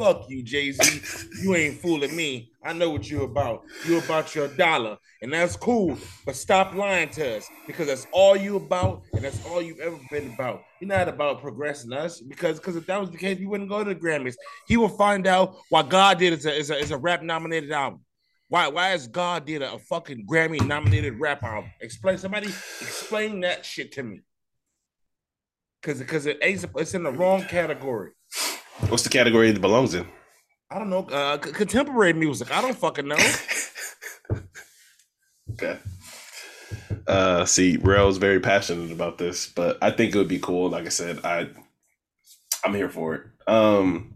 Fuck 0.00 0.30
you, 0.30 0.42
Jay 0.42 0.72
Z. 0.72 1.36
You 1.42 1.54
ain't 1.54 1.76
fooling 1.76 2.16
me. 2.16 2.52
I 2.64 2.72
know 2.72 2.88
what 2.88 3.10
you're 3.10 3.24
about. 3.24 3.64
You're 3.86 4.02
about 4.02 4.34
your 4.34 4.48
dollar, 4.48 4.96
and 5.20 5.30
that's 5.30 5.56
cool. 5.56 5.94
But 6.24 6.36
stop 6.36 6.74
lying 6.74 7.10
to 7.10 7.36
us 7.36 7.46
because 7.66 7.88
that's 7.88 8.06
all 8.10 8.34
you 8.34 8.56
about, 8.56 9.02
and 9.12 9.22
that's 9.22 9.44
all 9.44 9.60
you've 9.60 9.78
ever 9.78 9.98
been 10.10 10.32
about. 10.32 10.62
You're 10.80 10.88
not 10.88 11.10
about 11.10 11.42
progressing 11.42 11.92
us 11.92 12.18
because 12.18 12.58
because 12.58 12.76
if 12.76 12.86
that 12.86 12.98
was 12.98 13.10
the 13.10 13.18
case, 13.18 13.38
we 13.38 13.44
wouldn't 13.44 13.68
go 13.68 13.84
to 13.84 13.92
the 13.92 14.00
Grammys. 14.00 14.36
He 14.66 14.78
will 14.78 14.88
find 14.88 15.26
out 15.26 15.58
why 15.68 15.82
God 15.82 16.18
did 16.18 16.32
is 16.32 16.46
a 16.46 16.56
is 16.56 16.70
a, 16.70 16.94
a 16.94 16.98
rap 16.98 17.22
nominated 17.22 17.70
album. 17.70 18.00
Why 18.48 18.68
why 18.68 18.94
is 18.94 19.06
God 19.06 19.44
did 19.44 19.60
a, 19.60 19.74
a 19.74 19.78
fucking 19.78 20.24
Grammy 20.26 20.66
nominated 20.66 21.20
rap 21.20 21.42
album? 21.42 21.70
Explain 21.82 22.16
somebody 22.16 22.46
explain 22.46 23.40
that 23.40 23.66
shit 23.66 23.92
to 23.92 24.02
me. 24.02 24.22
Cause 25.82 25.98
because 25.98 26.24
it 26.24 26.38
ain't 26.40 26.64
it's 26.76 26.94
in 26.94 27.02
the 27.02 27.12
wrong 27.12 27.42
category. 27.42 28.12
What's 28.88 29.02
the 29.02 29.08
category 29.08 29.50
it 29.50 29.60
belongs 29.60 29.94
in? 29.94 30.06
I 30.70 30.78
don't 30.78 30.90
know. 30.90 31.00
Uh, 31.00 31.36
contemporary 31.38 32.12
music. 32.12 32.50
I 32.50 32.62
don't 32.62 32.76
fucking 32.76 33.08
know. 33.08 33.16
okay. 35.52 35.78
Uh, 37.06 37.44
see, 37.44 37.76
Rel's 37.76 38.18
very 38.18 38.40
passionate 38.40 38.92
about 38.92 39.18
this, 39.18 39.46
but 39.48 39.78
I 39.82 39.90
think 39.90 40.14
it 40.14 40.18
would 40.18 40.28
be 40.28 40.38
cool. 40.38 40.70
Like 40.70 40.86
I 40.86 40.90
said, 40.90 41.24
I, 41.24 41.48
I'm 42.64 42.74
here 42.74 42.88
for 42.88 43.14
it. 43.14 43.22
Um, 43.48 44.14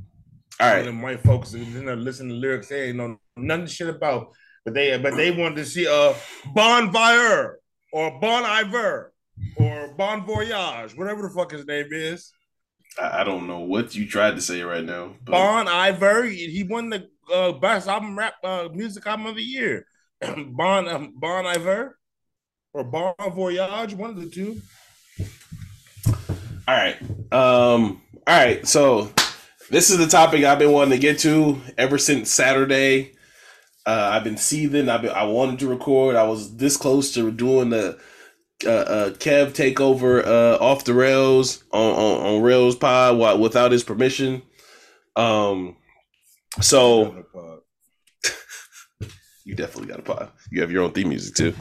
all 0.61 0.72
right. 0.72 0.84
Them 0.84 1.02
white 1.02 1.20
folks, 1.22 1.52
you 1.52 1.82
know, 1.82 1.94
listen 1.94 2.28
to 2.28 2.34
lyrics 2.34 2.68
they 2.68 2.88
ain't 2.88 2.96
know 2.96 3.18
nothing 3.36 3.66
shit 3.66 3.88
about, 3.88 4.28
but 4.64 4.74
they 4.74 4.96
but 4.98 5.16
they 5.16 5.32
wanted 5.32 5.57
to 5.57 5.64
see 5.64 5.86
a 5.86 6.14
Bon 6.55 6.92
Voyeur 6.92 7.55
or 7.92 8.20
Bon 8.20 8.44
Iver 8.44 9.12
or 9.57 9.94
Bon 9.96 10.24
Voyage, 10.24 10.96
whatever 10.96 11.22
the 11.22 11.30
fuck 11.30 11.50
his 11.50 11.66
name 11.66 11.88
is. 11.90 12.32
I 13.01 13.24
don't 13.24 13.47
know 13.47 13.61
what 13.61 13.95
you 13.95 14.07
tried 14.07 14.36
to 14.36 14.40
say 14.40 14.62
right 14.62 14.84
now. 14.84 15.14
But... 15.24 15.32
Bon 15.32 15.68
Iver, 15.68 16.24
he 16.24 16.64
won 16.68 16.90
the 16.90 17.09
uh, 17.32 17.53
best 17.53 17.88
album 17.88 18.16
rap 18.16 18.34
uh, 18.45 18.68
music 18.72 19.07
album 19.07 19.26
of 19.26 19.36
the 19.36 19.42
year. 19.42 19.86
bon 20.49 20.88
um, 20.88 21.14
Bon 21.16 21.47
Iver 21.47 21.99
or 22.72 22.84
Bon 22.84 23.14
Voyage, 23.18 23.95
one 23.95 24.11
of 24.11 24.20
the 24.20 24.28
two. 24.28 24.61
All 26.66 26.74
right. 26.74 27.01
Um, 27.32 28.01
all 28.26 28.36
right. 28.36 28.66
So 28.66 29.12
this 29.70 29.90
is 29.90 29.99
the 29.99 30.07
topic 30.07 30.45
I've 30.45 30.59
been 30.59 30.72
wanting 30.72 30.92
to 30.92 30.99
get 30.99 31.18
to 31.20 31.61
ever 31.76 31.99
since 31.99 32.30
Saturday. 32.30 33.12
Uh, 33.86 34.11
I've 34.12 34.24
been 34.24 34.38
seething. 34.38 34.88
I've 34.88 35.03
been, 35.03 35.11
I 35.11 35.24
wanted 35.24 35.59
to 35.61 35.68
record. 35.68 36.16
I 36.16 36.24
was 36.24 36.57
this 36.57 36.76
close 36.76 37.12
to 37.14 37.30
doing 37.30 37.70
the 37.70 37.99
uh, 38.64 38.70
uh, 38.70 39.11
Kev 39.11 39.55
take 39.55 39.80
over 39.80 40.24
uh, 40.24 40.57
off 40.59 40.84
the 40.84 40.94
rails 40.94 41.64
on, 41.72 41.92
on, 41.92 42.26
on 42.26 42.42
Rails 42.42 42.76
Pod 42.76 43.40
without 43.40 43.72
his 43.72 43.84
permission. 43.84 44.42
Um, 45.16 45.76
so 46.61 47.26
you 49.44 49.55
definitely 49.55 49.88
got 49.88 50.00
a 50.00 50.02
pod. 50.02 50.30
You 50.50 50.61
have 50.61 50.70
your 50.70 50.84
own 50.84 50.92
theme 50.92 51.09
music 51.09 51.34
too. 51.34 51.55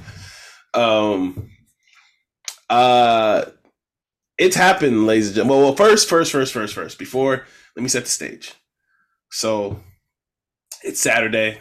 Um, 0.73 1.49
uh, 2.69 3.45
it's 4.37 4.55
happened, 4.55 5.05
ladies 5.05 5.27
and 5.27 5.35
gentlemen. 5.35 5.57
Well, 5.57 5.67
well, 5.67 5.75
first, 5.75 6.09
first, 6.09 6.31
first, 6.31 6.53
first, 6.53 6.73
first. 6.73 6.97
Before, 6.97 7.45
let 7.75 7.83
me 7.83 7.89
set 7.89 8.05
the 8.05 8.09
stage. 8.09 8.53
So, 9.31 9.79
it's 10.83 10.99
Saturday. 10.99 11.59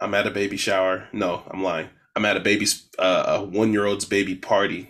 I'm 0.00 0.14
at 0.14 0.26
a 0.26 0.30
baby 0.30 0.56
shower. 0.56 1.08
No, 1.12 1.42
I'm 1.50 1.62
lying. 1.62 1.88
I'm 2.14 2.24
at 2.24 2.36
a 2.36 2.40
baby's 2.40 2.88
uh, 2.98 3.24
a 3.40 3.44
one 3.44 3.72
year 3.72 3.86
old's 3.86 4.04
baby 4.04 4.34
party. 4.34 4.88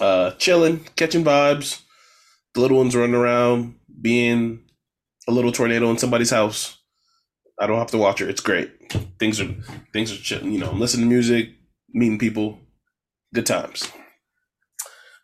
Uh, 0.00 0.32
chilling, 0.32 0.80
catching 0.96 1.24
vibes. 1.24 1.82
The 2.54 2.60
little 2.60 2.78
ones 2.78 2.96
running 2.96 3.14
around, 3.14 3.76
being 4.00 4.64
a 5.28 5.32
little 5.32 5.52
tornado 5.52 5.90
in 5.90 5.98
somebody's 5.98 6.30
house. 6.30 6.78
I 7.60 7.66
don't 7.66 7.78
have 7.78 7.90
to 7.90 7.98
watch 7.98 8.20
her. 8.20 8.28
It's 8.28 8.40
great. 8.40 8.70
Things 9.18 9.40
are 9.40 9.54
things 9.92 10.12
are 10.12 10.16
chilling. 10.16 10.52
You 10.52 10.60
know, 10.60 10.70
I'm 10.70 10.80
listening 10.80 11.08
to 11.08 11.14
music, 11.14 11.50
meeting 11.92 12.18
people, 12.18 12.58
good 13.34 13.46
times. 13.46 13.88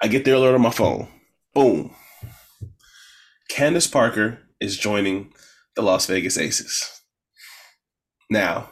I 0.02 0.08
get 0.08 0.24
the 0.24 0.32
alert 0.32 0.54
on 0.54 0.60
my 0.60 0.70
phone. 0.70 1.08
Boom. 1.54 1.94
Candace 3.48 3.86
Parker 3.86 4.40
is 4.60 4.76
joining 4.76 5.32
the 5.74 5.82
Las 5.82 6.06
Vegas 6.06 6.36
Aces. 6.36 7.00
Now, 8.30 8.68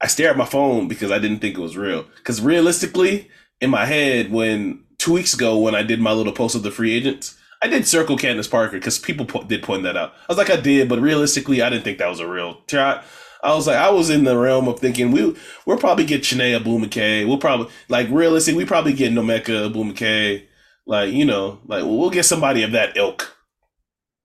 I 0.00 0.06
stare 0.06 0.30
at 0.30 0.36
my 0.36 0.46
phone 0.46 0.88
because 0.88 1.10
I 1.10 1.18
didn't 1.18 1.40
think 1.40 1.56
it 1.56 1.60
was 1.60 1.76
real. 1.76 2.04
Because 2.16 2.40
realistically, 2.40 3.30
in 3.60 3.70
my 3.70 3.84
head, 3.84 4.32
when 4.32 4.84
two 4.98 5.12
weeks 5.12 5.34
ago 5.34 5.58
when 5.58 5.74
I 5.74 5.82
did 5.82 6.00
my 6.00 6.12
little 6.12 6.32
post 6.32 6.54
of 6.54 6.62
the 6.62 6.70
free 6.70 6.94
agents, 6.94 7.38
I 7.62 7.68
did 7.68 7.86
circle 7.86 8.16
Candace 8.16 8.48
Parker 8.48 8.78
because 8.78 8.98
people 8.98 9.26
po- 9.26 9.42
did 9.42 9.62
point 9.62 9.82
that 9.82 9.96
out. 9.96 10.12
I 10.12 10.24
was 10.32 10.38
like, 10.38 10.50
I 10.50 10.56
did, 10.56 10.88
but 10.88 11.00
realistically, 11.00 11.60
I 11.60 11.68
didn't 11.68 11.84
think 11.84 11.98
that 11.98 12.08
was 12.08 12.20
a 12.20 12.28
real 12.28 12.62
shot. 12.68 13.04
I 13.42 13.54
was 13.54 13.66
like, 13.66 13.76
I 13.76 13.90
was 13.90 14.10
in 14.10 14.24
the 14.24 14.36
realm 14.36 14.68
of 14.68 14.80
thinking 14.80 15.12
we 15.12 15.34
we'll 15.66 15.78
probably 15.78 16.04
get 16.04 16.22
Chiney 16.22 16.58
Ogwumike. 16.58 17.26
We'll 17.26 17.38
probably 17.38 17.68
like 17.88 18.08
realistic. 18.10 18.54
We 18.54 18.64
probably 18.64 18.92
get 18.92 19.12
Nneka 19.12 19.72
Ogwumike. 19.72 20.46
Like 20.86 21.12
you 21.12 21.24
know, 21.24 21.60
like 21.66 21.84
we'll 21.84 22.10
get 22.10 22.24
somebody 22.24 22.62
of 22.62 22.72
that 22.72 22.96
ilk, 22.96 23.34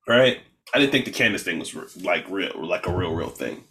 right? 0.08 0.40
I 0.74 0.80
didn't 0.80 0.92
think 0.92 1.06
the 1.06 1.12
Candace 1.12 1.44
thing 1.44 1.60
was 1.60 1.76
like 1.98 2.30
real, 2.30 2.52
like 2.66 2.88
a 2.88 2.92
real, 2.92 3.14
real 3.14 3.30
thing. 3.30 3.64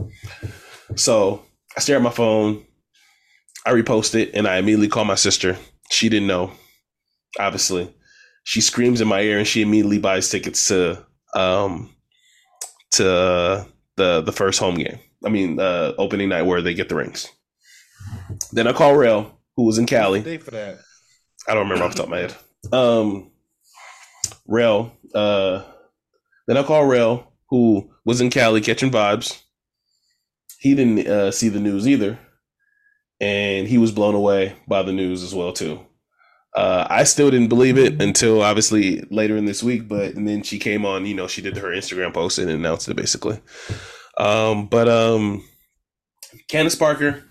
So 0.97 1.43
I 1.77 1.81
stare 1.81 1.97
at 1.97 2.03
my 2.03 2.11
phone. 2.11 2.64
I 3.66 3.72
repost 3.72 4.14
it, 4.14 4.31
and 4.35 4.47
I 4.47 4.59
immediately 4.59 4.89
call 4.89 5.05
my 5.05 5.14
sister. 5.14 5.57
She 5.91 6.09
didn't 6.09 6.29
know, 6.29 6.53
obviously. 7.39 7.93
She 8.45 8.61
screams 8.61 9.01
in 9.01 9.09
my 9.09 9.20
ear, 9.22 9.39
and 9.39 9.47
she 9.47 9.62
immediately 9.62 9.99
buys 9.99 10.29
tickets 10.29 10.68
to 10.68 11.05
um 11.35 11.95
to 12.93 13.66
the 13.97 14.22
the 14.22 14.33
first 14.33 14.61
home 14.61 14.77
game. 14.77 14.99
I 15.25 15.31
mean, 15.31 15.59
uh, 15.59 15.95
opening 15.99 16.29
night 16.29 16.43
where 16.43 16.61
they 16.61 16.75
get 16.75 16.89
the 16.89 16.97
rings. 16.97 17.29
Then 18.53 18.66
I 18.66 18.72
call 18.72 18.97
Rel, 18.97 19.39
who 19.57 19.64
was 19.64 19.79
in 19.79 19.87
Cali. 19.87 20.20
Day 20.20 20.39
for 20.39 20.51
that. 20.51 20.79
I 21.49 21.55
don't 21.55 21.64
remember 21.64 21.85
off 21.85 21.93
the 21.93 21.97
top 21.99 22.07
of 22.07 22.11
my 22.11 22.18
head. 22.18 22.35
Um, 22.72 23.31
Rel. 24.47 24.93
Uh, 25.14 25.62
then 26.47 26.57
I 26.57 26.62
call 26.62 26.87
Rel, 26.87 27.33
who 27.49 27.91
was 28.05 28.20
in 28.20 28.31
Cali 28.31 28.61
catching 28.61 28.91
vibes. 28.91 29.41
He 30.65 30.75
didn't 30.75 31.07
uh, 31.07 31.31
see 31.31 31.51
the 31.51 31.61
news 31.61 31.87
either, 31.87 32.19
and 33.21 33.69
he 33.69 33.77
was 33.77 33.93
blown 33.93 34.15
away 34.15 34.57
by 34.67 34.83
the 34.83 34.95
news 34.95 35.23
as 35.23 35.35
well 35.35 35.53
too. 35.53 35.79
Uh, 36.57 36.87
I 36.89 37.05
still 37.05 37.31
didn't 37.31 37.51
believe 37.51 37.77
it 37.77 38.01
until 38.01 38.41
obviously 38.41 39.03
later 39.11 39.37
in 39.37 39.45
this 39.45 39.62
week, 39.62 39.87
but 39.89 40.15
and 40.15 40.27
then 40.27 40.43
she 40.43 40.59
came 40.59 40.87
on. 40.87 41.05
You 41.05 41.17
know, 41.17 41.27
she 41.27 41.43
did 41.43 41.59
her 41.59 41.69
Instagram 41.69 42.15
post 42.15 42.39
and 42.39 42.49
announced 42.49 42.89
it 42.89 42.97
basically. 42.97 43.43
Um, 44.17 44.67
but 44.69 44.89
um, 44.89 45.47
Candace 46.49 46.77
Parker 46.77 47.23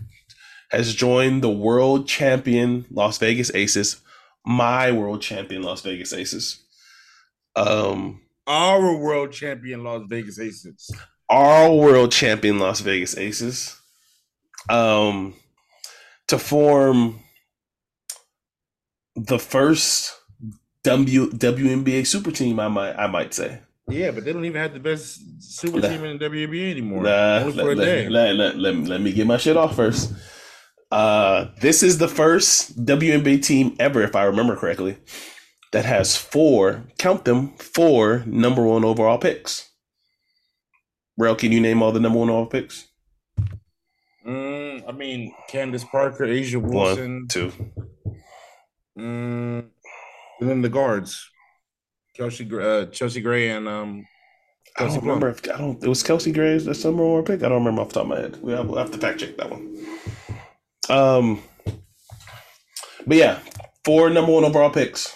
has 0.70 0.94
joined 0.94 1.42
the 1.42 1.50
world 1.50 2.08
champion 2.08 2.86
Las 2.92 3.18
Vegas 3.18 3.50
Aces, 3.56 4.00
my 4.46 4.92
world 4.92 5.24
champion 5.24 5.64
Las 5.64 5.82
Vegas 5.82 6.14
Aces. 6.14 6.64
Um, 7.56 8.22
Our 8.46 8.96
world 8.96 9.32
champion 9.32 9.84
Las 9.84 10.04
Vegas 10.08 10.38
Aces. 10.38 10.92
Our 11.30 11.72
world 11.74 12.12
champion 12.12 12.60
Las 12.60 12.80
Vegas 12.82 13.18
Aces. 13.18 13.78
Um, 14.70 15.36
to 16.28 16.38
form 16.40 17.20
the 19.16 19.38
first 19.40 20.14
W 20.84 21.30
WNBA 21.32 22.06
super 22.08 22.32
team, 22.32 22.60
I 22.60 22.68
might 22.68 22.94
I 22.96 23.08
might 23.08 23.34
say. 23.34 23.60
Yeah, 23.90 24.12
but 24.12 24.24
they 24.24 24.32
don't 24.32 24.46
even 24.46 24.62
have 24.62 24.74
the 24.74 24.80
best 24.80 25.20
super 25.42 25.80
Nah. 25.80 25.90
team 25.90 26.04
in 26.06 26.18
the 26.18 26.26
WNBA 26.30 26.72
anymore. 26.72 27.04
Nah, 27.04 27.40
Only 27.40 27.54
let, 27.54 27.64
for 27.66 27.72
a 27.72 27.76
let- 27.76 27.86
day. 27.86 28.10
let- 28.10 28.36
let- 28.36 28.58
let- 28.58 28.76
let 28.88 29.02
me 29.02 29.12
get 29.12 29.28
my 29.28 29.38
shit 29.38 29.58
off 29.58 29.76
first. 29.76 30.14
Uh, 30.90 31.48
this 31.60 31.84
is 31.84 31.98
the 31.98 32.08
first 32.08 32.86
WNBA 32.86 33.38
team 33.44 33.76
ever, 33.80 34.02
if 34.02 34.16
I 34.16 34.24
remember 34.24 34.56
correctly, 34.56 34.98
that 35.74 35.84
has 35.86 36.16
four, 36.16 36.84
count 36.98 37.26
them, 37.26 37.54
four 37.58 38.24
number 38.26 38.64
one 38.64 38.86
overall 38.86 39.18
picks. 39.18 39.70
Rel, 41.18 41.36
can 41.36 41.52
you 41.52 41.60
name 41.62 41.82
all 41.82 41.92
the 41.92 42.00
number 42.00 42.20
one 42.20 42.30
overall 42.30 42.46
picks? 42.48 42.88
Mm, 44.26 44.88
I 44.88 44.92
mean, 44.92 45.34
Candace 45.50 45.84
Parker, 45.84 46.26
A'ja 46.26 46.58
One, 46.62 46.72
Wilson, 46.72 47.28
two. 47.30 47.52
mm, 48.98 49.66
and 50.40 50.50
then 50.50 50.62
the 50.62 50.70
guards, 50.70 51.30
Chelsea, 52.16 52.46
Gr- 52.46 52.62
uh, 52.62 52.86
Chelsea 52.88 53.22
Gray, 53.22 53.50
and 53.50 53.68
um, 53.68 54.06
I 54.80 54.86
don't 54.88 55.02
remember 55.02 55.30
if 55.30 55.42
I 55.54 55.58
don't. 55.58 55.84
It 55.84 55.88
was 55.90 56.02
Kelsey 56.04 56.32
Gray's 56.32 56.66
the 56.66 56.74
number 56.90 57.06
one 57.06 57.24
pick. 57.26 57.44
I 57.44 57.50
don't 57.50 57.60
remember 57.60 57.82
off 57.82 57.90
the 57.90 57.94
top 57.96 58.04
of 58.04 58.10
my 58.10 58.20
head. 58.20 58.42
We 58.42 58.54
have, 58.54 58.68
we'll 58.68 58.80
have 58.80 58.92
to 58.92 58.98
fact 58.98 59.20
check 59.20 59.38
that 59.38 59.50
one. 59.52 59.78
Um, 60.90 61.44
but 63.06 63.18
yeah, 63.18 63.40
four 63.86 64.10
number 64.10 64.32
one 64.32 64.46
overall 64.46 64.70
picks. 64.72 65.16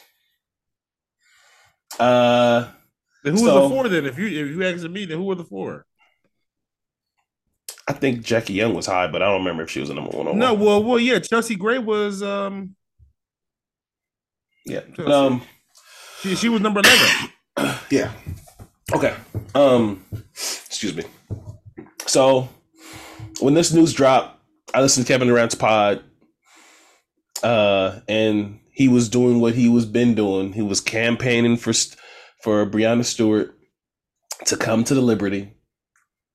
Uh, 2.00 2.68
Then 3.24 3.34
who 3.34 3.40
So- 3.40 3.46
was 3.62 3.70
the 3.70 3.76
four 3.76 3.88
then? 3.90 4.06
If 4.06 4.20
you 4.20 4.28
if 4.28 4.48
you 4.56 4.64
asking 4.64 4.94
me, 4.94 5.06
then 5.06 5.18
who 5.18 5.24
were 5.24 5.36
the 5.36 5.44
four? 5.44 5.87
I 7.88 7.94
think 7.94 8.22
Jackie 8.22 8.54
Young 8.54 8.74
was 8.74 8.86
high, 8.86 9.08
but 9.08 9.22
I 9.22 9.26
don't 9.26 9.40
remember 9.40 9.64
if 9.64 9.70
she 9.70 9.80
was 9.80 9.90
a 9.90 9.94
number 9.94 10.12
one. 10.12 10.38
No, 10.38 10.54
well, 10.54 10.84
well, 10.84 11.00
yeah, 11.00 11.20
Chelsea 11.20 11.56
Gray 11.56 11.80
was 11.80 12.22
um, 12.22 12.76
yeah. 14.66 14.82
Chelsea. 14.96 15.12
Um, 15.12 15.42
she 16.22 16.36
she 16.36 16.50
was 16.50 16.62
number 16.62 16.82
eleven. 16.82 17.32
yeah. 17.90 18.12
Okay. 18.94 19.16
Um, 19.56 20.04
excuse 20.34 20.96
me. 20.96 21.04
So 22.06 22.50
when 23.40 23.54
this 23.54 23.74
news 23.74 23.94
dropped, 23.94 24.40
I 24.74 24.82
listened 24.82 25.06
to 25.06 25.14
Kevin 25.14 25.28
Durant's 25.28 25.56
pod, 25.56 26.04
uh, 27.44 28.00
and 28.08 28.60
he 28.72 28.88
was 28.88 29.10
doing 29.10 29.40
what 29.40 29.56
he 29.56 29.70
was 29.70 29.86
been 29.86 30.14
doing. 30.14 30.54
He 30.54 30.62
was 30.62 30.82
campaigning 30.82 31.58
for 31.58 31.74
for 32.44 32.66
Breanna 32.66 33.06
Stewart 33.06 33.58
to 34.46 34.58
come 34.58 34.84
to 34.84 34.94
the 34.94 35.02
Liberty, 35.02 35.54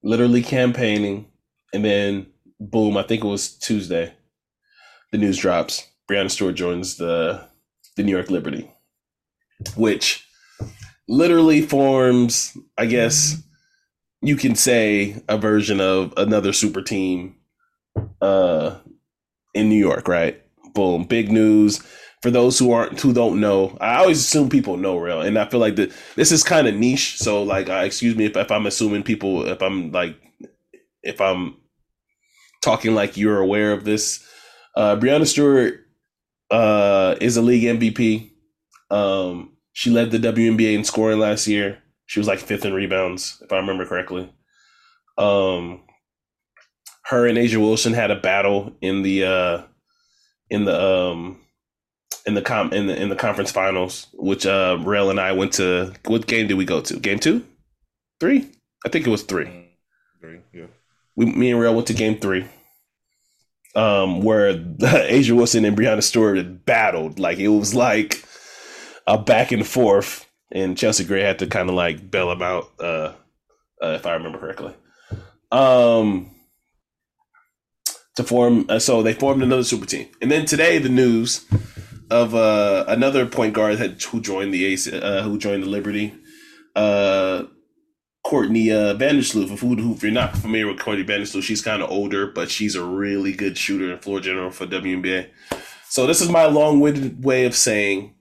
literally 0.03 0.42
campaigning, 0.42 1.26
and 1.73 1.85
then 1.85 2.27
boom! 2.61 2.97
I 2.97 3.03
think 3.03 3.25
it 3.25 3.29
was 3.29 3.57
Tuesday. 3.57 4.12
The 5.11 5.18
news 5.18 5.39
drops. 5.39 5.87
Breanna 6.11 6.31
Stewart 6.31 6.55
joins 6.55 6.97
the 6.97 7.47
the 7.97 8.03
New 8.03 8.12
York 8.12 8.31
Liberty, 8.31 8.70
which 9.77 10.27
literally 11.09 11.61
forms, 11.61 12.57
I 12.79 12.87
guess 12.87 13.43
you 14.23 14.37
can 14.37 14.55
say, 14.55 15.23
a 15.29 15.37
version 15.37 15.81
of 15.81 16.14
another 16.16 16.53
super 16.53 16.83
team 16.83 17.37
uh 18.20 18.77
in 19.55 19.68
New 19.68 19.79
York, 19.79 20.09
right? 20.09 20.43
Boom, 20.75 21.05
big 21.05 21.31
news. 21.31 21.83
For 22.23 22.31
those 22.31 22.59
who 22.59 22.70
aren't 22.70 23.01
who 23.01 23.12
don't 23.12 23.41
know, 23.41 23.77
I 23.81 23.97
always 23.97 24.20
assume 24.20 24.49
people 24.49 24.77
know 24.77 24.97
real, 24.97 25.20
and 25.20 25.39
I 25.39 25.45
feel 25.47 25.61
like 25.61 25.77
that 25.77 25.93
this 26.14 26.31
is 26.31 26.45
kind 26.45 26.68
of 26.68 26.75
niche. 26.75 27.18
So, 27.18 27.43
like, 27.43 27.68
uh, 27.68 27.83
excuse 27.85 28.14
me 28.14 28.27
if, 28.27 28.37
if 28.37 28.51
I'm 28.51 28.66
assuming 28.66 29.03
people, 29.03 29.45
if 29.47 29.61
I'm 29.61 29.91
like, 29.91 30.16
if 31.03 31.20
I'm 31.20 31.57
talking 32.62 32.94
like 32.94 33.16
you're 33.16 33.38
aware 33.38 33.72
of 33.72 33.84
this. 33.84 34.26
Uh, 34.74 34.96
Breanna 34.96 35.26
Stewart 35.26 35.80
uh, 36.50 37.16
is 37.20 37.36
a 37.36 37.42
league 37.42 37.64
MVP. 37.64 38.30
Um, 38.90 39.52
she 39.72 39.90
led 39.90 40.10
the 40.10 40.18
WNBA 40.18 40.74
in 40.74 40.84
scoring 40.84 41.18
last 41.18 41.46
year. 41.46 41.82
She 42.06 42.20
was 42.20 42.28
like 42.28 42.38
fifth 42.38 42.64
in 42.64 42.72
rebounds, 42.72 43.42
if 43.42 43.52
I 43.52 43.56
remember 43.56 43.86
correctly. 43.86 44.32
Um, 45.18 45.82
her 47.06 47.26
and 47.26 47.36
A'ja 47.36 47.56
Wilson 47.56 47.92
had 47.92 48.10
a 48.10 48.16
battle 48.16 48.72
in 48.80 49.02
the 49.02 49.24
uh, 49.24 49.62
in 50.50 50.64
the 50.64 50.82
um, 50.82 51.40
in 52.26 52.34
the 52.34 52.42
com 52.42 52.72
in 52.72 52.86
the 52.86 53.00
in 53.00 53.08
the 53.08 53.16
conference 53.16 53.50
finals, 53.50 54.06
which 54.14 54.46
uh, 54.46 54.78
Rel 54.80 55.10
and 55.10 55.20
I 55.20 55.32
went 55.32 55.54
to. 55.54 55.92
What 56.04 56.26
game 56.26 56.48
did 56.48 56.56
we 56.56 56.64
go 56.64 56.80
to? 56.80 56.98
Game 56.98 57.18
two, 57.18 57.44
three? 58.20 58.50
I 58.84 58.88
think 58.88 59.06
it 59.06 59.10
was 59.10 59.22
three 59.22 59.62
Three, 60.20 60.40
yeah. 60.52 60.66
We, 61.16 61.26
me 61.26 61.50
and 61.50 61.60
Rel 61.60 61.74
went 61.74 61.86
to 61.88 61.94
game 61.94 62.18
three, 62.18 62.46
um, 63.74 64.22
where 64.22 64.54
A'ja 64.54 65.32
Wilson 65.32 65.64
and 65.64 65.76
Breanna 65.76 66.02
Stewart 66.02 66.64
battled. 66.64 67.18
Like 67.18 67.38
it 67.38 67.48
was 67.48 67.74
like 67.74 68.24
a 69.06 69.18
back 69.18 69.52
and 69.52 69.66
forth, 69.66 70.26
and 70.50 70.76
Chelsea 70.76 71.04
Gray 71.04 71.22
had 71.22 71.38
to 71.40 71.46
kind 71.46 71.68
of 71.68 71.74
like 71.74 72.10
bail 72.10 72.30
him 72.30 72.42
out, 72.42 72.70
uh, 72.80 73.12
uh, 73.82 73.94
if 73.96 74.06
I 74.06 74.14
remember 74.14 74.38
correctly. 74.38 74.74
Um, 75.50 76.30
to 78.16 78.24
form, 78.24 78.66
uh, 78.68 78.78
so 78.78 79.02
they 79.02 79.12
formed 79.14 79.42
another 79.42 79.64
super 79.64 79.86
team, 79.86 80.08
and 80.20 80.30
then 80.30 80.46
today 80.46 80.78
the 80.78 80.88
news 80.88 81.44
of 82.10 82.34
uh, 82.34 82.84
another 82.88 83.26
point 83.26 83.54
guard 83.54 83.78
had 83.78 84.02
who 84.02 84.20
joined 84.20 84.52
the 84.52 84.64
Ace, 84.66 84.86
uh, 84.86 85.22
who 85.24 85.38
joined 85.38 85.62
the 85.62 85.68
Liberty. 85.68 86.14
Courtney 88.33 88.70
uh, 88.70 88.95
Vandersloot. 88.95 89.53
If, 89.53 89.61
who, 89.61 89.93
if 89.93 90.03
you're 90.03 90.11
not 90.11 90.35
familiar 90.35 90.66
with 90.66 90.80
Courtney 90.80 91.05
Vandersloot, 91.05 91.43
she's 91.43 91.61
kind 91.61 91.83
of 91.83 91.91
older, 91.91 92.26
but 92.26 92.51
she's 92.51 92.74
a 92.74 92.83
really 92.83 93.35
good 93.35 93.59
shooter 93.59 93.93
and 93.93 94.03
floor 94.03 94.20
general 94.20 94.51
for 94.51 94.66
WNBA. 94.66 95.28
So 95.91 96.07
this 96.07 96.22
is 96.22 96.30
my 96.30 96.47
long-winded 96.47 97.22
way 97.22 97.45
of 97.45 97.55
saying 97.55 98.14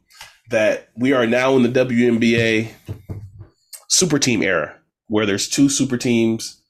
that 0.49 0.89
we 0.97 1.13
are 1.13 1.25
now 1.25 1.55
in 1.55 1.63
the 1.63 1.69
WNBA 1.69 2.73
super 3.87 4.19
team 4.19 4.43
era, 4.43 4.75
where 5.07 5.25
there's 5.25 5.47
two 5.47 5.69
super 5.69 5.95
teams 5.95 6.61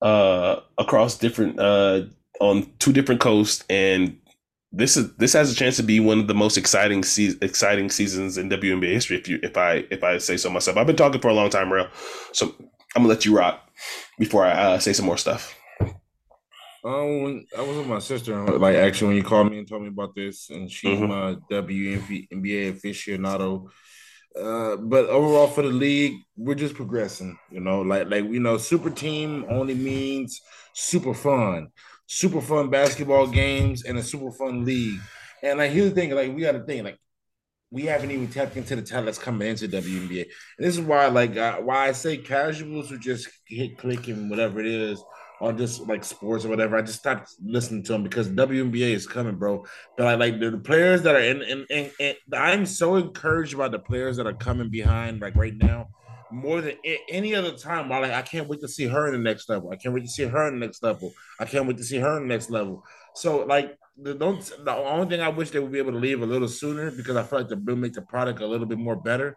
uh, 0.00 0.60
across 0.78 1.18
different 1.18 1.58
uh, 1.58 2.02
on 2.38 2.70
two 2.78 2.92
different 2.92 3.20
coasts, 3.20 3.64
and 3.68 4.16
this 4.70 4.96
is 4.96 5.12
this 5.16 5.32
has 5.32 5.50
a 5.50 5.56
chance 5.56 5.74
to 5.78 5.82
be 5.82 5.98
one 5.98 6.20
of 6.20 6.28
the 6.28 6.34
most 6.34 6.56
exciting 6.56 7.02
se- 7.02 7.38
exciting 7.42 7.90
seasons 7.90 8.38
in 8.38 8.48
WNBA 8.48 8.92
history. 8.92 9.16
If 9.16 9.26
you 9.26 9.40
if 9.42 9.56
I 9.56 9.86
if 9.90 10.04
I 10.04 10.18
say 10.18 10.36
so 10.36 10.50
myself, 10.50 10.76
I've 10.76 10.86
been 10.86 10.94
talking 10.94 11.20
for 11.20 11.28
a 11.28 11.34
long 11.34 11.50
time, 11.50 11.72
real. 11.72 11.88
So 12.32 12.54
I'm 12.94 13.02
gonna 13.02 13.12
let 13.12 13.24
you 13.24 13.36
rock 13.36 13.68
before 14.18 14.44
I 14.44 14.52
uh, 14.52 14.78
say 14.78 14.92
some 14.92 15.06
more 15.06 15.18
stuff. 15.18 15.54
Um, 16.86 17.44
I 17.58 17.62
was 17.62 17.78
with 17.78 17.88
my 17.88 17.98
sister, 17.98 18.44
like 18.58 18.76
actually, 18.76 19.08
when 19.08 19.16
you 19.16 19.24
called 19.24 19.50
me 19.50 19.58
and 19.58 19.68
told 19.68 19.82
me 19.82 19.88
about 19.88 20.14
this, 20.14 20.50
and 20.50 20.70
she's 20.70 20.96
mm-hmm. 20.96 21.08
my 21.08 21.34
WNBA 21.50 22.80
aficionado. 22.80 23.68
Uh, 24.40 24.76
but 24.76 25.06
overall 25.06 25.48
for 25.48 25.62
the 25.62 25.68
league, 25.68 26.14
we're 26.36 26.54
just 26.54 26.76
progressing. 26.76 27.36
You 27.50 27.60
know, 27.60 27.80
like 27.80 28.08
like 28.08 28.24
you 28.24 28.38
know, 28.38 28.56
super 28.56 28.90
team 28.90 29.46
only 29.48 29.74
means 29.74 30.40
super 30.74 31.12
fun, 31.12 31.68
super 32.06 32.40
fun 32.40 32.70
basketball 32.70 33.26
games, 33.26 33.84
and 33.84 33.98
a 33.98 34.02
super 34.02 34.30
fun 34.30 34.64
league. 34.64 35.00
And 35.42 35.58
like 35.58 35.72
here's 35.72 35.88
the 35.92 36.00
thing, 36.00 36.10
like 36.12 36.34
we 36.34 36.42
got 36.42 36.52
to 36.52 36.64
think, 36.64 36.84
like 36.84 37.00
we 37.70 37.82
haven't 37.82 38.10
even 38.10 38.28
tapped 38.28 38.56
into 38.56 38.76
the 38.76 38.82
talent 38.82 39.06
that's 39.06 39.18
coming 39.18 39.48
into 39.48 39.68
WNBA. 39.68 40.22
And 40.58 40.66
this 40.66 40.76
is 40.76 40.80
why, 40.80 41.06
like, 41.06 41.36
uh, 41.36 41.56
why 41.56 41.88
I 41.88 41.92
say 41.92 42.16
casuals 42.16 42.90
who 42.90 42.98
just 42.98 43.28
hit 43.46 43.76
clicking 43.76 44.28
whatever 44.28 44.60
it 44.60 44.66
is 44.66 45.02
on 45.40 45.58
just 45.58 45.86
like 45.86 46.04
sports 46.04 46.44
or 46.44 46.48
whatever. 46.48 46.76
I 46.76 46.82
just 46.82 47.00
stopped 47.00 47.34
listening 47.44 47.82
to 47.84 47.92
them 47.92 48.02
because 48.02 48.28
WNBA 48.28 48.94
is 48.94 49.06
coming, 49.06 49.36
bro. 49.36 49.64
But 49.96 50.06
I 50.06 50.14
like 50.14 50.40
the, 50.40 50.58
players 50.58 51.02
that 51.02 51.14
are 51.14 51.20
in, 51.20 51.66
in, 51.68 52.14
I'm 52.32 52.66
so 52.66 52.96
encouraged 52.96 53.56
by 53.58 53.68
the 53.68 53.78
players 53.78 54.16
that 54.16 54.26
are 54.26 54.34
coming 54.34 54.70
behind, 54.70 55.20
like 55.20 55.34
right 55.34 55.56
now, 55.56 55.88
more 56.30 56.60
than 56.60 56.74
any 57.08 57.34
other 57.34 57.52
time. 57.52 57.90
I 57.92 57.98
like 57.98 58.12
I 58.12 58.22
can't 58.22 58.48
wait 58.48 58.60
to 58.60 58.68
see 58.68 58.86
her 58.86 59.06
in 59.06 59.12
the 59.12 59.18
next 59.18 59.48
level. 59.48 59.70
I 59.70 59.76
can't 59.76 59.94
wait 59.94 60.04
to 60.04 60.10
see 60.10 60.24
her 60.24 60.48
in 60.48 60.58
the 60.58 60.66
next 60.66 60.82
level. 60.82 61.12
I 61.38 61.44
can't 61.44 61.66
wait 61.66 61.76
to 61.78 61.84
see 61.84 61.98
her 61.98 62.16
in 62.16 62.28
the 62.28 62.34
next 62.34 62.50
level. 62.50 62.84
So 63.14 63.44
like 63.44 63.76
the 63.98 64.14
don't 64.14 64.40
the 64.64 64.74
only 64.74 65.08
thing 65.08 65.20
I 65.20 65.28
wish 65.28 65.50
they 65.50 65.58
would 65.58 65.72
be 65.72 65.78
able 65.78 65.92
to 65.92 65.98
leave 65.98 66.22
a 66.22 66.26
little 66.26 66.48
sooner 66.48 66.90
because 66.90 67.16
I 67.16 67.22
feel 67.22 67.40
like 67.40 67.48
they'll 67.48 67.76
make 67.76 67.94
the 67.94 68.02
product 68.02 68.40
a 68.40 68.46
little 68.46 68.66
bit 68.66 68.78
more 68.78 68.96
better. 68.96 69.36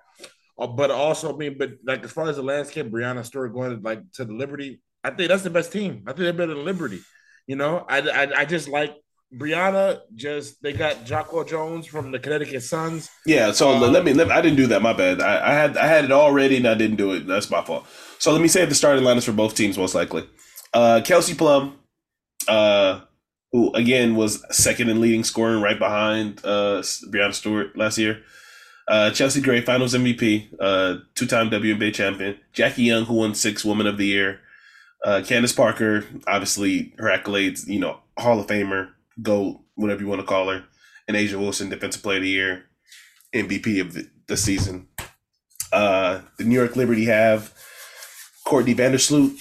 Uh, 0.57 0.67
but 0.67 0.91
also, 0.91 1.33
I 1.33 1.37
mean, 1.37 1.57
but 1.57 1.71
like 1.85 2.03
as 2.03 2.11
far 2.11 2.27
as 2.27 2.35
the 2.35 2.43
landscape, 2.43 2.91
Breanna 2.91 3.25
Stewart 3.25 3.53
going 3.53 3.81
like 3.81 4.01
to 4.13 4.25
the 4.25 4.33
Liberty, 4.33 4.81
I 5.03 5.11
think 5.11 5.29
that's 5.29 5.43
the 5.43 5.49
best 5.49 5.71
team. 5.71 6.03
I 6.05 6.11
think 6.11 6.23
they're 6.23 6.33
better 6.33 6.53
than 6.53 6.65
Liberty. 6.65 6.99
You 7.47 7.55
know, 7.55 7.85
I, 7.87 7.99
I, 7.99 8.39
I 8.41 8.45
just 8.45 8.67
like 8.67 8.95
Breanna. 9.33 10.01
Just 10.15 10.61
they 10.61 10.73
got 10.73 11.05
Jonquel 11.05 11.47
Jones 11.47 11.87
from 11.87 12.11
the 12.11 12.19
Connecticut 12.19 12.63
Suns. 12.63 13.09
Yeah. 13.25 13.51
So 13.51 13.69
um, 13.69 13.93
let 13.93 14.03
me. 14.03 14.13
Let, 14.13 14.31
I 14.31 14.41
didn't 14.41 14.57
do 14.57 14.67
that. 14.67 14.81
My 14.81 14.93
bad. 14.93 15.21
I, 15.21 15.51
I, 15.51 15.53
had 15.53 15.77
I 15.77 15.87
had 15.87 16.05
it 16.05 16.11
already 16.11 16.57
and 16.57 16.67
I 16.67 16.75
didn't 16.75 16.97
do 16.97 17.13
it. 17.13 17.25
That's 17.25 17.49
my 17.49 17.63
fault. 17.63 17.85
So 18.19 18.33
let 18.33 18.41
me 18.41 18.49
say 18.49 18.65
the 18.65 18.75
starting 18.75 19.03
lineups 19.03 19.23
for 19.23 19.31
both 19.31 19.55
teams 19.55 19.77
most 19.77 19.95
likely. 19.95 20.27
Uh, 20.73 21.01
Kelsey 21.03 21.33
Plum, 21.33 21.79
uh, 22.47 23.01
who 23.51 23.73
again 23.73 24.15
was 24.15 24.43
second 24.55 24.89
in 24.89 25.01
leading 25.01 25.23
scoring 25.23 25.61
right 25.61 25.79
behind 25.79 26.39
uh, 26.43 26.81
Breanna 26.81 27.33
Stewart 27.33 27.77
last 27.77 27.97
year. 27.97 28.21
Uh, 28.87 29.11
Chelsea 29.11 29.39
Gray, 29.39 29.61
Finals 29.61 29.93
MVP, 29.93 30.47
uh, 30.59 30.95
two-time 31.13 31.51
WNBA 31.51 31.93
champion. 31.93 32.39
Jackie 32.53 32.83
Young, 32.83 33.05
who 33.05 33.13
won 33.13 33.35
six 33.35 33.63
Woman 33.63 33.85
of 33.85 33.97
the 33.97 34.07
Year. 34.07 34.39
Uh, 35.05 35.21
Candace 35.23 35.53
Parker, 35.53 36.05
obviously 36.27 36.93
her 36.97 37.07
accolades, 37.07 37.67
you 37.67 37.79
know, 37.79 37.99
Hall 38.17 38.39
of 38.39 38.47
Famer, 38.47 38.89
GOAT, 39.21 39.61
whatever 39.75 40.01
you 40.01 40.07
want 40.07 40.21
to 40.21 40.27
call 40.27 40.49
her, 40.49 40.65
and 41.07 41.15
A'ja 41.15 41.39
Wilson, 41.39 41.69
Defensive 41.69 42.01
Player 42.01 42.17
of 42.17 42.23
the 42.23 42.29
Year, 42.29 42.63
MVP 43.33 43.79
of 43.79 43.93
the, 43.93 44.09
the 44.27 44.35
season. 44.35 44.87
Uh, 45.71 46.21
the 46.37 46.43
New 46.43 46.55
York 46.55 46.75
Liberty 46.75 47.05
have 47.05 47.53
Courtney 48.43 48.73
Vandersloot, 48.73 49.39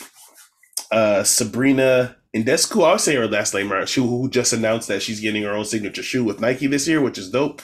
uh, 0.93 1.25
Sabrina 1.25 2.18
Ionescu. 2.35 2.87
I'll 2.87 2.99
say 2.99 3.15
her 3.15 3.27
last 3.27 3.55
name 3.55 3.73
right. 3.73 3.89
She 3.89 4.01
who 4.01 4.29
just 4.29 4.53
announced 4.53 4.89
that 4.89 5.03
she's 5.03 5.21
getting 5.21 5.43
her 5.43 5.53
own 5.53 5.65
signature 5.65 6.03
shoe 6.03 6.25
with 6.25 6.41
Nike 6.41 6.67
this 6.67 6.87
year, 6.87 7.01
which 7.01 7.19
is 7.19 7.31
dope. 7.31 7.63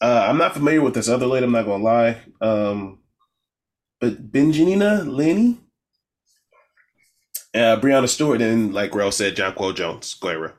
Uh, 0.00 0.26
I'm 0.28 0.38
not 0.38 0.54
familiar 0.54 0.80
with 0.80 0.94
this 0.94 1.08
other 1.08 1.26
lady. 1.26 1.44
I'm 1.44 1.52
not 1.52 1.66
gonna 1.66 1.84
lie. 1.84 2.16
Um, 2.40 2.98
but 4.00 4.32
Betnijah 4.32 5.06
Laney, 5.06 5.58
uh, 7.54 7.76
Breanna 7.80 8.08
Stewart, 8.08 8.40
and 8.40 8.72
like 8.72 8.94
Rel 8.94 9.12
said, 9.12 9.36
Jonquel 9.36 9.76
Jones. 9.76 10.16
Rel. 10.22 10.52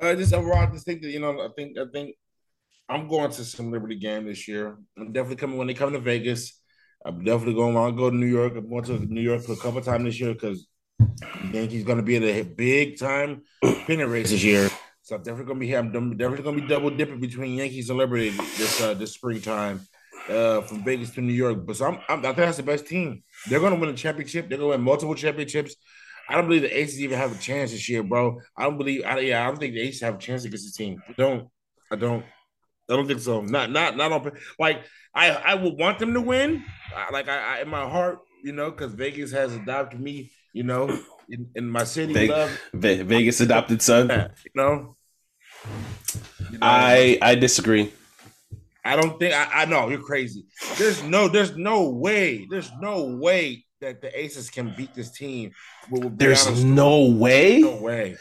Uh, 0.00 0.14
just 0.14 0.32
overall, 0.32 0.66
I 0.66 0.66
just 0.66 0.84
think 0.84 1.02
that 1.02 1.10
you 1.10 1.20
know, 1.20 1.40
I 1.40 1.48
think 1.56 1.78
I 1.78 1.84
think 1.92 2.16
I'm 2.88 3.08
going 3.08 3.30
to 3.30 3.44
some 3.44 3.72
Liberty 3.72 3.96
game 3.96 4.26
this 4.26 4.46
year. 4.46 4.76
I'm 4.98 5.12
definitely 5.12 5.36
coming 5.36 5.56
when 5.56 5.66
they 5.66 5.74
come 5.74 5.92
to 5.92 6.00
Vegas. 6.00 6.60
I'm 7.04 7.24
definitely 7.24 7.54
going. 7.54 7.76
I'll 7.76 7.92
go 7.92 8.10
to 8.10 8.16
New 8.16 8.26
York. 8.26 8.54
I'm 8.56 8.68
going 8.68 8.84
to 8.84 8.98
New 8.98 9.22
York 9.22 9.42
for 9.42 9.52
a 9.52 9.56
couple 9.56 9.78
of 9.78 9.84
times 9.84 10.04
this 10.04 10.20
year 10.20 10.34
because 10.34 10.66
Yankees 11.52 11.84
going 11.84 11.98
to 11.98 12.02
be 12.02 12.16
in 12.16 12.24
a 12.24 12.42
big 12.42 12.98
time 12.98 13.42
pennant 13.86 14.10
race 14.10 14.30
this 14.30 14.42
year. 14.42 14.70
So 15.02 15.16
I'm 15.16 15.22
definitely 15.22 15.46
gonna 15.46 15.60
be 15.60 15.66
here. 15.66 15.78
I'm 15.78 15.90
definitely 16.16 16.44
gonna 16.44 16.60
be 16.60 16.68
double 16.68 16.90
dipping 16.90 17.20
between 17.20 17.54
Yankees 17.56 17.90
and 17.90 17.98
Liberty 17.98 18.30
this 18.30 18.80
uh, 18.80 18.94
this 18.94 19.12
springtime 19.12 19.80
uh, 20.28 20.60
from 20.62 20.84
Vegas 20.84 21.10
to 21.10 21.20
New 21.20 21.32
York. 21.32 21.66
But 21.66 21.76
so 21.76 21.86
I'm, 21.86 21.98
I'm, 22.08 22.18
i 22.20 22.22
think 22.22 22.36
that's 22.36 22.58
the 22.58 22.62
best 22.62 22.86
team. 22.86 23.22
They're 23.48 23.60
going 23.60 23.74
to 23.74 23.80
win 23.80 23.88
a 23.88 23.94
championship. 23.94 24.48
They're 24.48 24.58
going 24.58 24.70
to 24.70 24.76
win 24.76 24.84
multiple 24.84 25.14
championships. 25.14 25.74
I 26.28 26.34
don't 26.34 26.46
believe 26.46 26.62
the 26.62 26.78
Aces 26.78 27.00
even 27.00 27.18
have 27.18 27.34
a 27.34 27.38
chance 27.40 27.72
this 27.72 27.88
year, 27.88 28.02
bro. 28.02 28.40
I 28.56 28.64
don't 28.64 28.78
believe. 28.78 29.02
I, 29.04 29.18
yeah, 29.18 29.42
I 29.42 29.46
don't 29.46 29.58
think 29.58 29.74
the 29.74 29.80
Aces 29.80 30.02
have 30.02 30.14
a 30.14 30.18
chance 30.18 30.44
against 30.44 30.76
the 30.76 30.84
team. 30.84 31.02
I 31.08 31.12
don't. 31.12 31.48
I 31.90 31.96
don't. 31.96 32.24
I 32.88 32.96
don't 32.96 33.06
think 33.06 33.20
so. 33.20 33.40
Not 33.40 33.70
not 33.70 33.96
not 33.96 34.12
on. 34.12 34.30
Like 34.58 34.84
I 35.14 35.30
I 35.30 35.54
would 35.54 35.76
want 35.76 35.98
them 35.98 36.14
to 36.14 36.20
win. 36.20 36.62
Like 37.12 37.28
I, 37.28 37.58
I 37.58 37.62
in 37.62 37.68
my 37.68 37.88
heart, 37.88 38.20
you 38.44 38.52
know, 38.52 38.70
because 38.70 38.92
Vegas 38.94 39.32
has 39.32 39.54
adopted 39.54 40.00
me. 40.00 40.30
You 40.52 40.64
know, 40.64 40.98
in, 41.28 41.48
in 41.54 41.68
my 41.68 41.84
city. 41.84 42.12
Vegas, 42.12 42.58
Vegas 42.72 43.40
adopted 43.40 43.82
son. 43.82 44.08
You 44.08 44.50
know? 44.54 44.96
you 46.50 46.58
know. 46.58 46.58
I 46.62 47.18
I 47.22 47.34
disagree. 47.34 47.92
I 48.84 48.96
don't 48.96 49.18
think 49.18 49.34
I, 49.34 49.62
I 49.62 49.64
know 49.66 49.88
you're 49.88 50.00
crazy. 50.00 50.46
There's 50.78 51.02
no, 51.02 51.28
there's 51.28 51.56
no 51.56 51.90
way, 51.90 52.46
there's 52.48 52.70
no 52.80 53.04
way 53.04 53.64
that 53.80 54.00
the 54.00 54.18
Aces 54.18 54.50
can 54.50 54.74
beat 54.76 54.94
this 54.94 55.10
team. 55.10 55.52
there's 55.90 56.64
no 56.64 57.06
way. 57.06 57.60
No 57.60 57.76
way. 57.76 58.16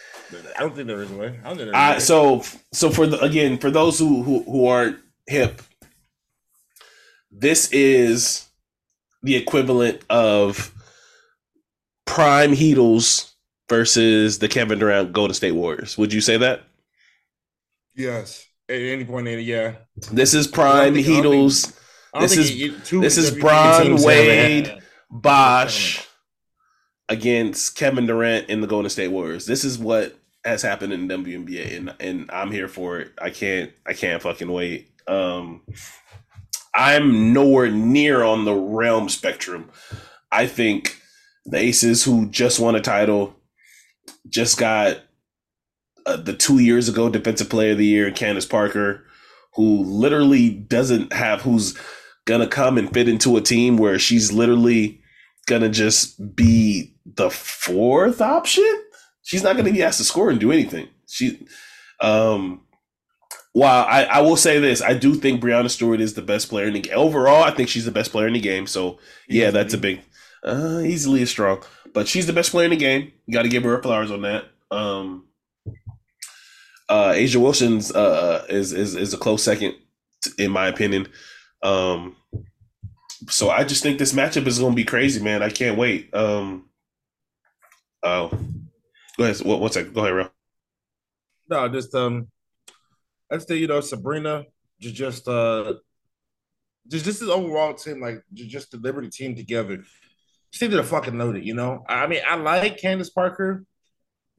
I 0.57 0.61
don't 0.61 0.75
think 0.75 0.87
there 0.87 1.01
is 1.01 1.11
a 1.11 1.15
way. 1.15 1.39
I 1.43 1.47
don't 1.47 1.57
think 1.57 1.71
uh, 1.73 1.99
So, 1.99 2.43
so 2.71 2.89
for 2.89 3.07
the 3.07 3.19
again, 3.19 3.57
for 3.57 3.71
those 3.71 3.99
who 3.99 4.23
who, 4.23 4.43
who 4.43 4.67
aren't 4.67 4.99
hip, 5.27 5.61
this 7.31 7.71
is 7.71 8.47
the 9.23 9.35
equivalent 9.35 10.01
of 10.09 10.73
prime 12.09 12.51
Heatles 12.51 13.31
versus 13.69 14.39
the 14.39 14.47
Kevin 14.47 14.79
Durant 14.79 15.13
Golden 15.13 15.33
State 15.33 15.51
Warriors. 15.53 15.97
Would 15.97 16.13
you 16.13 16.21
say 16.21 16.37
that? 16.37 16.63
Yes 17.95 18.49
at 18.69 18.79
any 18.79 19.03
point 19.03 19.27
in 19.27 19.39
it, 19.39 19.43
yeah. 19.43 19.73
This 20.11 20.33
is 20.33 20.47
prime 20.47 20.93
Heatles. 20.93 21.75
This 22.19 22.37
is 22.37 22.89
this 22.89 23.17
is 23.17 23.31
Bron 23.31 24.01
Wade, 24.01 24.81
Bosh 25.09 26.05
against 27.07 27.75
Kevin 27.75 28.05
Durant 28.05 28.49
in 28.49 28.61
the 28.61 28.67
Golden 28.67 28.89
State 28.89 29.09
Warriors. 29.09 29.45
This 29.45 29.63
is 29.63 29.77
what 29.77 30.17
has 30.45 30.61
happened 30.61 30.93
in 30.93 31.07
WNBA, 31.07 31.75
and 31.75 31.95
and 31.99 32.29
I'm 32.31 32.51
here 32.51 32.67
for 32.67 32.99
it. 32.99 33.11
I 33.19 33.31
can't 33.31 33.71
I 33.85 33.93
can't 33.93 34.21
fucking 34.21 34.51
wait. 34.51 34.91
Um, 35.07 35.61
I'm 36.75 37.33
nowhere 37.33 37.71
near 37.71 38.23
on 38.23 38.45
the 38.45 38.53
realm 38.53 39.09
spectrum. 39.09 39.71
I 40.31 40.45
think 40.45 40.98
the 41.49 41.57
Aces, 41.57 42.03
who 42.03 42.27
just 42.29 42.59
won 42.59 42.75
a 42.75 42.81
title, 42.81 43.35
just 44.29 44.57
got 44.57 44.99
uh, 46.05 46.17
the 46.17 46.33
two 46.33 46.59
years 46.59 46.89
ago 46.89 47.09
defensive 47.09 47.49
player 47.49 47.71
of 47.71 47.77
the 47.77 47.85
year, 47.85 48.11
Candace 48.11 48.45
Parker, 48.45 49.05
who 49.55 49.83
literally 49.83 50.49
doesn't 50.49 51.13
have 51.13 51.41
who's 51.41 51.77
gonna 52.25 52.47
come 52.47 52.77
and 52.77 52.93
fit 52.93 53.09
into 53.09 53.37
a 53.37 53.41
team 53.41 53.77
where 53.77 53.99
she's 53.99 54.31
literally 54.31 55.01
gonna 55.47 55.69
just 55.69 56.35
be 56.35 56.95
the 57.05 57.29
fourth 57.29 58.21
option. 58.21 58.83
She's 59.23 59.43
not 59.43 59.57
gonna 59.57 59.71
be 59.71 59.83
asked 59.83 59.97
to 59.97 60.03
score 60.03 60.29
and 60.29 60.39
do 60.39 60.51
anything. 60.51 60.87
She, 61.07 61.47
um, 62.01 62.61
while 63.53 63.85
I, 63.85 64.03
I 64.03 64.21
will 64.21 64.37
say 64.37 64.59
this, 64.59 64.81
I 64.81 64.93
do 64.93 65.15
think 65.15 65.41
Breanna 65.41 65.69
Stewart 65.69 66.01
is 66.01 66.13
the 66.13 66.21
best 66.21 66.49
player 66.49 66.67
in 66.67 66.73
the 66.73 66.81
game. 66.81 66.93
Overall, 66.95 67.43
I 67.43 67.51
think 67.51 67.67
she's 67.67 67.85
the 67.85 67.91
best 67.91 68.11
player 68.11 68.27
in 68.27 68.33
the 68.33 68.39
game. 68.39 68.67
So 68.67 68.99
yeah, 69.27 69.49
that's 69.49 69.73
a 69.73 69.77
big, 69.77 70.01
uh, 70.43 70.81
easily 70.83 71.21
is 71.21 71.29
strong, 71.29 71.63
but 71.93 72.07
she's 72.07 72.27
the 72.27 72.33
best 72.33 72.51
player 72.51 72.65
in 72.65 72.71
the 72.71 72.77
game. 72.77 73.11
You 73.25 73.33
got 73.33 73.43
to 73.43 73.49
give 73.49 73.63
her 73.63 73.81
flowers 73.81 74.11
on 74.11 74.21
that. 74.23 74.45
Um, 74.71 75.25
uh, 76.87 77.13
A'ja 77.13 77.37
Wilson's 77.37 77.91
uh, 77.91 78.45
is, 78.49 78.73
is 78.73 78.95
is 78.95 79.13
a 79.13 79.17
close 79.17 79.43
second, 79.43 79.75
in 80.37 80.51
my 80.51 80.67
opinion. 80.67 81.07
Um, 81.61 82.15
so 83.27 83.49
I 83.49 83.63
just 83.63 83.83
think 83.83 83.99
this 83.99 84.13
matchup 84.13 84.47
is 84.47 84.59
going 84.59 84.71
to 84.71 84.75
be 84.75 84.85
crazy, 84.85 85.21
man. 85.21 85.43
I 85.43 85.49
can't 85.49 85.77
wait. 85.77 86.13
Um, 86.13 86.69
oh, 88.01 88.29
go 89.17 89.23
ahead. 89.23 89.37
What, 89.41 89.59
one 89.59 89.71
second. 89.71 89.93
Go 89.93 90.01
ahead, 90.01 90.15
Ro. 90.15 90.29
No, 91.49 91.67
just 91.69 91.93
um, 91.95 92.27
I'd 93.31 93.41
say 93.41 93.57
you 93.57 93.67
know 93.67 93.81
Sabrina 93.81 94.45
just 94.79 94.95
just 94.95 95.27
uh, 95.27 95.73
just 96.87 97.05
just 97.05 97.19
this 97.19 97.29
overall 97.29 97.73
team 97.73 98.01
like 98.01 98.23
just 98.33 98.71
the 98.71 98.77
Liberty 98.77 99.09
team 99.09 99.35
together. 99.35 99.83
Seem 100.51 100.71
to 100.71 100.83
fucking 100.83 101.17
loaded, 101.17 101.45
you 101.45 101.53
know. 101.53 101.83
I 101.87 102.07
mean, 102.07 102.21
I 102.27 102.35
like 102.35 102.79
Candace 102.79 103.09
Parker 103.09 103.65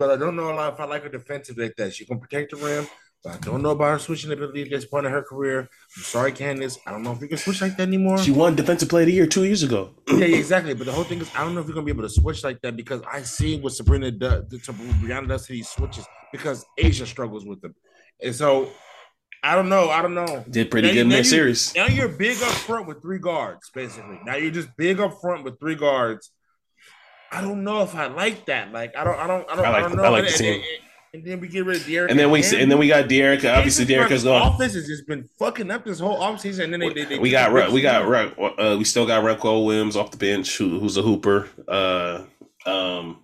but 0.00 0.10
I 0.10 0.16
don't 0.16 0.34
know 0.34 0.50
a 0.50 0.54
lot 0.54 0.72
if 0.72 0.80
I 0.80 0.86
like 0.86 1.02
her 1.02 1.10
defensive 1.10 1.58
like 1.58 1.76
that. 1.76 1.94
She 1.94 2.06
can 2.06 2.18
protect 2.18 2.52
the 2.52 2.56
rim, 2.56 2.86
but 3.22 3.34
I 3.34 3.36
don't 3.36 3.62
know 3.62 3.72
about 3.72 3.90
her 3.90 3.98
switching 3.98 4.32
ability 4.32 4.62
at 4.62 4.70
this 4.70 4.86
point 4.86 5.04
in 5.04 5.12
her 5.12 5.22
career. 5.22 5.60
I'm 5.60 6.02
sorry, 6.02 6.32
Candace. 6.32 6.78
I 6.86 6.90
don't 6.90 7.02
know 7.02 7.12
if 7.12 7.20
we 7.20 7.28
can 7.28 7.36
switch 7.36 7.60
like 7.60 7.76
that 7.76 7.82
anymore. 7.82 8.16
She 8.16 8.30
won 8.30 8.56
Defensive 8.56 8.88
Player 8.88 9.02
of 9.02 9.08
the 9.08 9.12
Year 9.12 9.26
two 9.26 9.44
years 9.44 9.62
ago. 9.62 9.90
yeah, 10.08 10.24
yeah, 10.24 10.36
exactly. 10.38 10.72
But 10.72 10.86
the 10.86 10.92
whole 10.92 11.04
thing 11.04 11.20
is, 11.20 11.30
I 11.36 11.44
don't 11.44 11.54
know 11.54 11.60
if 11.60 11.66
you're 11.66 11.74
gonna 11.74 11.84
be 11.84 11.92
able 11.92 12.04
to 12.04 12.08
switch 12.08 12.42
like 12.42 12.62
that 12.62 12.76
because 12.76 13.02
I 13.02 13.20
see 13.20 13.60
what 13.60 13.74
Sabrina 13.74 14.10
does, 14.10 14.48
to 14.48 14.72
Breanna 14.72 15.28
does 15.28 15.46
to 15.46 15.52
these 15.52 15.68
switches 15.68 16.06
because 16.32 16.64
A'ja 16.78 17.06
struggles 17.06 17.44
with 17.44 17.60
them, 17.60 17.74
and 18.22 18.34
so 18.34 18.70
I 19.42 19.54
don't 19.54 19.68
know. 19.68 19.88
I 19.90 20.02
don't 20.02 20.14
know. 20.14 20.44
Did 20.50 20.70
pretty 20.70 20.88
now, 20.88 20.94
good 20.94 21.00
in 21.00 21.08
that 21.10 21.26
series. 21.26 21.74
Now 21.74 21.86
you're 21.86 22.08
big 22.08 22.42
up 22.42 22.52
front 22.52 22.86
with 22.86 23.00
three 23.00 23.18
guards, 23.18 23.70
basically. 23.70 24.20
Now 24.24 24.36
you're 24.36 24.50
just 24.50 24.68
big 24.76 25.00
up 25.00 25.20
front 25.20 25.44
with 25.44 25.58
three 25.58 25.76
guards. 25.76 26.30
I 27.32 27.40
don't 27.40 27.64
know 27.64 27.82
if 27.82 27.94
I 27.94 28.06
like 28.06 28.46
that. 28.46 28.72
Like 28.72 28.96
I 28.96 29.04
don't, 29.04 29.18
I 29.18 29.26
don't, 29.26 29.50
I 29.50 29.56
don't, 29.56 29.64
I, 29.64 29.70
like, 29.70 29.84
I 29.84 29.88
don't 29.88 29.96
know. 29.96 30.04
I 30.04 30.08
like 30.08 30.24
and, 30.24 30.34
the 30.34 30.48
and, 30.48 30.64
and, 31.14 31.24
then 31.24 31.40
we 31.40 31.48
get 31.48 31.64
rid 31.64 31.80
of 31.80 31.86
Derek. 31.86 32.10
And 32.10 32.20
then 32.20 32.30
we 32.30 32.42
and 32.44 32.70
then 32.70 32.78
we 32.78 32.88
got 32.88 33.08
Derek. 33.08 33.44
Obviously, 33.44 33.86
Derek 33.86 34.10
has 34.10 34.24
gone. 34.24 34.54
Offense 34.54 34.74
has 34.74 34.86
just 34.86 35.06
been 35.06 35.28
fucking 35.38 35.70
up 35.70 35.84
this 35.84 36.00
whole 36.00 36.18
offseason. 36.18 36.64
And 36.64 36.72
then 36.74 36.80
they, 36.80 36.92
they, 36.92 37.04
they 37.04 37.18
we 37.18 37.30
got 37.30 37.72
we 37.72 37.80
got 37.80 38.02
uh, 38.04 38.76
we 38.76 38.84
still 38.84 39.06
got 39.06 39.24
Renko 39.24 39.64
Williams 39.64 39.96
off 39.96 40.10
the 40.10 40.18
bench, 40.18 40.58
who, 40.58 40.80
who's 40.80 40.96
a 40.96 41.02
hooper. 41.02 41.48
Uh, 41.66 42.24
um, 42.66 43.22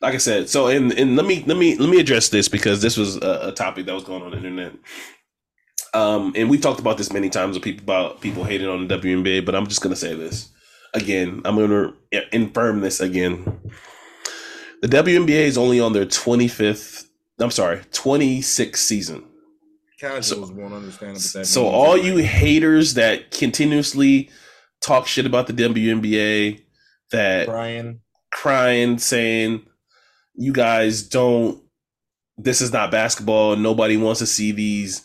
like 0.00 0.14
I 0.14 0.18
said, 0.18 0.48
so 0.48 0.68
and 0.68 0.92
and 0.92 1.14
let 1.14 1.26
me 1.26 1.44
let 1.46 1.58
me 1.58 1.76
let 1.76 1.90
me 1.90 2.00
address 2.00 2.30
this 2.30 2.48
because 2.48 2.80
this 2.80 2.96
was 2.96 3.16
a, 3.16 3.48
a 3.48 3.52
topic 3.52 3.86
that 3.86 3.94
was 3.94 4.04
going 4.04 4.22
on 4.22 4.30
the 4.30 4.38
internet. 4.38 4.72
Um, 5.92 6.32
and 6.36 6.48
we've 6.48 6.60
talked 6.60 6.80
about 6.80 6.98
this 6.98 7.12
many 7.12 7.30
times 7.30 7.54
with 7.54 7.64
people 7.64 7.82
about 7.82 8.20
people 8.20 8.44
hating 8.44 8.68
on 8.68 8.86
the 8.86 8.98
WNBA, 8.98 9.44
but 9.44 9.54
I'm 9.54 9.66
just 9.66 9.80
gonna 9.80 9.96
say 9.96 10.14
this 10.14 10.50
again. 10.94 11.42
I'm 11.44 11.56
gonna 11.56 11.94
infirm 12.32 12.80
this 12.80 13.00
again. 13.00 13.60
The 14.82 14.88
WNBA 14.88 15.44
is 15.44 15.58
only 15.58 15.80
on 15.80 15.92
their 15.92 16.06
25th. 16.06 17.06
I'm 17.38 17.50
sorry, 17.50 17.78
26th 17.92 18.76
season. 18.76 19.24
Casuals 19.98 20.48
so, 20.48 20.54
won't 20.54 20.72
understand 20.72 21.16
that. 21.16 21.46
So 21.46 21.66
all 21.66 21.96
you 21.96 22.18
haters 22.18 22.94
that 22.94 23.30
continuously 23.30 24.30
talk 24.80 25.06
shit 25.06 25.26
about 25.26 25.46
the 25.46 25.52
WNBA, 25.52 26.62
that 27.10 27.48
crying, 27.48 28.00
crying, 28.32 28.98
saying 28.98 29.66
you 30.34 30.52
guys 30.52 31.02
don't. 31.02 31.62
This 32.38 32.62
is 32.62 32.72
not 32.72 32.90
basketball. 32.90 33.56
Nobody 33.56 33.98
wants 33.98 34.20
to 34.20 34.26
see 34.26 34.52
these 34.52 35.02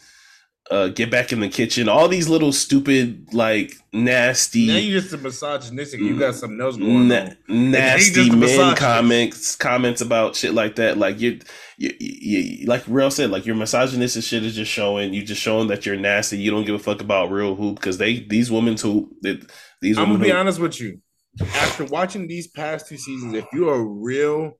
uh, 0.72 0.88
get 0.88 1.11
back 1.11 1.32
in 1.32 1.39
the 1.39 1.49
kitchen. 1.49 1.88
All 1.88 2.07
these 2.07 2.28
little 2.28 2.51
stupid, 2.51 3.34
like 3.34 3.74
nasty. 3.93 4.68
Now 4.68 4.78
you 4.78 4.99
just 4.99 5.13
a 5.13 5.18
misogynistic. 5.18 5.99
You 5.99 6.18
got 6.18 6.36
something 6.36 6.59
else 6.59 6.78
going 6.78 7.07
na- 7.07 7.30
on. 7.49 7.72
Nasty 7.72 8.32
men 8.32 8.76
comments, 8.76 9.55
comments 9.55 10.01
about 10.01 10.36
shit 10.36 10.53
like 10.53 10.76
that. 10.78 10.97
Like 10.97 11.20
you, 11.20 11.39
you, 11.78 11.91
you, 11.99 12.66
like 12.66 12.84
real 12.88 13.11
said, 13.11 13.30
like 13.30 13.45
your 13.45 13.55
misogynistic 13.55 14.24
shit 14.24 14.43
is 14.43 14.55
just 14.55 14.72
showing. 14.72 15.13
You 15.13 15.24
just 15.24 15.41
showing 15.41 15.68
that 15.68 15.86
you're 15.86 15.97
nasty. 15.97 16.39
You 16.39 16.49
don't 16.49 16.66
give 16.66 16.76
a 16.76 16.80
fuck 16.80 17.01
about 17.01 17.30
real 17.30 17.55
hoop 17.55 17.76
because 17.76 17.99
they 17.99 18.22
these 18.22 18.49
women 18.49 18.76
who 18.78 19.16
these. 19.22 19.97
I'm 19.97 20.05
gonna 20.05 20.20
be 20.20 20.32
honest 20.32 20.59
with 20.59 20.80
you. 20.80 20.99
After 21.41 21.86
watching 21.86 22.28
these 22.28 22.47
past 22.47 22.88
two 22.88 22.97
seasons, 22.97 23.34
if 23.34 23.45
you're 23.53 23.76
a 23.76 23.84
real 23.84 24.57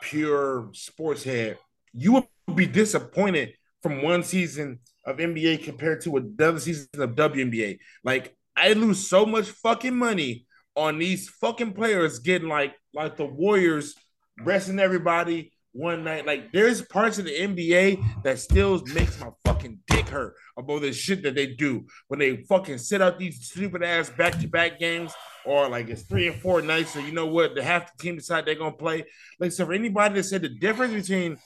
pure 0.00 0.70
sports 0.72 1.24
head, 1.24 1.58
you 1.92 2.12
will 2.12 2.30
be 2.54 2.64
disappointed 2.64 3.54
from 3.82 4.02
one 4.02 4.22
season 4.22 4.78
of 5.04 5.18
NBA 5.18 5.64
compared 5.64 6.00
to 6.02 6.16
a 6.16 6.20
another 6.20 6.60
season 6.60 6.88
of 6.98 7.10
WNBA. 7.10 7.78
Like 8.04 8.36
I 8.56 8.72
lose 8.72 9.08
so 9.08 9.26
much 9.26 9.46
fucking 9.46 9.96
money 9.96 10.46
on 10.76 10.98
these 10.98 11.28
fucking 11.28 11.72
players 11.72 12.18
getting 12.18 12.48
like 12.48 12.74
like 12.94 13.16
the 13.16 13.24
Warriors 13.24 13.94
resting 14.40 14.78
everybody 14.78 15.52
one 15.72 16.04
night. 16.04 16.26
Like 16.26 16.52
there's 16.52 16.82
parts 16.82 17.18
of 17.18 17.24
the 17.24 17.32
NBA 17.32 18.22
that 18.24 18.38
still 18.38 18.82
makes 18.94 19.18
my 19.20 19.30
fucking 19.44 19.80
dick 19.88 20.08
hurt 20.08 20.34
about 20.56 20.82
the 20.82 20.92
shit 20.92 21.22
that 21.22 21.34
they 21.34 21.46
do 21.46 21.86
when 22.08 22.20
they 22.20 22.36
fucking 22.44 22.78
sit 22.78 23.02
out 23.02 23.18
these 23.18 23.46
stupid 23.46 23.82
ass 23.82 24.10
back 24.10 24.38
to 24.40 24.46
back 24.46 24.78
games 24.78 25.12
or 25.44 25.68
like 25.68 25.88
it's 25.88 26.02
three 26.02 26.28
and 26.28 26.40
four 26.40 26.62
nights. 26.62 26.92
So 26.92 27.00
you 27.00 27.12
know 27.12 27.26
what? 27.26 27.54
The 27.54 27.62
half 27.62 27.96
the 27.96 28.02
team 28.02 28.16
decide 28.16 28.46
they're 28.46 28.54
gonna 28.54 28.72
play. 28.72 29.04
Like 29.40 29.52
so 29.52 29.66
for 29.66 29.72
anybody 29.72 30.14
that 30.16 30.24
said 30.24 30.42
the 30.42 30.48
difference 30.48 30.94
between 30.94 31.38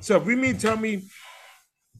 so 0.00 0.16
if 0.16 0.24
we 0.24 0.34
mean 0.34 0.56
tell 0.56 0.76
me 0.76 1.02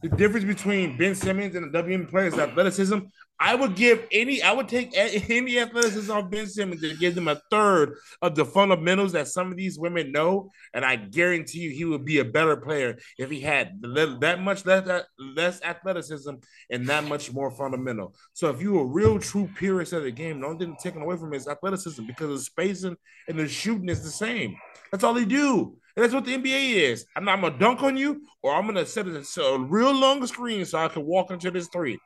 the 0.09 0.15
difference 0.17 0.45
between 0.45 0.97
Ben 0.97 1.15
Simmons 1.15 1.55
and 1.55 1.73
the 1.73 1.83
WNBA 1.83 2.09
players 2.09 2.37
athleticism, 2.37 2.99
I 3.39 3.55
would 3.55 3.75
give 3.75 4.05
any, 4.11 4.41
I 4.43 4.51
would 4.51 4.67
take 4.67 4.95
any 4.95 5.59
athleticism 5.59 6.11
on 6.11 6.29
Ben 6.29 6.45
Simmons 6.45 6.83
and 6.83 6.99
give 6.99 7.15
them 7.15 7.27
a 7.27 7.41
third 7.49 7.95
of 8.21 8.35
the 8.35 8.45
fundamentals 8.45 9.13
that 9.13 9.27
some 9.27 9.49
of 9.49 9.57
these 9.57 9.79
women 9.79 10.11
know, 10.11 10.51
and 10.75 10.85
I 10.85 10.95
guarantee 10.95 11.61
you 11.61 11.71
he 11.71 11.85
would 11.85 12.05
be 12.05 12.19
a 12.19 12.25
better 12.25 12.55
player 12.55 12.99
if 13.17 13.31
he 13.31 13.41
had 13.41 13.81
that 13.81 14.37
much 14.41 14.63
less 14.65 15.03
less 15.17 15.61
athleticism 15.63 16.35
and 16.69 16.87
that 16.87 17.05
much 17.05 17.33
more 17.33 17.49
fundamental. 17.49 18.15
So 18.33 18.51
if 18.51 18.61
you're 18.61 18.83
a 18.83 18.85
real 18.85 19.17
true 19.17 19.49
purist 19.55 19.93
of 19.93 20.03
the 20.03 20.11
game, 20.11 20.39
the 20.39 20.47
only 20.47 20.65
thing 20.65 20.75
taken 20.79 21.01
away 21.01 21.17
from 21.17 21.31
his 21.31 21.47
athleticism 21.47 22.05
because 22.05 22.29
the 22.29 22.43
spacing 22.43 22.95
and 23.27 23.39
the 23.39 23.47
shooting 23.47 23.89
is 23.89 24.03
the 24.03 24.11
same. 24.11 24.55
That's 24.91 25.03
all 25.03 25.15
they 25.15 25.25
do. 25.25 25.77
And 25.95 26.03
that's 26.03 26.13
what 26.13 26.25
the 26.25 26.37
NBA 26.37 26.73
is. 26.73 27.05
I'm, 27.15 27.23
not, 27.23 27.33
I'm 27.33 27.41
gonna 27.41 27.57
dunk 27.57 27.81
on 27.83 27.95
you, 27.95 28.21
or 28.41 28.53
I'm 28.53 28.65
gonna 28.65 28.85
set 28.85 29.07
it 29.07 29.15
a 29.15 29.59
real 29.59 29.93
long 29.93 30.25
screen 30.27 30.65
so 30.65 30.77
I 30.77 30.89
can 30.89 31.05
walk 31.05 31.31
into 31.31 31.51
this 31.51 31.67
three. 31.67 31.99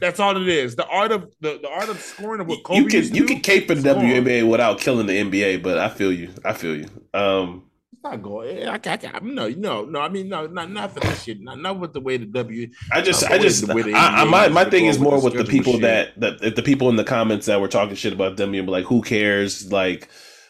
That's 0.00 0.20
all 0.20 0.36
it 0.36 0.48
is. 0.48 0.76
The 0.76 0.86
art 0.86 1.12
of 1.12 1.32
the, 1.40 1.58
the 1.62 1.68
art 1.68 1.88
of 1.88 1.98
scoring 2.00 2.40
of 2.40 2.46
what 2.46 2.62
Kobe 2.64 2.80
you 2.80 2.86
can 2.86 3.14
you 3.14 3.24
can 3.24 3.40
cape 3.40 3.70
in 3.70 3.82
the 3.82 3.94
WNBA 3.94 4.48
without 4.48 4.80
killing 4.80 5.06
the 5.06 5.14
NBA, 5.14 5.62
but 5.62 5.78
I 5.78 5.88
feel 5.88 6.12
you. 6.12 6.30
I 6.44 6.52
feel 6.52 6.76
you. 6.76 6.88
Um, 7.14 7.64
it's 7.92 8.04
not 8.04 8.22
going. 8.22 8.68
I, 8.68 8.74
I, 8.74 8.98
I, 9.14 9.20
no, 9.22 9.48
no, 9.48 9.84
no. 9.84 10.00
I 10.00 10.08
mean, 10.08 10.28
no, 10.28 10.46
not 10.46 10.70
not 10.70 10.92
for 10.92 11.00
this 11.00 11.24
shit. 11.24 11.40
Not, 11.40 11.60
not 11.60 11.80
with 11.80 11.92
the 11.92 12.00
way 12.00 12.16
the 12.16 12.26
W. 12.26 12.68
I 12.92 13.00
just, 13.00 13.24
uh, 13.24 13.28
I 13.30 13.38
just, 13.38 13.68
I, 13.68 13.74
I, 13.74 14.24
my 14.24 14.48
my 14.48 14.64
thing 14.64 14.86
is 14.86 14.98
more 14.98 15.20
with 15.20 15.36
the 15.36 15.44
people 15.44 15.78
that 15.80 16.18
that 16.20 16.54
the 16.54 16.62
people 16.62 16.88
in 16.90 16.96
the 16.96 17.04
comments 17.04 17.46
that 17.46 17.60
were 17.60 17.68
talking 17.68 17.96
shit 17.96 18.12
about 18.12 18.36
them. 18.36 18.52
Like, 18.66 18.84
who 18.84 19.02
cares? 19.02 19.72
Like 19.72 20.08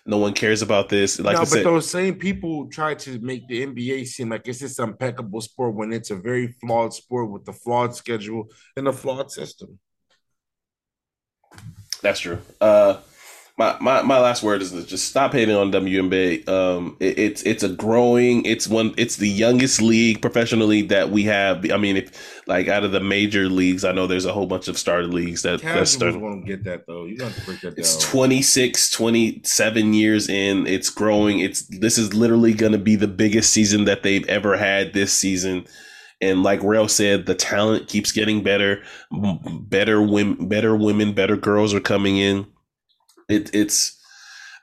no 0.09 0.16
one 0.16 0.32
cares 0.32 0.62
about 0.62 0.88
this. 0.88 1.20
Like 1.20 1.34
no, 1.34 1.40
but 1.40 1.48
said, 1.48 1.64
those 1.64 1.90
same 1.90 2.14
people 2.14 2.66
try 2.68 2.94
to 2.94 3.18
make 3.20 3.46
the 3.46 3.66
NBA 3.66 4.06
seem 4.06 4.30
like 4.30 4.48
it's 4.48 4.61
this 4.61 4.78
impeccable 4.78 5.42
sport 5.42 5.74
when 5.74 5.92
it's 5.92 6.11
a 6.11 6.16
very 6.16 6.48
flawed 6.61 6.94
sport 6.94 7.30
with 7.30 7.46
a 7.46 7.52
flawed 7.52 7.94
schedule 7.94 8.48
and 8.74 8.88
a 8.88 8.92
flawed 8.92 9.30
system. 9.30 9.78
That's 12.00 12.20
true. 12.20 12.38
Uh, 12.59 13.00
my, 13.59 13.76
my, 13.80 14.02
my 14.02 14.20
last 14.20 14.44
word 14.44 14.62
is 14.62 14.70
just 14.86 15.09
stop 15.09 15.32
hating 15.32 15.56
on 15.56 15.72
WNBA. 15.72 16.48
Um, 16.48 16.96
it, 17.00 17.18
it's 17.18 17.42
it's 17.42 17.64
a 17.64 17.68
growing. 17.68 18.44
It's 18.44 18.68
one. 18.68 18.94
It's 18.96 19.16
the 19.16 19.28
youngest 19.28 19.82
league 19.82 20.22
professionally 20.22 20.82
that 20.82 21.11
we 21.11 21.24
have. 21.24 21.68
I 21.72 21.76
mean, 21.76 21.96
if 21.96 22.46
like 22.46 22.68
out 22.68 22.84
of 22.84 22.92
the 22.92 23.00
major 23.00 23.48
leagues, 23.48 23.84
I 23.84 23.90
know 23.90 24.06
there's 24.06 24.26
a 24.26 24.32
whole 24.32 24.46
bunch 24.46 24.68
of 24.68 24.78
started 24.78 25.12
leagues 25.12 25.42
that 25.42 25.61
that's 25.61 25.90
started. 25.90 26.20
Won't 26.20 26.46
get 26.46 26.62
that 26.64 26.86
though. 26.86 27.04
You 27.04 27.18
got 27.18 27.32
to 27.32 27.40
break 27.44 27.61
that 27.62 27.70
down. 27.70 27.78
It's 27.78 27.96
26, 27.96 28.90
27 28.92 29.92
years 29.92 30.28
in. 30.28 30.68
It's 30.68 30.88
growing. 30.88 31.40
It's 31.40 31.62
this 31.62 31.98
is 31.98 32.14
literally 32.14 32.54
going 32.54 32.72
to 32.72 32.78
be 32.78 32.94
the 32.94 33.09
biggest 33.09 33.52
season 33.52 33.86
that 33.86 34.04
they've 34.04 34.26
ever 34.28 34.56
had 34.56 34.92
this 34.92 35.12
season. 35.12 35.66
And 36.20 36.44
like 36.44 36.62
Rel 36.62 36.86
said, 36.86 37.26
the 37.26 37.34
talent 37.34 37.88
keeps 37.88 38.12
getting 38.12 38.44
better. 38.44 38.84
Better 39.11 40.00
women, 40.00 40.48
better 40.48 40.76
women, 40.76 41.12
better 41.12 41.36
girls 41.36 41.74
are 41.74 41.80
coming 41.80 42.18
in 42.18 42.46
it, 43.29 43.55
it's 43.55 43.99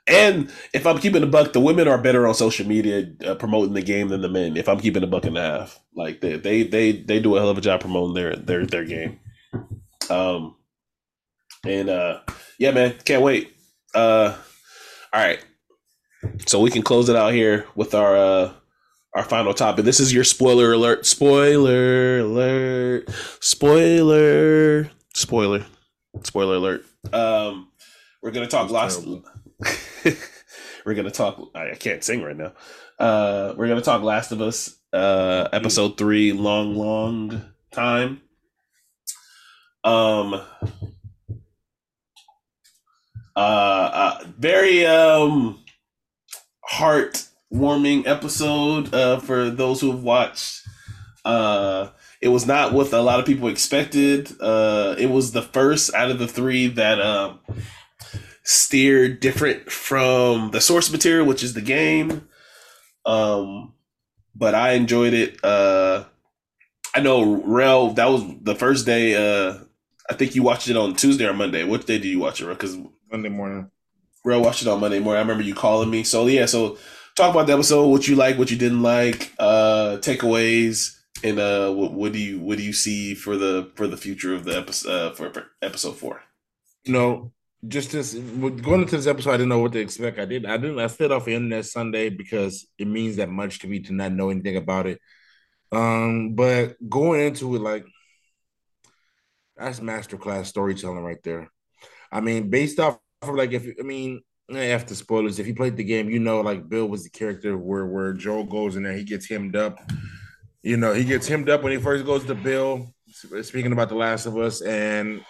and 0.06 0.52
if 0.72 0.86
I'm 0.86 0.98
keeping 0.98 1.22
a 1.22 1.26
buck, 1.26 1.52
the 1.52 1.60
women 1.60 1.88
are 1.88 1.98
better 1.98 2.26
on 2.26 2.34
social 2.34 2.66
media 2.66 3.10
uh, 3.26 3.34
promoting 3.34 3.74
the 3.74 3.82
game 3.82 4.08
than 4.08 4.22
the 4.22 4.28
men. 4.28 4.56
If 4.56 4.68
I'm 4.68 4.78
keeping 4.78 5.02
a 5.02 5.06
buck 5.06 5.24
and 5.24 5.36
a 5.36 5.42
half, 5.42 5.80
like 5.94 6.20
they 6.20 6.36
they 6.36 6.62
they 6.62 6.92
they 6.92 7.20
do 7.20 7.36
a 7.36 7.40
hell 7.40 7.50
of 7.50 7.58
a 7.58 7.62
job 7.62 7.80
promoting 7.80 8.14
their 8.14 8.36
their 8.36 8.66
their 8.66 8.84
game. 8.84 9.18
Um, 10.08 10.56
and 11.64 11.88
uh, 11.88 12.20
yeah, 12.58 12.70
man, 12.70 12.94
can't 13.04 13.22
wait. 13.22 13.52
Uh, 13.94 14.36
all 15.12 15.20
right, 15.20 15.44
so 16.46 16.60
we 16.60 16.70
can 16.70 16.82
close 16.82 17.08
it 17.08 17.16
out 17.16 17.32
here 17.32 17.66
with 17.74 17.94
our 17.94 18.16
uh 18.16 18.52
our 19.14 19.24
final 19.24 19.54
topic. 19.54 19.84
This 19.84 19.98
is 19.98 20.12
your 20.12 20.24
spoiler 20.24 20.72
alert. 20.72 21.06
Spoiler 21.06 22.20
alert. 22.20 23.08
Spoiler. 23.40 24.90
Spoiler. 25.14 25.64
Spoiler 26.22 26.54
alert. 26.56 26.84
Um 27.12 27.68
we're 28.22 28.30
gonna 28.30 28.46
talk 28.46 28.70
last. 28.70 29.06
we're 30.84 30.94
gonna 30.94 31.10
talk. 31.10 31.50
I 31.54 31.74
can't 31.74 32.02
sing 32.02 32.22
right 32.22 32.36
now. 32.36 32.52
Uh, 32.98 33.54
we're 33.56 33.68
gonna 33.68 33.82
talk 33.82 34.02
Last 34.02 34.32
of 34.32 34.40
Us, 34.40 34.76
uh, 34.92 35.48
episode 35.52 35.98
three, 35.98 36.32
long, 36.32 36.74
long 36.74 37.42
time. 37.70 38.22
Um, 39.84 40.34
uh, 43.36 43.38
uh 43.38 44.24
very 44.38 44.84
um 44.86 45.62
heartwarming 46.72 48.06
episode 48.06 48.92
uh 48.92 49.20
for 49.20 49.50
those 49.50 49.80
who 49.80 49.92
have 49.92 50.02
watched. 50.02 50.62
Uh, 51.24 51.90
it 52.22 52.28
was 52.28 52.46
not 52.46 52.72
what 52.72 52.92
a 52.92 53.00
lot 53.00 53.18
of 53.18 53.26
people 53.26 53.48
expected. 53.48 54.30
Uh, 54.40 54.94
it 54.96 55.10
was 55.10 55.32
the 55.32 55.42
first 55.42 55.92
out 55.92 56.10
of 56.10 56.18
the 56.20 56.28
three 56.28 56.68
that 56.68 57.00
um 57.00 57.40
steered 58.46 59.18
different 59.18 59.70
from 59.72 60.52
the 60.52 60.60
source 60.60 60.90
material, 60.90 61.26
which 61.26 61.42
is 61.42 61.52
the 61.52 61.60
game. 61.60 62.28
Um, 63.04 63.74
but 64.34 64.54
I 64.54 64.72
enjoyed 64.72 65.14
it. 65.14 65.44
Uh, 65.44 66.04
I 66.94 67.00
know 67.00 67.42
Rel. 67.44 67.90
That 67.90 68.06
was 68.08 68.22
the 68.42 68.54
first 68.54 68.86
day. 68.86 69.14
Uh, 69.14 69.58
I 70.08 70.14
think 70.14 70.36
you 70.36 70.44
watched 70.44 70.68
it 70.68 70.76
on 70.76 70.94
Tuesday 70.94 71.26
or 71.26 71.34
Monday. 71.34 71.64
What 71.64 71.86
day 71.86 71.98
did 71.98 72.06
you 72.06 72.20
watch 72.20 72.40
it? 72.40 72.46
Because 72.46 72.78
Monday 73.10 73.28
morning. 73.28 73.70
Rel 74.24 74.42
watched 74.42 74.62
it 74.62 74.68
on 74.68 74.80
Monday 74.80 75.00
morning. 75.00 75.18
I 75.18 75.22
remember 75.22 75.42
you 75.42 75.54
calling 75.54 75.90
me. 75.90 76.04
So 76.04 76.26
yeah. 76.28 76.46
So 76.46 76.78
talk 77.16 77.32
about 77.32 77.48
the 77.48 77.52
episode. 77.54 77.88
What 77.88 78.06
you 78.06 78.14
like. 78.14 78.38
What 78.38 78.50
you 78.50 78.56
didn't 78.56 78.82
like. 78.82 79.32
Uh, 79.38 79.98
takeaways. 80.00 80.92
And 81.24 81.40
uh, 81.40 81.72
what, 81.72 81.92
what 81.94 82.12
do 82.12 82.18
you 82.20 82.38
what 82.38 82.58
do 82.58 82.64
you 82.64 82.72
see 82.72 83.14
for 83.14 83.36
the 83.36 83.72
for 83.74 83.88
the 83.88 83.96
future 83.96 84.34
of 84.34 84.44
the 84.44 84.56
episode 84.56 84.90
uh, 84.90 85.12
for, 85.14 85.32
for 85.32 85.46
episode 85.62 85.96
four? 85.96 86.22
You 86.84 86.92
know, 86.92 87.32
just 87.66 87.92
this 87.92 88.14
going 88.14 88.82
into 88.82 88.96
this 88.96 89.06
episode, 89.06 89.30
I 89.30 89.36
didn't 89.36 89.48
know 89.48 89.58
what 89.58 89.72
to 89.72 89.80
expect. 89.80 90.18
I 90.18 90.24
did 90.24 90.46
I 90.46 90.56
didn't 90.56 90.78
I 90.78 90.86
stayed 90.88 91.12
off 91.12 91.24
the 91.24 91.34
internet 91.34 91.64
Sunday 91.64 92.10
because 92.10 92.66
it 92.78 92.86
means 92.86 93.16
that 93.16 93.28
much 93.28 93.60
to 93.60 93.68
me 93.68 93.80
to 93.80 93.92
not 93.92 94.12
know 94.12 94.30
anything 94.30 94.56
about 94.56 94.86
it. 94.86 95.00
Um, 95.72 96.34
but 96.34 96.76
going 96.88 97.26
into 97.26 97.54
it, 97.56 97.60
like 97.60 97.86
that's 99.56 99.80
masterclass 99.80 100.46
storytelling 100.46 101.02
right 101.02 101.22
there. 101.24 101.50
I 102.12 102.20
mean, 102.20 102.50
based 102.50 102.78
off 102.78 102.98
of 103.22 103.34
like 103.34 103.52
if 103.52 103.66
I 103.78 103.82
mean 103.82 104.22
after 104.54 104.94
spoilers, 104.94 105.38
if 105.38 105.46
you 105.46 105.54
played 105.54 105.76
the 105.76 105.84
game, 105.84 106.10
you 106.10 106.20
know 106.20 106.40
like 106.40 106.68
Bill 106.68 106.86
was 106.86 107.04
the 107.04 107.10
character 107.10 107.56
where 107.56 107.86
where 107.86 108.12
Joel 108.12 108.44
goes 108.44 108.76
in 108.76 108.82
there, 108.82 108.92
he 108.92 109.04
gets 109.04 109.28
hemmed 109.28 109.56
up 109.56 109.80
you 110.66 110.76
know, 110.76 110.92
he 110.92 111.04
gets 111.04 111.28
hemmed 111.28 111.48
up 111.48 111.62
when 111.62 111.70
he 111.70 111.78
first 111.78 112.04
goes 112.04 112.24
to 112.24 112.34
Bill. 112.34 112.92
Speaking 113.42 113.70
about 113.70 113.88
The 113.88 113.94
Last 113.94 114.26
of 114.26 114.36
Us, 114.36 114.60
and 114.62 115.20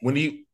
when 0.00 0.16
he 0.16 0.46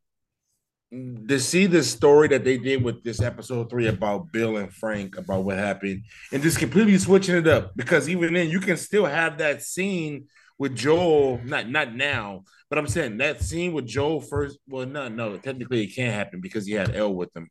to 0.93 1.41
see 1.41 1.66
the 1.66 1.82
story 1.82 2.28
that 2.28 2.45
they 2.45 2.59
did 2.59 2.82
with 2.82 3.03
this 3.03 3.20
episode 3.20 3.68
three 3.68 3.89
about 3.89 4.30
Bill 4.32 4.57
and 4.57 4.72
Frank 4.72 5.16
about 5.16 5.45
what 5.45 5.59
happened, 5.59 6.05
and 6.32 6.43
just 6.43 6.59
completely 6.59 6.97
switching 6.99 7.37
it 7.37 7.47
up 7.47 7.72
because 7.76 8.09
even 8.09 8.34
then 8.34 8.49
you 8.49 8.61
can 8.61 8.76
still 8.76 9.05
have 9.05 9.39
that 9.39 9.62
scene 9.62 10.26
with 10.59 10.76
Joel. 10.76 11.41
Not 11.45 11.68
not 11.68 11.95
now, 11.95 12.45
but 12.70 12.78
I'm 12.78 12.87
saying 12.87 13.18
that 13.18 13.43
scene 13.43 13.72
with 13.72 13.87
Joel 13.87 14.20
first. 14.20 14.59
Well, 14.68 14.87
no, 14.87 15.09
no, 15.09 15.37
technically 15.39 15.84
it 15.84 15.95
can't 15.95 16.14
happen 16.14 16.41
because 16.41 16.66
he 16.66 16.72
had 16.72 16.95
El 16.95 17.14
with 17.14 17.37
him, 17.37 17.49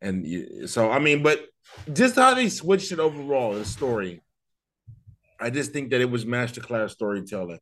and 0.00 0.68
so 0.68 0.90
I 0.90 0.98
mean, 0.98 1.22
but 1.22 1.46
just 1.92 2.16
how 2.16 2.34
they 2.34 2.48
switched 2.48 2.92
it 2.92 3.00
overall, 3.00 3.54
the 3.54 3.64
story 3.64 4.20
I 5.40 5.50
just 5.50 5.72
think 5.72 5.90
that 5.90 6.00
it 6.00 6.10
was 6.10 6.24
masterclass 6.24 6.90
storytelling. 6.90 7.58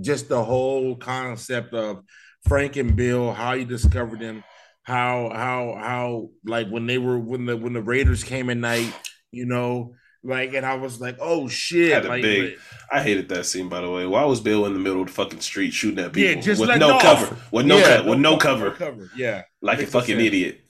Just 0.00 0.28
the 0.28 0.42
whole 0.42 0.96
concept 0.96 1.74
of 1.74 2.02
Frank 2.46 2.76
and 2.76 2.94
Bill, 2.94 3.32
how 3.32 3.52
you 3.52 3.64
discovered 3.64 4.20
them, 4.20 4.44
how 4.88 5.30
how 5.34 5.76
how 5.78 6.30
like 6.46 6.68
when 6.68 6.86
they 6.86 6.96
were 6.96 7.18
when 7.18 7.44
the 7.44 7.58
when 7.58 7.74
the 7.74 7.82
Raiders 7.82 8.24
came 8.24 8.48
at 8.48 8.56
night, 8.56 8.90
you 9.30 9.44
know, 9.44 9.94
like 10.24 10.54
and 10.54 10.64
I 10.64 10.76
was 10.76 10.98
like, 10.98 11.18
oh 11.20 11.46
shit! 11.46 12.06
like, 12.06 12.22
big, 12.22 12.58
I 12.90 13.02
hated 13.02 13.28
that 13.28 13.44
scene 13.44 13.68
by 13.68 13.82
the 13.82 13.90
way. 13.90 14.06
Why 14.06 14.24
was 14.24 14.40
Bill 14.40 14.64
in 14.64 14.72
the 14.72 14.78
middle 14.78 15.02
of 15.02 15.08
the 15.08 15.12
fucking 15.12 15.42
street 15.42 15.74
shooting 15.74 16.02
at 16.02 16.14
people? 16.14 16.36
Yeah, 16.36 16.40
just 16.40 16.58
with 16.58 16.78
no 16.78 16.98
cover, 16.98 17.36
with 17.52 17.66
no 17.66 17.76
yeah, 17.76 17.98
co- 17.98 18.08
with 18.08 18.18
no 18.18 18.38
cover. 18.38 18.70
cover, 18.70 19.10
yeah, 19.14 19.42
like 19.60 19.80
a 19.80 19.86
fucking 19.86 20.16
sense. 20.16 20.26
idiot. 20.26 20.60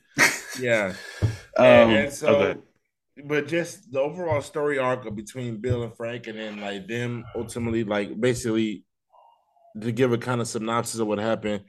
yeah, 0.61 0.95
um, 1.57 1.65
and, 1.65 1.93
and 1.93 2.13
so. 2.13 2.27
Okay 2.27 2.61
but 3.25 3.49
just 3.49 3.91
the 3.91 3.99
overall 3.99 4.41
story 4.41 4.79
arc 4.79 5.13
between 5.17 5.57
Bill 5.57 5.83
and 5.83 5.93
Frank, 5.97 6.29
and 6.29 6.39
then 6.39 6.61
like 6.61 6.87
them 6.87 7.25
ultimately, 7.35 7.83
like 7.83 8.21
basically, 8.21 8.85
to 9.81 9.91
give 9.91 10.13
a 10.13 10.19
kind 10.19 10.41
of 10.41 10.47
synopsis 10.47 11.01
of 11.01 11.09
what 11.09 11.19
happened, 11.19 11.65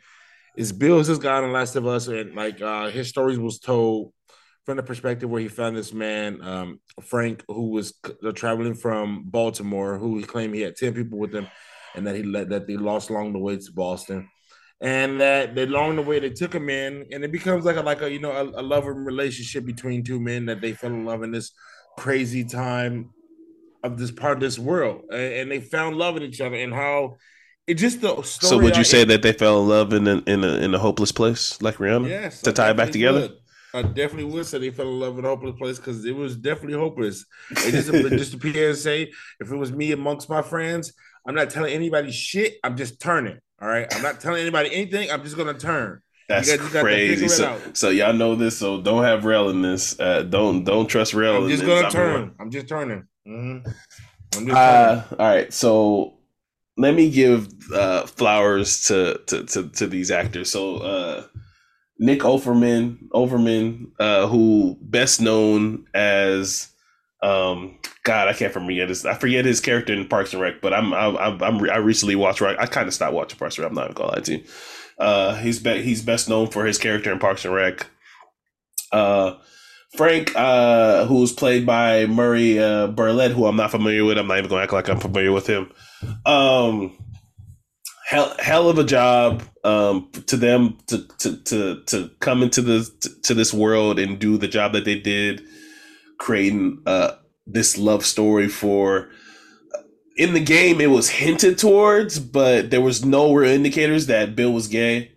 is 0.59 0.73
Bill 0.73 1.01
guy 1.17 1.37
on 1.37 1.43
The 1.43 1.49
Last 1.49 1.77
of 1.77 1.87
Us, 1.87 2.07
and 2.07 2.35
like 2.35 2.61
uh, 2.61 2.89
his 2.89 3.07
story 3.07 3.37
was 3.37 3.59
told 3.59 4.11
from 4.65 4.75
the 4.75 4.83
perspective 4.83 5.29
where 5.29 5.41
he 5.41 5.47
found 5.47 5.77
this 5.77 5.93
man, 5.93 6.41
um, 6.41 6.79
Frank, 7.01 7.45
who 7.47 7.69
was 7.69 7.93
uh, 8.05 8.31
traveling 8.33 8.73
from 8.73 9.23
Baltimore, 9.23 9.97
who 9.97 10.17
he 10.17 10.23
claimed 10.23 10.53
he 10.53 10.61
had 10.61 10.75
ten 10.75 10.93
people 10.93 11.17
with 11.17 11.33
him, 11.33 11.47
and 11.95 12.05
that 12.05 12.15
he 12.15 12.23
let 12.23 12.49
that 12.49 12.67
they 12.67 12.75
lost 12.75 13.09
along 13.09 13.31
the 13.31 13.39
way 13.39 13.55
to 13.55 13.71
Boston 13.71 14.27
and 14.81 15.19
that 15.19 15.55
they 15.55 15.63
along 15.63 15.95
the 15.95 16.01
way 16.01 16.19
they 16.19 16.29
took 16.29 16.53
him 16.53 16.69
in, 16.69 17.05
and 17.11 17.23
it 17.23 17.31
becomes 17.31 17.63
like 17.65 17.77
a 17.77 17.81
like 17.81 18.01
a 18.01 18.11
you 18.11 18.19
know 18.19 18.31
a, 18.31 18.61
a 18.61 18.63
loving 18.63 19.05
relationship 19.05 19.65
between 19.65 20.03
two 20.03 20.19
men 20.19 20.45
that 20.45 20.59
they 20.59 20.73
fell 20.73 20.91
in 20.91 21.05
love 21.05 21.23
in 21.23 21.31
this 21.31 21.51
crazy 21.97 22.43
time 22.43 23.09
of 23.83 23.97
this 23.97 24.11
part 24.11 24.37
of 24.37 24.41
this 24.41 24.59
world, 24.59 25.03
and, 25.11 25.49
they 25.49 25.61
found 25.61 25.95
love 25.95 26.17
in 26.17 26.23
each 26.23 26.41
other, 26.41 26.55
and 26.55 26.73
how 26.73 27.15
it 27.69 27.75
just 27.75 28.01
the 28.01 28.21
So 28.23 28.57
would 28.57 28.75
you 28.75 28.81
I, 28.81 28.83
say 28.83 29.03
that 29.03 29.21
they 29.21 29.31
fell 29.31 29.61
in 29.61 29.69
love 29.69 29.93
in 29.93 30.07
a, 30.07 30.17
in 30.25 30.43
a 30.43 30.57
in 30.57 30.73
a 30.73 30.79
hopeless 30.79 31.11
place 31.11 31.61
like 31.61 31.75
Rihanna? 31.75 32.09
Yes, 32.09 32.41
to 32.41 32.49
I 32.49 32.53
tie 32.53 32.69
it 32.71 32.77
back 32.77 32.91
together. 32.91 33.21
Would. 33.21 33.37
I 33.71 33.83
definitely 33.83 34.23
would 34.23 34.47
say 34.47 34.57
they 34.57 34.71
fell 34.71 34.87
in 34.87 34.99
love 34.99 35.19
in 35.19 35.25
a 35.25 35.27
hopeless 35.27 35.55
place 35.55 35.77
because 35.77 36.03
it 36.03 36.15
was 36.15 36.35
definitely 36.35 36.79
hopeless. 36.79 37.23
It 37.51 37.71
just, 37.71 37.91
just 37.91 38.41
to 38.41 38.75
say, 38.75 39.11
if 39.39 39.51
it 39.51 39.55
was 39.55 39.71
me 39.71 39.91
amongst 39.91 40.27
my 40.27 40.41
friends, 40.41 40.93
I'm 41.27 41.35
not 41.35 41.51
telling 41.51 41.71
anybody 41.71 42.11
shit. 42.11 42.57
I'm 42.63 42.75
just 42.75 42.99
turning. 42.99 43.37
All 43.61 43.67
right. 43.67 43.85
I'm 43.93 44.01
not 44.01 44.19
telling 44.19 44.41
anybody 44.41 44.73
anything. 44.73 45.11
I'm 45.11 45.23
just 45.23 45.37
gonna 45.37 45.53
turn. 45.53 46.01
That's 46.27 46.51
you 46.51 46.57
guys, 46.57 46.81
crazy. 46.81 47.27
So, 47.27 47.59
so 47.73 47.89
y'all 47.89 48.13
know 48.13 48.33
this. 48.33 48.57
So 48.57 48.81
don't 48.81 49.03
have 49.03 49.25
Rel 49.25 49.49
in 49.49 49.61
this. 49.61 49.99
Uh, 49.99 50.23
don't 50.23 50.63
don't 50.63 50.87
trust 50.87 51.13
Rel. 51.13 51.43
I'm 51.43 51.49
just 51.49 51.63
gonna 51.63 51.91
turn. 51.91 52.33
I'm 52.39 52.49
just 52.49 52.67
turning. 52.67 53.03
Mm-hmm. 53.27 53.69
I'm 54.35 54.45
just 54.47 54.57
uh, 54.57 55.03
all 55.11 55.17
right. 55.17 55.53
So 55.53 56.18
let 56.79 56.93
me 56.95 57.11
give 57.11 57.49
uh, 57.73 58.05
flowers 58.05 58.85
to, 58.85 59.19
to 59.27 59.43
to 59.43 59.69
to 59.69 59.87
these 59.87 60.09
actors. 60.09 60.49
So 60.49 60.77
uh, 60.77 61.23
Nick 61.99 62.21
Offerman, 62.21 62.97
Overman, 63.11 63.91
uh, 63.99 64.27
who 64.27 64.77
best 64.81 65.19
known 65.19 65.85
as 65.93 66.69
um 67.21 67.77
God, 68.05 68.29
I 68.29 68.33
can't 68.33 68.53
forget 68.53 68.87
his. 68.87 69.05
I 69.05 69.13
forget 69.13 69.43
his 69.43 69.59
character 69.59 69.93
in 69.93 70.07
Parks 70.07 70.33
and 70.33 70.41
Rec, 70.41 70.61
but 70.61 70.73
I'm 70.73 70.93
I'm 70.93 71.17
I'm, 71.43 71.69
i 71.69 71.77
recently 71.77 72.15
watched. 72.15 72.41
I 72.41 72.65
kind 72.65 72.87
of 72.87 72.93
stopped 72.93 73.13
watching 73.13 73.37
Parks 73.37 73.57
and 73.57 73.63
Rec. 73.63 73.71
I'm 73.71 73.75
not 73.75 73.93
gonna 73.93 74.11
lie 74.13 74.21
to 74.21 74.37
you. 74.37 74.43
Uh, 74.97 75.35
he's 75.35 75.59
be, 75.59 75.81
he's 75.81 76.01
best 76.01 76.29
known 76.29 76.47
for 76.47 76.65
his 76.65 76.77
character 76.77 77.11
in 77.11 77.19
Parks 77.19 77.43
and 77.43 77.53
Rec. 77.53 77.87
Frank, 79.95 80.35
uh, 80.35 81.05
who's 81.05 81.31
played 81.31 81.65
by 81.65 82.05
Murray 82.05 82.59
uh, 82.59 82.87
Bartlett, 82.87 83.31
who 83.31 83.45
I'm 83.45 83.55
not 83.55 83.71
familiar 83.71 84.05
with. 84.05 84.17
I'm 84.17 84.27
not 84.27 84.37
even 84.37 84.49
gonna 84.49 84.63
act 84.63 84.73
like 84.73 84.89
I'm 84.89 84.99
familiar 84.99 85.31
with 85.31 85.47
him. 85.47 85.71
Um, 86.25 86.95
hell, 88.07 88.35
hell 88.39 88.69
of 88.69 88.77
a 88.77 88.83
job 88.83 89.43
um, 89.63 90.11
to 90.27 90.37
them 90.37 90.77
to, 90.87 91.07
to 91.19 91.37
to 91.43 91.83
to 91.85 92.11
come 92.19 92.43
into 92.43 92.61
to, 92.61 93.21
to 93.23 93.33
this 93.33 93.53
world 93.53 93.97
and 93.97 94.19
do 94.19 94.37
the 94.37 94.47
job 94.47 94.73
that 94.73 94.85
they 94.85 94.99
did 94.99 95.43
creating 96.19 96.81
uh, 96.85 97.13
this 97.47 97.77
love 97.77 98.05
story 98.05 98.47
for. 98.47 99.09
In 100.17 100.33
the 100.33 100.41
game, 100.41 100.81
it 100.81 100.89
was 100.89 101.09
hinted 101.09 101.57
towards, 101.57 102.19
but 102.19 102.71
there 102.71 102.81
was 102.81 103.05
no 103.05 103.33
real 103.33 103.49
indicators 103.49 104.07
that 104.07 104.35
Bill 104.35 104.51
was 104.51 104.67
gay. 104.67 105.13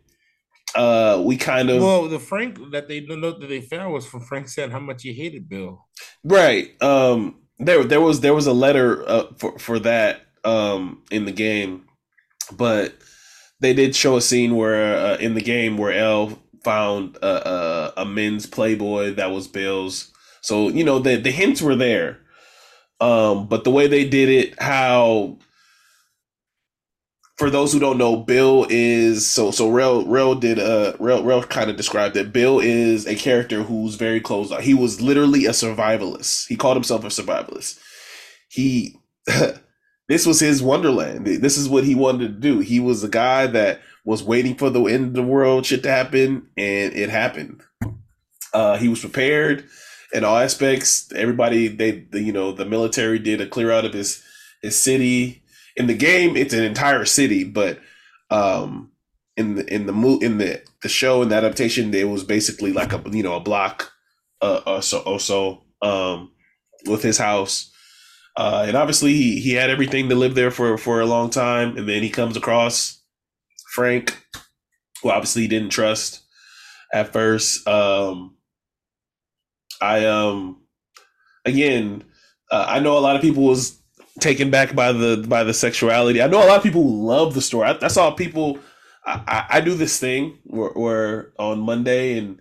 Uh, 0.74 1.22
we 1.24 1.36
kind 1.36 1.68
of 1.70 1.82
well, 1.82 2.08
the 2.08 2.18
Frank 2.18 2.58
that 2.70 2.88
they 2.88 3.00
know 3.00 3.32
that 3.32 3.46
they 3.46 3.60
found 3.60 3.92
was 3.92 4.06
from 4.06 4.20
Frank 4.20 4.48
saying 4.48 4.70
how 4.70 4.80
much 4.80 5.02
he 5.02 5.12
hated 5.12 5.48
Bill. 5.48 5.86
Right. 6.24 6.70
Um. 6.82 7.38
There, 7.58 7.84
there 7.84 8.00
was 8.00 8.20
there 8.20 8.34
was 8.34 8.46
a 8.46 8.52
letter 8.52 9.08
uh, 9.08 9.26
for 9.38 9.58
for 9.58 9.78
that 9.80 10.22
um 10.44 11.04
in 11.12 11.26
the 11.26 11.32
game, 11.32 11.84
but 12.50 12.94
they 13.60 13.72
did 13.72 13.94
show 13.94 14.16
a 14.16 14.20
scene 14.20 14.56
where 14.56 14.96
uh, 14.96 15.16
in 15.18 15.34
the 15.34 15.42
game 15.42 15.76
where 15.76 15.92
El 15.92 16.38
found 16.64 17.18
a, 17.22 17.48
a, 17.48 17.92
a 17.98 18.04
men's 18.04 18.46
Playboy 18.46 19.14
that 19.14 19.30
was 19.30 19.46
Bill's 19.46 20.12
so 20.42 20.68
you 20.68 20.84
know 20.84 20.98
the 20.98 21.16
the 21.16 21.30
hints 21.30 21.62
were 21.62 21.76
there, 21.76 22.18
um, 23.00 23.46
but 23.46 23.64
the 23.64 23.70
way 23.70 23.86
they 23.86 24.04
did 24.04 24.28
it, 24.28 24.60
how 24.60 25.38
for 27.42 27.50
those 27.50 27.72
who 27.72 27.80
don't 27.80 27.98
know, 27.98 28.16
Bill 28.16 28.68
is 28.70 29.28
so 29.28 29.50
so. 29.50 29.68
Rel 29.68 30.06
Rel 30.06 30.36
did 30.36 30.60
uh 30.60 30.92
Rel 31.00 31.24
Rel 31.24 31.42
kind 31.42 31.68
of 31.68 31.76
described 31.76 32.14
that 32.14 32.32
Bill 32.32 32.60
is 32.60 33.04
a 33.04 33.16
character 33.16 33.64
who's 33.64 33.96
very 33.96 34.20
closed. 34.20 34.54
He 34.60 34.74
was 34.74 35.00
literally 35.00 35.46
a 35.46 35.50
survivalist. 35.50 36.46
He 36.46 36.54
called 36.54 36.76
himself 36.76 37.02
a 37.02 37.08
survivalist. 37.08 37.80
He 38.48 38.96
this 40.08 40.24
was 40.24 40.38
his 40.38 40.62
wonderland. 40.62 41.26
This 41.26 41.58
is 41.58 41.68
what 41.68 41.82
he 41.82 41.96
wanted 41.96 42.28
to 42.28 42.40
do. 42.40 42.60
He 42.60 42.78
was 42.78 43.02
a 43.02 43.08
guy 43.08 43.48
that 43.48 43.80
was 44.04 44.22
waiting 44.22 44.54
for 44.54 44.70
the 44.70 44.84
end 44.84 45.06
of 45.06 45.14
the 45.14 45.22
world 45.24 45.66
shit 45.66 45.82
to 45.82 45.90
happen, 45.90 46.46
and 46.56 46.92
it 46.92 47.10
happened. 47.10 47.60
Uh, 48.54 48.76
he 48.76 48.86
was 48.86 49.00
prepared 49.00 49.64
in 50.12 50.22
all 50.22 50.36
aspects. 50.38 51.12
Everybody, 51.12 51.66
they, 51.66 52.06
the, 52.08 52.22
you 52.22 52.32
know, 52.32 52.52
the 52.52 52.66
military 52.66 53.18
did 53.18 53.40
a 53.40 53.48
clear 53.48 53.72
out 53.72 53.84
of 53.84 53.94
his 53.94 54.22
his 54.62 54.76
city. 54.76 55.41
In 55.76 55.86
the 55.86 55.94
game, 55.94 56.36
it's 56.36 56.54
an 56.54 56.62
entire 56.64 57.04
city, 57.04 57.44
but 57.44 57.80
um, 58.30 58.92
in 59.36 59.56
the 59.56 59.74
in 59.74 59.86
the 59.86 59.92
mo- 59.92 60.18
in 60.20 60.38
the 60.38 60.62
the 60.82 60.88
show 60.88 61.22
and 61.22 61.30
the 61.30 61.36
adaptation, 61.36 61.94
it 61.94 62.08
was 62.08 62.24
basically 62.24 62.72
like 62.72 62.92
a 62.92 63.02
you 63.10 63.22
know 63.22 63.36
a 63.36 63.40
block, 63.40 63.92
uh, 64.42 64.60
or 64.66 64.82
so 64.82 65.00
or 65.00 65.20
so 65.20 65.64
um, 65.82 66.32
with 66.86 67.02
his 67.02 67.18
house. 67.18 67.70
Uh, 68.36 68.64
and 68.68 68.76
obviously, 68.76 69.12
he, 69.14 69.40
he 69.40 69.52
had 69.54 69.70
everything 69.70 70.08
to 70.08 70.14
live 70.14 70.34
there 70.34 70.50
for 70.50 70.78
for 70.78 71.00
a 71.00 71.06
long 71.06 71.30
time, 71.30 71.76
and 71.76 71.88
then 71.88 72.02
he 72.02 72.10
comes 72.10 72.36
across 72.36 73.02
Frank, 73.74 74.16
who 75.02 75.10
obviously 75.10 75.42
he 75.42 75.48
didn't 75.48 75.70
trust 75.70 76.22
at 76.94 77.12
first. 77.12 77.66
Um, 77.68 78.36
I 79.80 80.06
um 80.06 80.62
again 81.44 82.04
Uh, 82.50 82.66
I 82.68 82.80
know 82.80 82.98
a 82.98 83.00
lot 83.00 83.16
of 83.16 83.22
people 83.22 83.44
was 83.44 83.81
taken 84.20 84.50
back 84.50 84.74
by 84.74 84.92
the 84.92 85.24
by 85.26 85.44
the 85.44 85.54
sexuality. 85.54 86.22
I 86.22 86.26
know 86.26 86.44
a 86.44 86.46
lot 86.46 86.58
of 86.58 86.62
people 86.62 86.84
love 86.84 87.34
the 87.34 87.40
story. 87.40 87.68
I, 87.68 87.78
I 87.82 87.88
saw 87.88 88.10
people. 88.10 88.58
I, 89.04 89.22
I, 89.26 89.56
I 89.56 89.60
do 89.60 89.74
this 89.74 89.98
thing 89.98 90.38
where, 90.44 90.70
where 90.70 91.32
on 91.38 91.58
Monday 91.60 92.18
and 92.18 92.40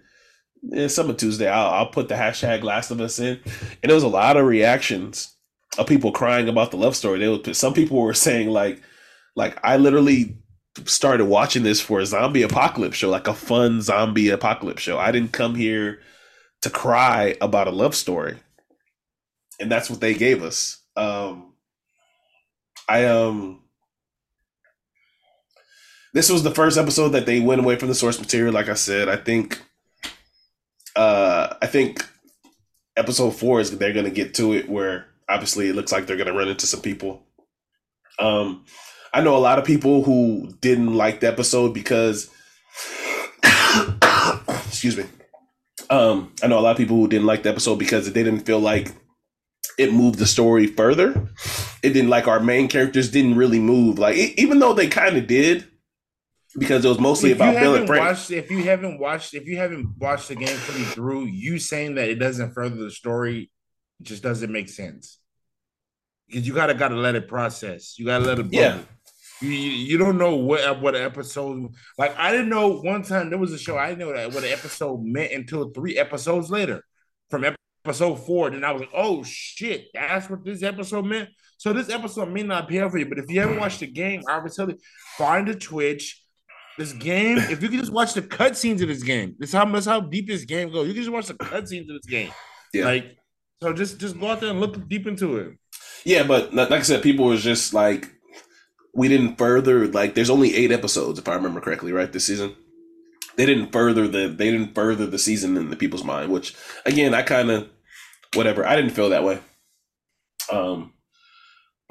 yeah, 0.64 0.88
some 0.88 1.16
Tuesday, 1.16 1.50
I'll, 1.50 1.72
I'll 1.72 1.90
put 1.90 2.08
the 2.08 2.16
hashtag 2.16 2.64
Last 2.64 2.92
of 2.92 3.02
Us 3.02 3.20
in, 3.20 3.40
and 3.82 3.90
there 3.90 3.96
was 3.96 4.04
a 4.04 4.08
lot 4.08 4.38
of 4.38 4.46
reactions 4.46 5.36
of 5.78 5.88
people 5.88 6.12
crying 6.12 6.48
about 6.50 6.72
the 6.72 6.78
love 6.78 6.96
story. 6.96 7.20
They 7.20 7.28
would, 7.28 7.56
some 7.56 7.74
people 7.74 8.00
were 8.00 8.14
saying 8.14 8.50
like, 8.50 8.82
like 9.36 9.58
I 9.64 9.78
literally 9.78 10.38
started 10.86 11.26
watching 11.26 11.64
this 11.64 11.82
for 11.82 12.00
a 12.00 12.06
zombie 12.06 12.44
apocalypse 12.44 12.98
show, 12.98 13.10
like 13.10 13.28
a 13.28 13.34
fun 13.34 13.82
zombie 13.82 14.30
apocalypse 14.30 14.82
show. 14.82 14.98
I 15.00 15.12
didn't 15.12 15.32
come 15.32 15.56
here 15.56 16.00
to 16.62 16.70
cry 16.70 17.36
about 17.42 17.68
a 17.68 17.72
love 17.72 17.96
story, 17.96 18.38
and 19.60 19.72
that's 19.72 19.90
what 19.90 20.02
they 20.02 20.14
gave 20.14 20.44
us. 20.44 20.84
Um, 20.96 21.51
I 22.92 23.06
um, 23.06 23.62
this 26.14 26.30
was 26.30 26.44
the 26.44 26.52
first 26.52 26.78
episode 26.78 27.10
that 27.10 27.26
they 27.26 27.40
went 27.40 27.62
away 27.62 27.78
from 27.78 27.88
the 27.88 27.96
source 27.96 28.20
material. 28.20 28.54
Like 28.54 28.68
I 28.68 28.74
said, 28.74 29.08
I 29.08 29.16
think 29.16 29.62
uh, 30.98 31.56
I 31.62 31.68
think 31.68 32.06
episode 32.98 33.32
four 33.32 33.62
is 33.62 33.78
they're 33.78 33.94
going 33.94 34.04
to 34.04 34.12
get 34.12 34.34
to 34.36 34.52
it 34.52 34.68
where 34.68 35.06
obviously 35.30 35.70
it 35.70 35.76
looks 35.76 35.94
like 35.94 36.06
they're 36.06 36.18
going 36.18 36.28
to 36.28 36.34
run 36.34 36.50
into 36.50 36.68
some 36.68 36.82
people. 36.82 37.24
Um, 38.20 38.66
I 39.14 39.22
know 39.22 39.38
a 39.38 39.40
lot 39.40 39.58
of 39.58 39.64
people 39.64 40.04
who 40.04 40.54
didn't 40.60 40.94
like 40.94 41.22
the 41.22 41.30
episode 41.30 41.74
because, 41.74 42.30
excuse 44.68 44.98
me. 44.98 45.06
Um, 45.90 46.34
I 46.44 46.48
know 46.48 46.60
a 46.60 46.62
lot 46.62 46.72
of 46.72 46.78
people 46.78 46.98
who 46.98 47.08
didn't 47.08 47.28
like 47.28 47.44
the 47.44 47.50
episode 47.50 47.80
because 47.80 48.12
they 48.12 48.24
didn't 48.24 48.46
feel 48.46 48.60
like 48.60 48.92
it 49.78 49.94
moved 49.94 50.20
the 50.20 50.26
story 50.26 50.68
further. 50.68 51.30
It 51.84 51.90
didn't 51.90 52.10
like 52.10 52.28
our 52.28 52.40
main 52.40 52.68
characters 52.68 53.10
didn't 53.10 53.36
really 53.36 53.60
move. 53.60 54.00
Like 54.00 54.16
it, 54.16 54.40
even 54.40 54.60
though 54.60 54.74
they 54.74 54.88
kind 54.88 55.18
of 55.18 55.28
did, 55.28 55.68
because 56.58 56.84
it 56.84 56.90
was 56.90 57.00
mostly 57.00 57.32
if 57.32 57.38
about 57.38 57.56
Bill 57.60 57.76
and 57.76 57.88
Frank. 57.88 58.06
Watched, 58.06 58.32
if 58.32 58.52
you 58.52 58.64
haven't 58.64 59.00
watched, 59.00 59.34
if 59.34 59.46
you 59.46 59.58
haven't 59.58 59.98
watched 59.98 60.28
the 60.28 60.36
game 60.36 60.56
fully 60.58 60.84
through, 60.84 61.26
you 61.26 61.60
saying 61.60 61.96
that 61.96 62.10
it 62.10 62.16
doesn't 62.16 62.54
further 62.54 62.76
the 62.76 62.92
story 62.92 63.50
just 64.02 64.24
doesn't 64.24 64.52
make 64.52 64.70
sense. 64.70 65.20
Because 66.28 66.48
you 66.48 66.54
gotta 66.54 66.74
gotta 66.74 66.96
let 66.96 67.16
it 67.16 67.28
process. 67.28 67.98
You 67.98 68.06
gotta 68.06 68.26
let 68.26 68.40
it. 68.40 68.44
Bubble. 68.44 68.56
Yeah. 68.56 68.80
You, 69.42 69.50
you 69.50 69.98
don't 69.98 70.20
know 70.20 70.36
what 70.36 70.82
what 70.82 70.96
episode 70.96 71.74
like 71.98 72.16
I 72.18 72.32
didn't 72.32 72.50
know 72.50 72.80
one 72.80 73.02
time 73.02 73.32
there 73.32 73.40
was 73.40 73.52
a 73.52 73.58
show 73.58 73.76
I 73.76 73.90
didn't 73.90 74.00
know 74.00 74.14
that 74.14 74.34
what 74.34 74.44
an 74.44 74.52
episode 74.52 75.04
meant 75.04 75.32
until 75.32 75.72
three 75.72 75.98
episodes 75.98 76.52
later 76.52 76.84
from 77.32 77.44
episode 77.86 78.16
four. 78.16 78.50
Then 78.50 78.64
I 78.64 78.72
was 78.72 78.82
like, 78.82 78.92
oh 78.94 79.24
shit, 79.24 79.88
that's 79.94 80.30
what 80.30 80.44
this 80.46 80.64
episode 80.64 81.06
meant. 81.06 81.30
So 81.58 81.74
this 81.74 81.90
episode 81.90 82.30
may 82.30 82.44
not 82.44 82.68
be 82.68 82.80
for 82.80 82.98
you, 82.98 83.08
but 83.08 83.20
if 83.20 83.30
you 83.30 83.40
haven't 83.40 83.60
watched 83.60 83.82
the 83.82 83.88
game, 83.88 84.24
I 84.28 84.40
would 84.40 84.52
tell 84.52 84.70
you 84.70 84.78
find 85.18 85.48
a 85.48 85.56
Twitch, 85.56 86.24
this 86.78 86.94
game, 86.94 87.38
if 87.38 87.62
you 87.62 87.70
can 87.70 87.80
just 87.80 87.92
watch 87.92 88.14
the 88.14 88.22
cutscenes 88.22 88.82
of 88.82 88.88
this 88.88 89.04
game, 89.04 89.36
this 89.38 89.52
how 89.52 89.66
that's 89.66 89.86
how 89.86 90.00
deep 90.00 90.28
this 90.28 90.46
game 90.46 90.72
goes. 90.72 90.88
You 90.88 90.94
can 90.94 91.04
just 91.04 91.14
watch 91.14 91.28
the 91.28 91.36
cutscenes 91.36 91.90
of 91.90 92.02
this 92.02 92.06
game. 92.08 92.32
Yeah. 92.74 92.86
Like 92.86 93.18
so 93.62 93.74
just 93.74 94.00
just 94.00 94.20
go 94.20 94.28
out 94.28 94.40
there 94.40 94.50
and 94.50 94.60
look 94.60 94.88
deep 94.88 95.06
into 95.06 95.38
it. 95.38 95.58
Yeah, 96.04 96.24
but 96.24 96.54
like 96.54 96.72
I 96.72 96.82
said, 96.82 97.04
people 97.04 97.26
was 97.26 97.44
just 97.44 97.74
like 97.74 98.10
we 98.94 99.08
didn't 99.08 99.38
further 99.38 99.88
like 99.88 100.16
there's 100.16 100.30
only 100.30 100.56
eight 100.56 100.72
episodes 100.72 101.20
if 101.20 101.28
I 101.28 101.36
remember 101.36 101.62
correctly, 101.62 101.92
right? 101.92 102.12
This 102.12 102.26
season. 102.26 102.56
They 103.38 103.46
didn't 103.46 103.72
further 103.72 104.08
the 104.08 104.28
they 104.28 104.52
didn't 104.52 104.76
further 104.76 105.06
the 105.06 105.20
season 105.20 105.58
in 105.58 105.70
the 105.70 105.76
people's 105.76 106.04
mind, 106.04 106.32
which 106.32 106.56
again 106.86 107.14
I 107.14 107.22
kind 107.22 107.50
of 107.50 107.70
whatever. 108.36 108.66
I 108.66 108.76
didn't 108.76 108.92
feel 108.92 109.10
that 109.10 109.24
way. 109.24 109.40
Um 110.52 110.94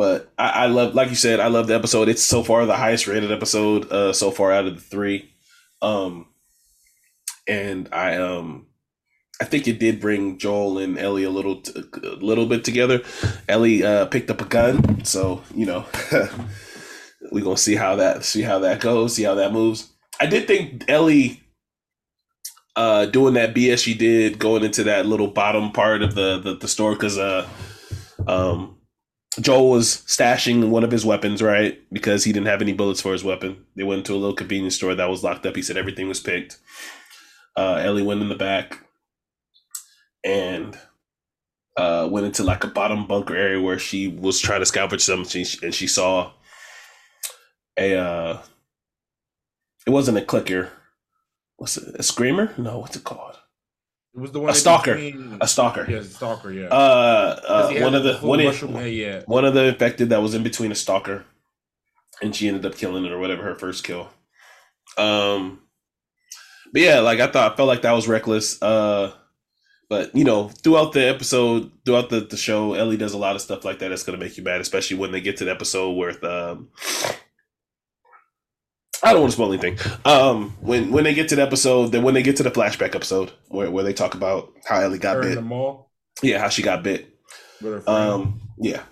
but 0.01 0.33
I, 0.39 0.49
I 0.49 0.67
love, 0.69 0.95
like 0.95 1.11
you 1.11 1.15
said, 1.15 1.41
I 1.41 1.49
love 1.49 1.67
the 1.67 1.75
episode. 1.75 2.09
It's 2.09 2.23
so 2.23 2.43
far 2.43 2.65
the 2.65 2.75
highest 2.75 3.07
rated 3.07 3.31
episode 3.31 3.93
uh, 3.93 4.15
so 4.15 4.31
far 4.31 4.51
out 4.51 4.65
of 4.65 4.77
the 4.77 4.81
three. 4.81 5.31
Um, 5.83 6.29
and 7.47 7.87
I 7.93 8.17
um, 8.17 8.69
I 9.43 9.45
think 9.45 9.69
it 9.69 9.79
did 9.79 10.01
bring 10.01 10.39
Joel 10.39 10.79
and 10.79 10.99
Ellie 10.99 11.25
a 11.25 11.31
little 11.31 11.61
t- 11.61 11.79
a 12.03 12.07
little 12.17 12.47
bit 12.47 12.65
together. 12.65 13.03
Ellie 13.47 13.85
uh, 13.85 14.07
picked 14.07 14.31
up 14.31 14.41
a 14.41 14.47
gun, 14.47 15.05
so 15.05 15.43
you 15.55 15.67
know 15.67 15.85
we're 17.31 17.45
gonna 17.45 17.59
see 17.59 17.75
how 17.75 17.97
that 17.97 18.25
see 18.25 18.41
how 18.41 18.59
that 18.61 18.81
goes, 18.81 19.17
see 19.17 19.25
how 19.25 19.35
that 19.35 19.53
moves. 19.53 19.90
I 20.21 20.27
did 20.27 20.47
think 20.47 20.85
Ellie 20.89 21.41
uh, 22.77 23.07
doing 23.07 23.35
that 23.35 23.55
BS 23.55 23.83
she 23.83 23.95
did 23.95 24.39
going 24.39 24.63
into 24.63 24.85
that 24.85 25.07
little 25.07 25.29
bottom 25.29 25.73
part 25.73 26.03
of 26.03 26.15
the 26.15 26.39
the, 26.39 26.55
the 26.57 26.69
store 26.69 26.93
because 26.93 27.19
uh 27.19 27.49
um 28.27 28.77
Joel 29.41 29.71
was 29.71 30.03
stashing 30.07 30.71
one 30.71 30.83
of 30.83 30.91
his 30.91 31.07
weapons, 31.07 31.41
right? 31.41 31.81
Because 31.93 32.25
he 32.25 32.33
didn't 32.33 32.49
have 32.49 32.63
any 32.63 32.73
bullets 32.73 33.01
for 33.01 33.13
his 33.13 33.23
weapon. 33.23 33.65
They 33.77 33.85
went 33.85 34.05
to 34.07 34.13
a 34.13 34.17
little 34.17 34.35
convenience 34.35 34.75
store 34.75 34.95
that 34.95 35.09
was 35.09 35.23
locked 35.23 35.47
up. 35.47 35.55
He 35.55 35.63
said 35.63 35.77
everything 35.77 36.09
was 36.09 36.21
picked. 36.21 36.59
Uh, 37.57 37.81
Ellie 37.81 38.03
went 38.03 38.23
in 38.23 38.29
the 38.29 38.35
back 38.35 38.85
and 40.25 40.77
uh, 41.77 42.09
went 42.11 42.27
into 42.27 42.43
like 42.43 42.65
a 42.65 42.69
bottom 42.69 43.07
bunker 43.07 43.37
area 43.37 43.63
where 43.63 43.79
she 43.79 44.09
was 44.09 44.41
trying 44.41 44.61
to 44.61 44.67
salvage 44.67 45.01
something, 45.01 45.47
and 45.63 45.75
she 45.75 45.87
saw 45.87 46.33
a. 47.79 47.97
Uh, 47.97 48.39
it 49.87 49.91
wasn't 49.91 50.19
a 50.19 50.23
clicker. 50.23 50.71
What's 51.57 51.77
it? 51.77 51.95
A 51.99 52.03
screamer? 52.03 52.53
No, 52.57 52.79
what's 52.79 52.97
it 52.97 53.05
called? 53.05 53.39
It 54.15 54.21
was 54.21 54.33
the 54.33 54.41
one 54.41 54.51
a 54.51 54.55
stalker. 54.55 54.95
A 55.41 55.47
stalker. 55.47 55.87
Yeah, 55.89 55.99
a 55.99 56.05
stalker. 56.05 56.53
Yeah. 56.53 56.67
Uh, 56.67 57.41
uh 57.47 57.73
one 57.75 57.95
of 57.95 58.03
the 58.03 58.15
one, 58.19 58.41
in, 58.41 58.93
yeah. 58.93 59.23
one 59.27 59.45
of 59.45 59.55
the 59.55 59.67
infected 59.67 60.09
that 60.09 60.21
was 60.21 60.35
in 60.35 60.43
between 60.43 60.73
a 60.73 60.75
stalker, 60.75 61.25
and 62.21 62.35
she 62.35 62.49
ended 62.49 62.67
up 62.67 62.77
killing 62.77 63.05
it 63.05 63.13
or 63.13 63.19
whatever 63.19 63.45
her 63.45 63.55
first 63.55 63.85
kill. 63.85 64.09
Um, 64.99 65.61
but 66.73 66.83
yeah, 66.83 67.01
like 67.01 67.21
I 67.21 67.29
thought, 67.29 67.53
I 67.53 67.57
felt 67.57 67.69
like 67.69 67.83
that 67.83 67.93
was 67.93 68.09
reckless. 68.09 68.61
Uh, 68.61 69.13
but 69.89 70.15
you 70.15 70.25
know, 70.25 70.49
throughout 70.49 70.93
the 70.93 71.09
episode, 71.09 71.71
throughout 71.85 72.11
the, 72.11 72.21
the 72.21 72.37
show, 72.37 72.75
Ellie 72.75 72.97
does 72.97 73.13
a 73.13 73.19
lot 73.19 73.37
of 73.37 73.43
stuff 73.43 73.65
like 73.65 73.79
that 73.79 73.89
that's 73.89 74.03
gonna 74.03 74.19
make 74.19 74.37
you 74.37 74.43
mad, 74.43 74.61
especially 74.61 74.97
when 74.97 75.13
they 75.13 75.21
get 75.21 75.37
to 75.37 75.45
the 75.45 75.51
episode 75.53 75.93
where 75.93 76.25
um, 76.25 76.69
I 79.03 79.13
don't 79.13 79.23
want 79.23 79.33
to 79.33 79.37
spoil 79.37 79.53
anything. 79.53 79.79
Um, 80.05 80.57
when 80.61 80.91
when 80.93 81.05
they 81.05 81.15
get 81.15 81.29
to 81.31 81.37
the 81.37 81.43
episode, 81.43 81.87
then 81.93 82.03
when 82.03 82.15
they 82.15 82.23
get 82.23 82.37
to 82.37 82.43
the 82.43 82.51
flashback 82.51 82.95
episode 82.95 83.33
where, 83.49 83.71
where 83.71 83.83
they 83.85 83.95
talk 83.95 84.15
about 84.15 84.53
how 84.67 84.81
Ellie 84.81 84.99
got 84.99 85.17
Her 85.17 85.23
in 85.23 85.29
bit, 85.29 85.35
the 85.37 85.41
mall. 85.43 85.91
yeah, 86.23 86.39
how 86.39 86.49
she 86.49 86.63
got 86.63 86.83
bit. 86.83 87.09
with 87.63 87.73
her 87.73 87.81
friend. 87.81 87.99
Um, 87.99 88.41
yeah, 88.59 88.83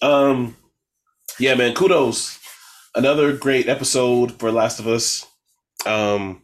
um, 0.00 0.56
yeah, 1.38 1.54
man. 1.54 1.74
Kudos, 1.74 2.38
another 2.94 3.36
great 3.36 3.68
episode 3.68 4.32
for 4.32 4.50
Last 4.50 4.80
of 4.80 4.86
Us. 4.86 5.26
Um, 5.84 6.42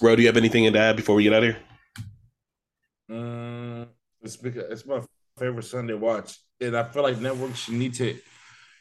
Ro, 0.00 0.16
do 0.16 0.22
you 0.22 0.28
have 0.28 0.36
anything 0.38 0.70
to 0.72 0.78
add 0.78 0.96
before 0.96 1.14
we 1.14 1.24
get 1.24 1.34
out 1.34 1.44
of 1.44 1.54
here? 1.54 1.62
Mm, 3.10 3.88
it's 4.22 4.36
because 4.36 4.64
it's 4.70 4.86
my 4.86 5.00
favorite 5.38 5.62
Sunday 5.64 5.94
watch, 5.94 6.38
and 6.60 6.76
I 6.76 6.84
feel 6.84 7.02
like 7.02 7.20
networks 7.20 7.68
need 7.68 7.94
to 7.94 8.18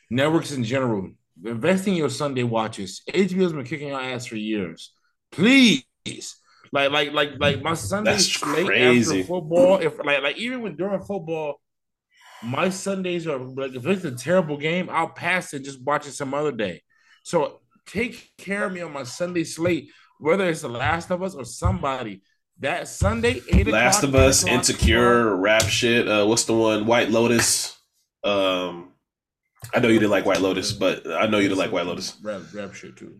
networks 0.09 0.51
in 0.51 0.63
general 0.63 1.11
invest 1.43 1.88
in 1.88 1.95
your 1.95 2.09
Sunday 2.09 2.43
watches. 2.43 3.01
HBO's 3.09 3.53
been 3.53 3.65
kicking 3.65 3.89
your 3.89 4.01
ass 4.01 4.25
for 4.25 4.36
years. 4.36 4.91
Please, 5.31 5.83
like 6.71 6.91
like 6.91 7.11
like 7.11 7.31
like 7.39 7.61
my 7.61 7.73
Sunday 7.73 8.11
That's 8.11 8.31
slate 8.31 8.65
crazy. 8.65 9.21
after 9.21 9.27
football. 9.27 9.77
If 9.77 9.97
like 10.03 10.21
like 10.21 10.38
even 10.38 10.61
when 10.61 10.75
during 10.75 11.01
football, 11.01 11.61
my 12.43 12.69
Sundays 12.69 13.27
are 13.27 13.38
like 13.39 13.75
if 13.75 13.86
it's 13.86 14.05
a 14.05 14.11
terrible 14.11 14.57
game, 14.57 14.89
I'll 14.91 15.09
pass 15.09 15.53
it 15.53 15.63
just 15.63 15.81
watch 15.81 16.07
it 16.07 16.13
some 16.13 16.33
other 16.33 16.51
day. 16.51 16.83
So 17.23 17.61
take 17.86 18.31
care 18.38 18.65
of 18.65 18.73
me 18.73 18.81
on 18.81 18.93
my 18.93 19.03
Sunday 19.03 19.43
slate, 19.43 19.89
whether 20.19 20.49
it's 20.49 20.61
The 20.61 20.69
Last 20.69 21.11
of 21.11 21.23
Us 21.23 21.36
or 21.36 21.45
somebody. 21.45 22.21
That 22.59 22.88
Sunday, 22.88 23.41
eight 23.51 23.67
Last 23.67 24.03
of 24.03 24.15
Us, 24.15 24.45
Insecure, 24.47 25.36
rap 25.36 25.63
shit. 25.63 26.07
Uh, 26.07 26.25
what's 26.25 26.45
the 26.45 26.53
one? 26.53 26.86
White 26.86 27.09
Lotus. 27.09 27.77
Um, 28.23 28.93
I 29.74 29.80
know 29.80 29.88
you 29.88 29.99
didn't 29.99 30.11
like 30.11 30.26
White 30.26 30.41
Lotus, 30.41 30.72
but 30.72 31.05
I 31.07 31.28
know 31.28 31.38
you 31.39 31.49
didn't 31.49 31.59
like 31.59 31.72
White 31.72 31.86
Lotus. 31.86 32.18
Rap, 32.22 32.41
rap 32.53 32.74
shit 32.74 32.95
too. 32.95 33.20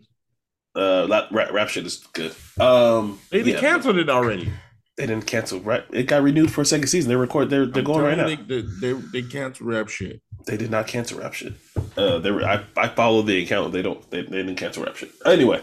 Uh, 0.74 1.06
rap, 1.30 1.52
rap 1.52 1.68
shit 1.68 1.86
is 1.86 2.06
good. 2.12 2.34
Um, 2.60 3.18
They 3.30 3.40
yeah, 3.40 3.60
canceled 3.60 3.96
it 3.96 4.10
already. 4.10 4.52
They 4.96 5.06
didn't 5.06 5.26
cancel. 5.26 5.60
Right, 5.60 5.84
it 5.90 6.04
got 6.04 6.22
renewed 6.22 6.50
for 6.50 6.62
a 6.62 6.64
second 6.64 6.88
season. 6.88 7.08
They 7.08 7.16
record. 7.16 7.50
They're 7.50 7.66
they're 7.66 7.80
I'm 7.80 7.86
going 7.86 8.04
right 8.04 8.16
now. 8.16 8.26
They, 8.26 8.62
they, 8.80 8.92
they 8.92 9.22
canceled 9.22 9.68
rap 9.68 9.88
shit. 9.88 10.22
They 10.46 10.56
did 10.56 10.70
not 10.70 10.86
cancel 10.86 11.18
rap 11.18 11.34
shit. 11.34 11.54
Uh, 11.96 12.18
they 12.18 12.30
were. 12.30 12.44
I 12.44 12.64
I 12.76 12.88
follow 12.88 13.22
the 13.22 13.42
account. 13.42 13.72
They 13.72 13.82
don't. 13.82 14.10
They, 14.10 14.22
they 14.22 14.38
didn't 14.38 14.56
cancel 14.56 14.84
rap 14.84 14.96
shit. 14.96 15.10
Anyway, 15.26 15.60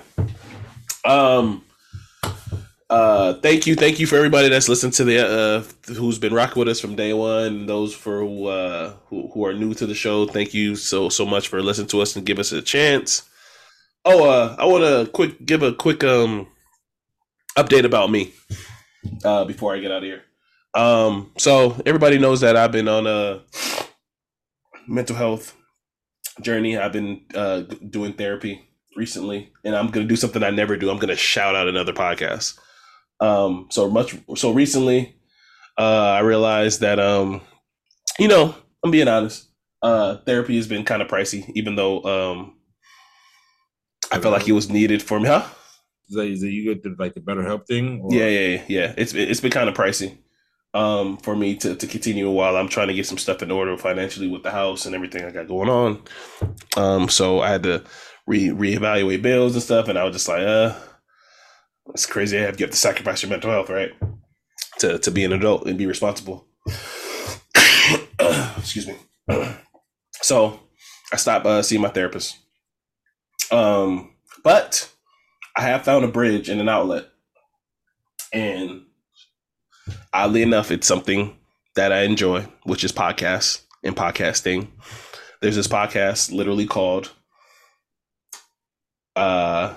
um, 1.05 1.63
uh, 2.89 3.33
thank 3.35 3.65
you, 3.65 3.75
thank 3.75 3.99
you 3.99 4.07
for 4.07 4.15
everybody 4.15 4.49
that's 4.49 4.69
listened 4.69 4.93
to 4.93 5.03
the 5.03 5.27
uh, 5.27 5.93
who's 5.93 6.19
been 6.19 6.33
rocking 6.33 6.59
with 6.59 6.67
us 6.67 6.79
from 6.79 6.95
day 6.95 7.13
one. 7.13 7.65
Those 7.65 7.93
for 7.93 8.19
who 8.19 8.47
uh 8.47 8.93
who, 9.07 9.29
who 9.33 9.45
are 9.45 9.53
new 9.53 9.73
to 9.75 9.85
the 9.85 9.95
show, 9.95 10.25
thank 10.25 10.53
you 10.53 10.75
so 10.75 11.09
so 11.09 11.25
much 11.25 11.47
for 11.47 11.61
listening 11.61 11.87
to 11.87 12.01
us 12.01 12.15
and 12.15 12.25
give 12.25 12.39
us 12.39 12.51
a 12.51 12.61
chance. 12.61 13.23
Oh, 14.05 14.29
uh, 14.29 14.55
I 14.59 14.65
want 14.65 14.83
to 14.83 15.11
quick 15.11 15.45
give 15.45 15.63
a 15.63 15.73
quick 15.73 16.03
um 16.03 16.47
update 17.57 17.85
about 17.85 18.11
me 18.11 18.33
uh 19.23 19.45
before 19.45 19.73
I 19.75 19.79
get 19.79 19.91
out 19.91 19.97
of 19.97 20.03
here. 20.03 20.23
Um, 20.73 21.31
so 21.37 21.81
everybody 21.85 22.17
knows 22.17 22.41
that 22.41 22.57
I've 22.57 22.71
been 22.71 22.87
on 22.87 23.05
a 23.05 23.41
mental 24.87 25.15
health 25.15 25.55
journey. 26.41 26.77
I've 26.77 26.93
been 26.93 27.21
uh, 27.35 27.61
doing 27.61 28.13
therapy 28.13 28.67
recently, 28.95 29.51
and 29.63 29.75
I'm 29.75 29.87
gonna 29.87 30.07
do 30.07 30.15
something 30.15 30.43
I 30.43 30.49
never 30.49 30.77
do. 30.77 30.89
I'm 30.89 30.97
gonna 30.97 31.15
shout 31.15 31.55
out 31.55 31.67
another 31.67 31.93
podcast. 31.93 32.57
Um, 33.19 33.67
so 33.69 33.89
much 33.89 34.15
so 34.35 34.51
recently, 34.51 35.15
uh, 35.77 36.11
I 36.17 36.19
realized 36.19 36.81
that 36.81 36.99
um, 36.99 37.41
you 38.19 38.27
know, 38.27 38.55
I'm 38.83 38.91
being 38.91 39.07
honest. 39.07 39.49
Uh, 39.81 40.17
therapy 40.25 40.55
has 40.55 40.67
been 40.67 40.85
kind 40.85 41.01
of 41.01 41.09
pricey, 41.09 41.51
even 41.55 41.75
though 41.75 42.03
um, 42.03 42.55
I 44.11 44.19
felt 44.19 44.33
like 44.33 44.47
it 44.47 44.53
was 44.53 44.69
needed 44.69 45.03
for 45.03 45.19
me. 45.19 45.27
Huh? 45.27 45.45
Is 46.09 46.15
that, 46.15 46.25
is 46.25 46.41
that 46.41 46.51
you 46.51 46.63
get 46.63 46.83
the, 46.83 46.95
like 46.97 47.13
the 47.13 47.19
BetterHelp 47.19 47.65
thing? 47.65 48.01
Or? 48.01 48.13
Yeah, 48.13 48.27
yeah, 48.27 48.63
yeah. 48.67 48.93
It's 48.97 49.13
it's 49.13 49.41
been 49.41 49.51
kind 49.51 49.67
of 49.69 49.75
pricey 49.75 50.17
um, 50.73 51.17
for 51.17 51.35
me 51.35 51.55
to, 51.57 51.75
to 51.75 51.87
continue 51.87 52.29
while 52.29 52.55
I'm 52.55 52.69
trying 52.69 52.87
to 52.87 52.93
get 52.93 53.05
some 53.05 53.17
stuff 53.17 53.41
in 53.41 53.51
order 53.51 53.77
financially 53.77 54.27
with 54.27 54.43
the 54.43 54.51
house 54.51 54.85
and 54.85 54.95
everything 54.95 55.25
I 55.25 55.31
got 55.31 55.47
going 55.47 55.69
on. 55.69 56.01
Um, 56.77 57.09
so 57.09 57.41
I 57.41 57.49
had 57.49 57.63
to 57.63 57.83
re 58.27 58.49
reevaluate 58.49 59.21
bills 59.21 59.53
and 59.53 59.63
stuff, 59.63 59.87
and 59.87 59.97
I 59.97 60.03
was 60.03 60.13
just 60.13 60.27
like, 60.27 60.41
uh, 60.41 60.75
it's 61.89 62.05
crazy. 62.05 62.37
You 62.37 62.43
have 62.43 62.57
to 62.57 62.71
sacrifice 62.73 63.21
your 63.21 63.29
mental 63.29 63.51
health, 63.51 63.69
right? 63.69 63.91
To 64.79 64.97
to 64.99 65.11
be 65.11 65.23
an 65.23 65.33
adult 65.33 65.67
and 65.67 65.77
be 65.77 65.85
responsible. 65.85 66.47
Excuse 68.57 68.87
me. 68.87 68.95
so 70.21 70.59
I 71.11 71.17
stopped 71.17 71.45
uh, 71.45 71.61
seeing 71.61 71.81
my 71.81 71.89
therapist. 71.89 72.37
Um, 73.51 74.13
but 74.43 74.89
I 75.55 75.61
have 75.61 75.83
found 75.83 76.05
a 76.05 76.07
bridge 76.07 76.49
and 76.49 76.59
an 76.59 76.69
outlet, 76.69 77.05
and 78.31 78.85
oddly 80.13 80.41
enough, 80.41 80.71
it's 80.71 80.87
something 80.87 81.37
that 81.75 81.91
I 81.91 82.01
enjoy, 82.01 82.47
which 82.63 82.83
is 82.83 82.91
podcasts 82.91 83.61
and 83.83 83.95
podcasting. 83.95 84.69
There's 85.41 85.55
this 85.55 85.67
podcast 85.67 86.31
literally 86.31 86.65
called 86.65 87.11
uh 89.15 89.75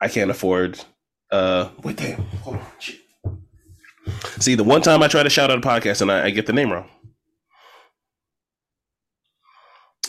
I 0.00 0.08
can't 0.08 0.30
afford 0.30 0.80
uh 1.30 1.70
wait 1.82 1.96
damn 1.96 2.22
hold 2.42 2.56
on. 2.56 3.36
See 4.40 4.54
the 4.54 4.64
one 4.64 4.82
time 4.82 5.02
I 5.02 5.08
try 5.08 5.22
to 5.22 5.30
shout 5.30 5.50
out 5.50 5.58
a 5.58 5.60
podcast 5.60 6.02
and 6.02 6.10
I, 6.10 6.26
I 6.26 6.30
get 6.30 6.46
the 6.46 6.52
name 6.52 6.72
wrong. 6.72 6.88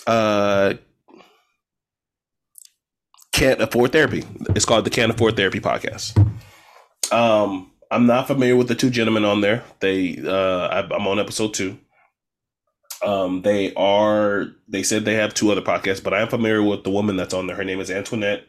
Uh 0.06 0.76
can't 3.32 3.62
afford 3.62 3.92
therapy. 3.92 4.24
It's 4.56 4.66
called 4.66 4.86
the 4.86 4.90
Can't 4.90 5.12
Afford 5.12 5.36
Therapy 5.36 5.60
podcast. 5.60 6.18
Um 7.12 7.72
I'm 7.92 8.06
not 8.06 8.28
familiar 8.28 8.56
with 8.56 8.68
the 8.68 8.76
two 8.76 8.90
gentlemen 8.90 9.26
on 9.26 9.42
there. 9.42 9.64
They 9.80 10.18
uh 10.26 10.68
I'm 10.92 11.08
on 11.08 11.20
episode 11.20 11.54
2. 11.54 11.78
Um, 13.06 13.42
they 13.44 13.74
are. 13.76 14.48
They 14.68 14.82
said 14.84 15.06
they 15.06 15.14
have 15.16 15.34
two 15.34 15.52
other 15.52 15.62
podcasts, 15.62 16.04
but 16.04 16.14
I 16.14 16.22
am 16.22 16.28
familiar 16.28 16.64
with 16.64 16.84
the 16.84 16.90
woman 16.90 17.16
that's 17.16 17.34
on 17.34 17.46
there. 17.46 17.56
Her 17.56 17.64
name 17.64 17.80
is 17.80 17.92
Antoinette. 17.92 18.44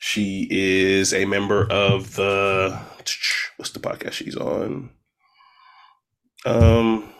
She 0.00 0.48
is 0.50 1.12
a 1.12 1.26
member 1.26 1.70
of 1.70 2.16
the 2.16 2.80
what's 3.56 3.70
the 3.70 3.80
podcast 3.80 4.12
she's 4.12 4.34
on? 4.34 4.88
Um, 6.46 7.12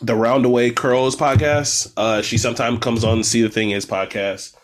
the 0.00 0.14
Roundaway 0.14 0.74
Curls 0.74 1.14
podcast. 1.14 1.92
Uh, 1.98 2.22
she 2.22 2.38
sometimes 2.38 2.78
comes 2.78 3.04
on 3.04 3.22
See 3.24 3.42
the 3.42 3.50
Thing 3.50 3.72
Is 3.72 3.84
podcast. 3.84 4.56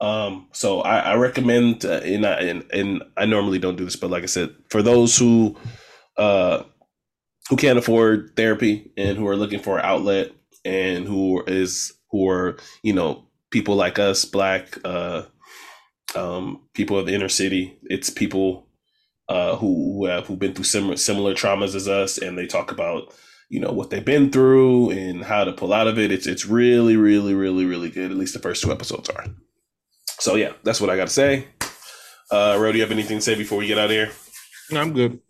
Um, 0.00 0.46
so 0.52 0.82
I, 0.82 0.98
I 0.98 1.14
recommend, 1.16 1.84
uh, 1.84 2.00
and, 2.04 2.26
I, 2.26 2.34
and 2.40 2.64
and 2.72 3.02
I 3.16 3.26
normally 3.26 3.58
don't 3.58 3.76
do 3.76 3.84
this, 3.84 3.96
but 3.96 4.10
like 4.10 4.22
I 4.22 4.26
said, 4.26 4.54
for 4.70 4.82
those 4.82 5.18
who 5.18 5.56
uh 6.16 6.62
who 7.50 7.56
can't 7.56 7.78
afford 7.78 8.36
therapy 8.36 8.92
and 8.96 9.18
who 9.18 9.26
are 9.26 9.36
looking 9.36 9.58
for 9.58 9.78
an 9.78 9.84
outlet 9.84 10.30
and 10.64 11.08
who 11.08 11.42
is 11.48 11.92
who 12.12 12.28
are 12.28 12.56
you 12.84 12.92
know 12.92 13.24
people 13.50 13.74
like 13.74 13.98
us 13.98 14.24
black 14.24 14.78
uh 14.84 15.22
um 16.16 16.60
people 16.74 16.98
of 16.98 17.06
the 17.06 17.14
inner 17.14 17.28
city. 17.28 17.78
It's 17.84 18.10
people 18.10 18.66
uh 19.28 19.56
who 19.56 19.94
who 19.94 20.06
have 20.06 20.26
who've 20.26 20.38
been 20.38 20.54
through 20.54 20.64
similar 20.64 20.96
similar 20.96 21.34
traumas 21.34 21.74
as 21.74 21.88
us 21.88 22.18
and 22.18 22.36
they 22.36 22.46
talk 22.46 22.70
about 22.70 23.12
you 23.48 23.60
know 23.60 23.70
what 23.72 23.90
they've 23.90 24.04
been 24.04 24.30
through 24.30 24.90
and 24.90 25.24
how 25.24 25.44
to 25.44 25.52
pull 25.52 25.72
out 25.72 25.86
of 25.86 25.98
it. 25.98 26.10
It's 26.10 26.26
it's 26.26 26.46
really 26.46 26.96
really 26.96 27.34
really 27.34 27.64
really 27.64 27.90
good 27.90 28.10
at 28.10 28.16
least 28.16 28.34
the 28.34 28.40
first 28.40 28.62
two 28.62 28.72
episodes 28.72 29.08
are. 29.10 29.26
So 30.18 30.36
yeah 30.36 30.52
that's 30.62 30.80
what 30.80 30.90
i 30.90 30.96
got 30.96 31.08
to 31.08 31.12
say. 31.12 31.48
Uh 32.30 32.56
Ro, 32.58 32.72
do 32.72 32.78
you 32.78 32.82
have 32.82 32.92
anything 32.92 33.18
to 33.18 33.22
say 33.22 33.34
before 33.34 33.58
we 33.58 33.66
get 33.66 33.78
out 33.78 33.86
of 33.86 33.90
here 33.90 34.10
i'm 34.72 34.92
good. 34.92 35.20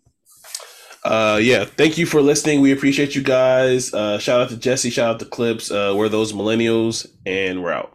Uh 1.03 1.39
yeah 1.41 1.65
thank 1.65 1.97
you 1.97 2.05
for 2.05 2.21
listening. 2.21 2.61
We 2.61 2.71
appreciate 2.71 3.13
you 3.15 3.21
guys. 3.21 3.93
Uh 3.93 4.19
shout 4.19 4.41
out 4.41 4.49
to 4.49 4.57
jesse 4.57 4.89
shout 4.89 5.15
out 5.15 5.19
to 5.19 5.25
clips. 5.25 5.69
Uh 5.69 5.93
we're 5.95 6.09
those 6.09 6.33
millennials 6.33 7.07
and 7.25 7.61
we're 7.61 7.73
out 7.73 7.92